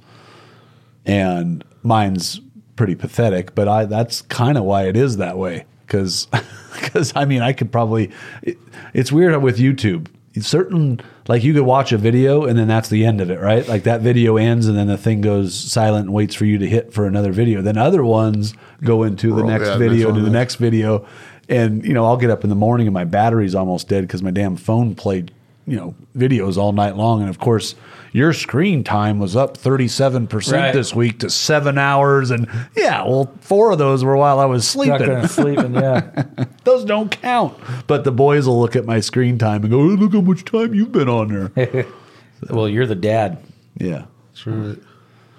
and 1.05 1.63
mine's 1.83 2.41
pretty 2.75 2.95
pathetic. 2.95 3.55
But 3.55 3.67
I 3.67 3.85
that's 3.85 4.21
kind 4.23 4.57
of 4.57 4.63
why 4.63 4.87
it 4.87 4.95
is 4.95 5.17
that 5.17 5.37
way 5.37 5.65
because 5.81 6.27
because 6.73 7.13
I 7.15 7.25
mean 7.25 7.41
I 7.41 7.53
could 7.53 7.71
probably 7.71 8.11
it, 8.41 8.57
it's 8.93 9.11
weird 9.11 9.41
with 9.41 9.57
YouTube. 9.57 10.07
Certain 10.39 11.01
like 11.27 11.43
you 11.43 11.53
could 11.53 11.63
watch 11.63 11.91
a 11.91 11.97
video 11.97 12.45
and 12.45 12.57
then 12.57 12.67
that's 12.67 12.87
the 12.87 13.05
end 13.05 13.19
of 13.19 13.29
it, 13.29 13.39
right? 13.39 13.67
Like 13.67 13.83
that 13.83 14.01
video 14.01 14.37
ends 14.37 14.67
and 14.67 14.77
then 14.77 14.87
the 14.87 14.97
thing 14.97 15.21
goes 15.21 15.53
silent 15.53 16.05
and 16.05 16.13
waits 16.13 16.33
for 16.35 16.45
you 16.45 16.57
to 16.59 16.67
hit 16.67 16.93
for 16.93 17.05
another 17.05 17.33
video. 17.33 17.61
Then 17.61 17.77
other 17.77 18.05
ones 18.05 18.53
go 18.81 19.03
into 19.03 19.35
the 19.35 19.41
Roll- 19.41 19.49
next 19.49 19.67
yeah, 19.67 19.77
video 19.77 20.13
to 20.13 20.21
the 20.21 20.29
next 20.29 20.55
video 20.55 21.05
and 21.49 21.83
you 21.83 21.93
know 21.93 22.05
i'll 22.05 22.17
get 22.17 22.29
up 22.29 22.43
in 22.43 22.49
the 22.49 22.55
morning 22.55 22.87
and 22.87 22.93
my 22.93 23.03
battery's 23.03 23.55
almost 23.55 23.89
dead 23.89 24.01
because 24.01 24.21
my 24.21 24.31
damn 24.31 24.55
phone 24.55 24.95
played 24.95 25.33
you 25.69 25.77
know 25.77 25.95
videos 26.17 26.57
all 26.57 26.71
night 26.71 26.95
long, 26.95 27.21
and 27.21 27.29
of 27.29 27.39
course 27.39 27.75
your 28.11 28.33
screen 28.33 28.83
time 28.83 29.19
was 29.19 29.35
up 29.35 29.55
thirty 29.55 29.87
seven 29.87 30.25
percent 30.27 30.61
Right. 30.63 30.73
this 30.73 30.95
week 30.95 31.19
to 31.19 31.29
seven 31.29 31.77
hours, 31.77 32.31
and 32.31 32.47
yeah, 32.75 33.03
well, 33.03 33.31
four 33.41 33.71
of 33.71 33.77
those 33.77 34.03
were 34.03 34.17
while 34.17 34.39
I 34.39 34.45
was 34.45 34.67
sleeping. 34.67 35.09
in 35.11 35.27
sleeping, 35.27 35.75
yeah. 35.75 36.25
those 36.63 36.83
don't 36.85 37.11
count. 37.11 37.55
But 37.87 38.03
the 38.03 38.11
boys 38.11 38.47
will 38.47 38.59
look 38.59 38.75
at 38.75 38.85
my 38.85 38.99
screen 38.99 39.37
time 39.37 39.61
and 39.61 39.69
go, 39.69 39.79
"Oh, 39.79 39.85
"Look 39.85 40.13
how 40.13 40.21
much 40.21 40.43
time 40.45 40.73
you've 40.73 40.91
been 40.91 41.07
on 41.09 41.51
there." 41.55 41.85
well, 42.49 42.67
you're 42.67 42.87
the 42.87 42.95
dad. 42.95 43.37
yeah. 43.77 44.05
True. 44.35 44.81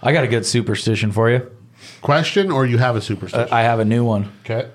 I 0.02 0.12
got 0.12 0.24
a 0.24 0.28
good 0.28 0.46
superstition 0.46 1.10
for 1.12 1.30
you. 1.30 1.50
Question 2.02 2.50
or 2.50 2.66
you 2.66 2.78
have 2.78 2.96
a 2.96 3.00
superstition? 3.00 3.48
Uh, 3.50 3.54
I 3.54 3.62
have 3.62 3.80
a 3.80 3.84
new 3.84 4.04
one. 4.04 4.30
okay. 4.44 4.68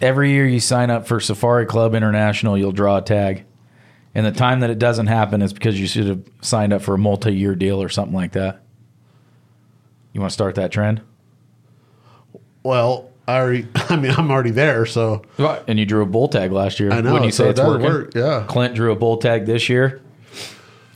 Every 0.00 0.30
year 0.30 0.46
you 0.46 0.60
sign 0.60 0.90
up 0.90 1.06
for 1.06 1.20
Safari 1.20 1.66
Club 1.66 1.94
International, 1.94 2.56
you'll 2.56 2.72
draw 2.72 2.96
a 2.98 3.02
tag. 3.02 3.44
And 4.14 4.26
the 4.26 4.32
time 4.32 4.60
that 4.60 4.70
it 4.70 4.78
doesn't 4.78 5.06
happen 5.06 5.42
is 5.42 5.52
because 5.52 5.78
you 5.78 5.86
should 5.86 6.06
have 6.06 6.22
signed 6.40 6.72
up 6.72 6.82
for 6.82 6.94
a 6.94 6.98
multi 6.98 7.34
year 7.34 7.54
deal 7.54 7.80
or 7.82 7.88
something 7.88 8.14
like 8.14 8.32
that. 8.32 8.60
You 10.12 10.20
want 10.20 10.30
to 10.30 10.34
start 10.34 10.56
that 10.56 10.72
trend? 10.72 11.02
Well, 12.62 13.10
I 13.28 13.38
already. 13.38 13.68
I 13.74 13.96
mean, 13.96 14.10
I'm 14.12 14.30
already 14.30 14.50
there, 14.50 14.84
so 14.86 15.22
And 15.68 15.78
you 15.78 15.86
drew 15.86 16.02
a 16.02 16.06
bull 16.06 16.28
tag 16.28 16.50
last 16.50 16.80
year. 16.80 16.90
I 16.90 17.00
know, 17.00 17.12
Wouldn't 17.12 17.26
you 17.26 17.32
so 17.32 17.44
say 17.44 17.50
it's 17.50 17.60
working? 17.60 17.86
work, 17.86 18.14
yeah. 18.14 18.44
Clint 18.48 18.74
drew 18.74 18.90
a 18.90 18.96
bull 18.96 19.18
tag 19.18 19.46
this 19.46 19.68
year. 19.68 20.00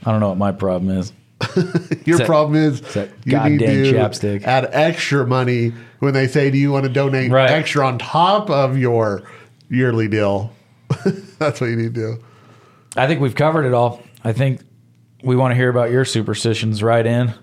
I 0.05 0.11
don't 0.11 0.19
know 0.19 0.29
what 0.29 0.37
my 0.37 0.51
problem 0.51 0.95
is. 0.97 1.13
your 2.05 2.17
that- 2.17 2.25
problem 2.27 2.55
is 2.55 2.81
you 3.25 3.37
need 3.49 3.59
to 3.59 3.65
chapstick. 3.93 4.43
add 4.43 4.69
extra 4.71 5.25
money 5.27 5.73
when 5.99 6.13
they 6.13 6.27
say, 6.27 6.49
"Do 6.49 6.57
you 6.57 6.71
want 6.71 6.85
to 6.85 6.89
donate 6.91 7.31
Right. 7.31 7.49
extra 7.49 7.85
on 7.85 7.97
top 7.99 8.49
of 8.49 8.77
your 8.77 9.23
yearly 9.69 10.07
deal?" 10.07 10.53
That's 11.39 11.59
what 11.59 11.69
you 11.69 11.75
need 11.75 11.93
to 11.95 12.01
do. 12.15 12.23
I 12.95 13.07
think 13.07 13.19
we've 13.19 13.35
covered 13.35 13.65
it 13.65 13.73
all. 13.73 14.01
I 14.23 14.31
think 14.33 14.61
we 15.23 15.35
want 15.35 15.51
to 15.51 15.55
hear 15.55 15.69
about 15.69 15.91
your 15.91 16.05
superstitions. 16.05 16.81
Right 16.81 17.05
in. 17.05 17.33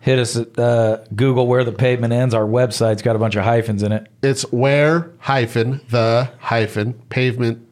Hit 0.00 0.20
us 0.20 0.36
at 0.36 0.56
uh, 0.58 0.98
Google 1.16 1.48
where 1.48 1.64
the 1.64 1.72
pavement 1.72 2.12
ends. 2.12 2.32
Our 2.32 2.46
website's 2.46 3.02
got 3.02 3.16
a 3.16 3.18
bunch 3.18 3.34
of 3.34 3.42
hyphens 3.44 3.82
in 3.82 3.90
it. 3.90 4.06
It's 4.22 4.42
where 4.52 5.10
hyphen 5.18 5.80
the 5.90 6.30
hyphen 6.38 6.94
pavement 7.10 7.66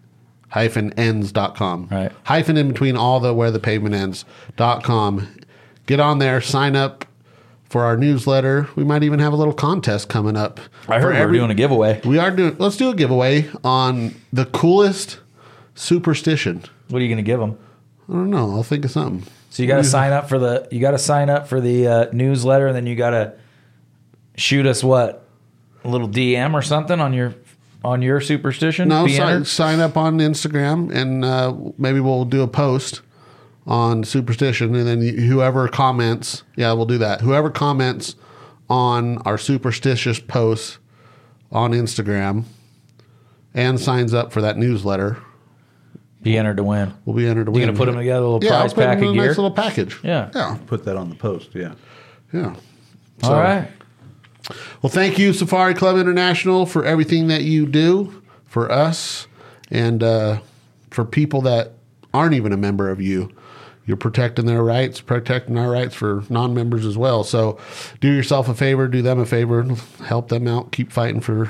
hyphen 0.49 0.93
ends 0.95 1.31
dot 1.31 1.55
com. 1.55 1.87
Right. 1.91 2.11
Hyphen 2.25 2.57
in 2.57 2.67
between 2.69 2.97
all 2.97 3.21
the 3.21 3.33
where 3.33 3.53
the 3.53 3.61
pavement 3.61 3.95
ends 3.95 4.25
dot 4.57 4.83
com. 4.83 5.29
Get 5.87 6.01
on 6.01 6.19
there, 6.19 6.41
sign 6.41 6.77
up 6.77 7.05
for 7.69 7.85
our 7.85 7.97
newsletter. 7.97 8.69
We 8.77 8.85
might 8.85 9.03
even 9.03 9.19
have 9.21 9.33
a 9.33 9.37
little 9.37 9.55
contest 9.55 10.09
coming 10.09 10.37
up. 10.37 10.61
I 10.89 11.01
heard 11.01 11.15
we're 11.15 11.33
doing 11.33 11.51
a 11.51 11.55
giveaway. 11.55 12.01
We 12.05 12.19
are 12.19 12.31
doing. 12.31 12.57
Let's 12.59 12.77
do 12.77 12.91
a 12.91 12.95
giveaway 12.95 13.49
on 13.65 14.15
the 14.33 14.47
coolest 14.47 15.21
superstition. 15.75 16.63
What 16.89 17.01
are 17.01 17.05
you 17.05 17.09
going 17.09 17.25
to 17.25 17.29
give 17.29 17.41
them? 17.41 17.59
I 18.09 18.13
don't 18.13 18.31
know. 18.31 18.53
I'll 18.53 18.63
think 18.63 18.85
of 18.85 18.91
something. 18.91 19.31
So 19.51 19.63
you 19.63 19.69
got 19.69 19.79
to 19.79 19.85
sign 19.85 20.13
up 20.13 20.29
for 20.29 20.39
the 20.39 20.69
you 20.71 20.81
got 20.81 20.91
to 20.93 20.99
sign 20.99 21.31
up 21.31 21.49
for 21.49 21.61
the 21.61 21.87
uh, 21.87 22.07
newsletter, 22.13 22.67
and 22.67 22.77
then 22.77 22.87
you 22.87 22.95
got 22.95 23.11
to 23.11 23.35
shoot 24.37 24.67
us 24.67 24.85
what 24.85 25.27
a 25.85 25.89
little 25.89 26.09
DM 26.09 26.55
or 26.55 26.63
something 26.63 27.01
on 27.01 27.13
your 27.13 27.35
on 27.85 28.03
your 28.03 28.21
superstition. 28.21 28.89
No, 28.89 29.07
sign, 29.07 29.45
sign 29.45 29.81
up 29.81 29.97
on 29.97 30.19
Instagram, 30.19 30.95
and 30.95 31.25
uh, 31.25 31.55
maybe 31.79 32.01
we'll 32.01 32.25
do 32.25 32.43
a 32.43 32.49
post 32.49 33.01
on 33.67 34.05
superstition, 34.05 34.75
and 34.75 34.87
then 34.87 35.01
whoever 35.01 35.69
comments, 35.69 36.45
yeah, 36.57 36.73
we'll 36.73 36.87
do 36.87 36.99
that. 36.99 37.21
Whoever 37.21 37.51
comments 37.51 38.15
on 38.71 39.19
our 39.19 39.39
superstitious 39.39 40.21
posts 40.21 40.79
on 41.51 41.73
Instagram 41.73 42.45
and 43.55 43.81
signs 43.81 44.13
up 44.15 44.33
for 44.33 44.41
that 44.41 44.57
newsletter 44.57 45.19
be 46.23 46.37
entered 46.37 46.57
to 46.57 46.65
win. 46.65 46.93
We'll 47.05 47.15
be 47.17 47.27
entered 47.27 47.45
to 47.47 47.53
win. 47.53 47.61
You 47.61 47.67
gonna 47.69 47.79
put 47.79 47.87
them 47.87 47.97
together, 47.97 48.25
a 48.25 48.29
little 48.29 48.43
yeah, 48.45 48.51
prize 48.59 48.71
I'll 48.71 48.75
put 48.75 48.83
'em 48.85 48.89
pack 48.91 48.99
in 48.99 49.05
of 49.05 49.11
a 49.11 49.15
gear. 49.15 49.27
nice 49.27 49.37
little 49.37 49.51
package. 49.53 50.01
Yeah. 50.03 50.31
yeah, 50.35 50.59
Put 50.67 50.85
that 50.85 50.97
on 50.97 51.09
the 51.09 51.15
post. 51.15 51.51
Yeah. 51.55 51.75
yeah. 52.33 52.57
All 53.23 53.35
right. 53.35 53.69
Well, 54.83 54.91
thank 54.91 55.19
you, 55.19 55.33
Safari 55.33 55.75
Club 55.75 55.97
International, 55.97 56.67
for 56.67 56.85
everything 56.85 57.29
that 57.29 57.43
you 57.43 57.65
do 57.67 58.23
for 58.45 58.71
us 58.71 59.29
and 59.71 60.03
uh, 60.03 60.41
for 60.91 61.05
people 61.05 61.43
that 61.43 61.73
aren't 62.13 62.35
even 62.35 62.53
a 62.53 62.57
member 62.57 62.91
of 62.91 63.01
you. 63.01 63.31
You're 63.87 63.97
protecting 63.97 64.47
their 64.47 64.65
rights, 64.65 65.01
protecting 65.01 65.57
our 65.57 65.71
rights 65.71 65.95
for 65.95 66.25
non 66.29 66.55
members 66.55 66.85
as 66.85 66.99
well. 66.99 67.23
So 67.23 67.59
do 68.01 68.13
yourself 68.13 68.49
a 68.49 68.55
favor, 68.55 68.89
do 68.89 69.01
them 69.01 69.21
a 69.21 69.27
favor, 69.27 69.63
help 70.05 70.29
them 70.29 70.49
out, 70.49 70.73
keep 70.73 70.91
fighting 70.93 71.21
for 71.21 71.49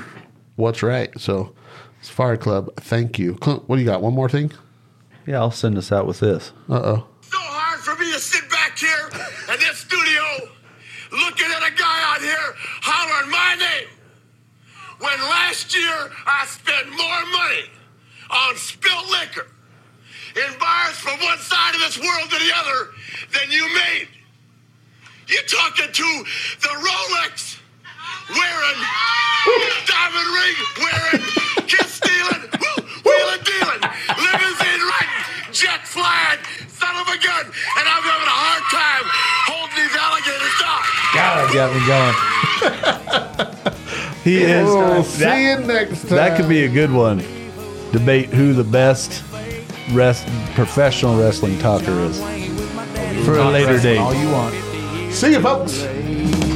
what's 0.55 0.83
right. 0.83 1.09
So, 1.19 1.53
Safari 2.01 2.37
Club, 2.37 2.73
thank 2.75 3.17
you. 3.17 3.35
Clint, 3.35 3.67
what 3.67 3.77
do 3.77 3.81
you 3.81 3.87
got? 3.87 4.03
One 4.03 4.13
more 4.13 4.29
thing? 4.29 4.51
Yeah, 5.25 5.39
I'll 5.39 5.51
send 5.51 5.77
us 5.77 5.91
out 5.91 6.05
with 6.05 6.19
this. 6.19 6.51
Uh 6.69 6.75
oh. 6.75 7.07
so 7.21 7.37
hard 7.37 7.79
for 7.79 7.95
me 8.01 8.11
to 8.13 8.19
sit 8.19 8.47
back 8.51 8.77
here 8.77 9.09
in 9.53 9.59
this 9.59 9.79
studio 9.79 10.23
looking 11.11 11.47
at 11.47 11.67
a 11.67 11.73
guy 11.73 12.13
out 12.13 12.21
here 12.21 12.53
hollering 12.81 13.31
my 13.31 13.55
name 13.55 13.87
when 14.99 15.19
last 15.21 15.75
year 15.75 16.11
I 16.25 16.45
spent 16.45 16.89
more 16.89 17.25
money 17.31 17.65
on 18.29 18.55
spilt 18.57 19.09
liquor 19.09 19.47
in 20.37 20.53
bars 20.59 20.95
from 21.01 21.17
one 21.19 21.39
side 21.39 21.73
of 21.73 21.81
this 21.81 21.97
world 21.97 22.29
to 22.29 22.37
the 22.37 22.51
other 22.53 22.93
than 23.33 23.49
you 23.49 23.65
made. 23.73 24.07
You're 25.27 25.49
talking 25.49 25.91
to 25.91 26.09
the 26.61 26.73
Rolex 26.77 27.59
wearing, 28.29 28.79
diamond 29.89 30.29
ring 30.29 30.57
wearing, 30.77 31.23
kiss 31.65 31.97
stealing, 31.97 32.43
wheeling 33.01 33.43
dealing, 33.43 33.81
limousine 34.13 34.83
riding, 34.85 35.51
jet 35.51 35.81
flying, 35.87 36.39
son 36.69 36.95
of 37.01 37.07
a 37.09 37.17
gun, 37.17 37.45
and 37.49 37.85
I'm 37.89 38.03
having 38.05 38.29
a 38.29 38.37
hard 38.37 38.65
time 38.69 39.05
holding 39.49 39.75
these 39.75 39.95
alligators 39.97 40.55
down. 40.61 40.85
God, 41.17 41.33
that 41.41 41.53
got 41.53 41.69
me 41.73 41.81
going. 41.87 43.63
He 44.27 44.43
is. 44.43 44.65
We'll 44.65 45.05
see 45.05 45.23
that, 45.23 45.61
you 45.61 45.65
next 45.65 46.01
time. 46.01 46.17
that 46.17 46.37
could 46.37 46.49
be 46.49 46.65
a 46.65 46.67
good 46.67 46.91
one. 46.91 47.19
Debate 47.93 48.27
who 48.27 48.51
the 48.51 48.65
best 48.65 49.23
rest, 49.91 50.27
professional 50.53 51.17
wrestling 51.17 51.57
talker 51.59 51.99
is 51.99 52.19
for 53.25 53.37
a 53.37 53.49
later 53.49 53.79
date. 53.79 53.97
All 53.97 54.13
you 54.13 54.29
want. 54.29 54.53
See 55.13 55.31
you, 55.31 55.41
folks. 55.41 56.46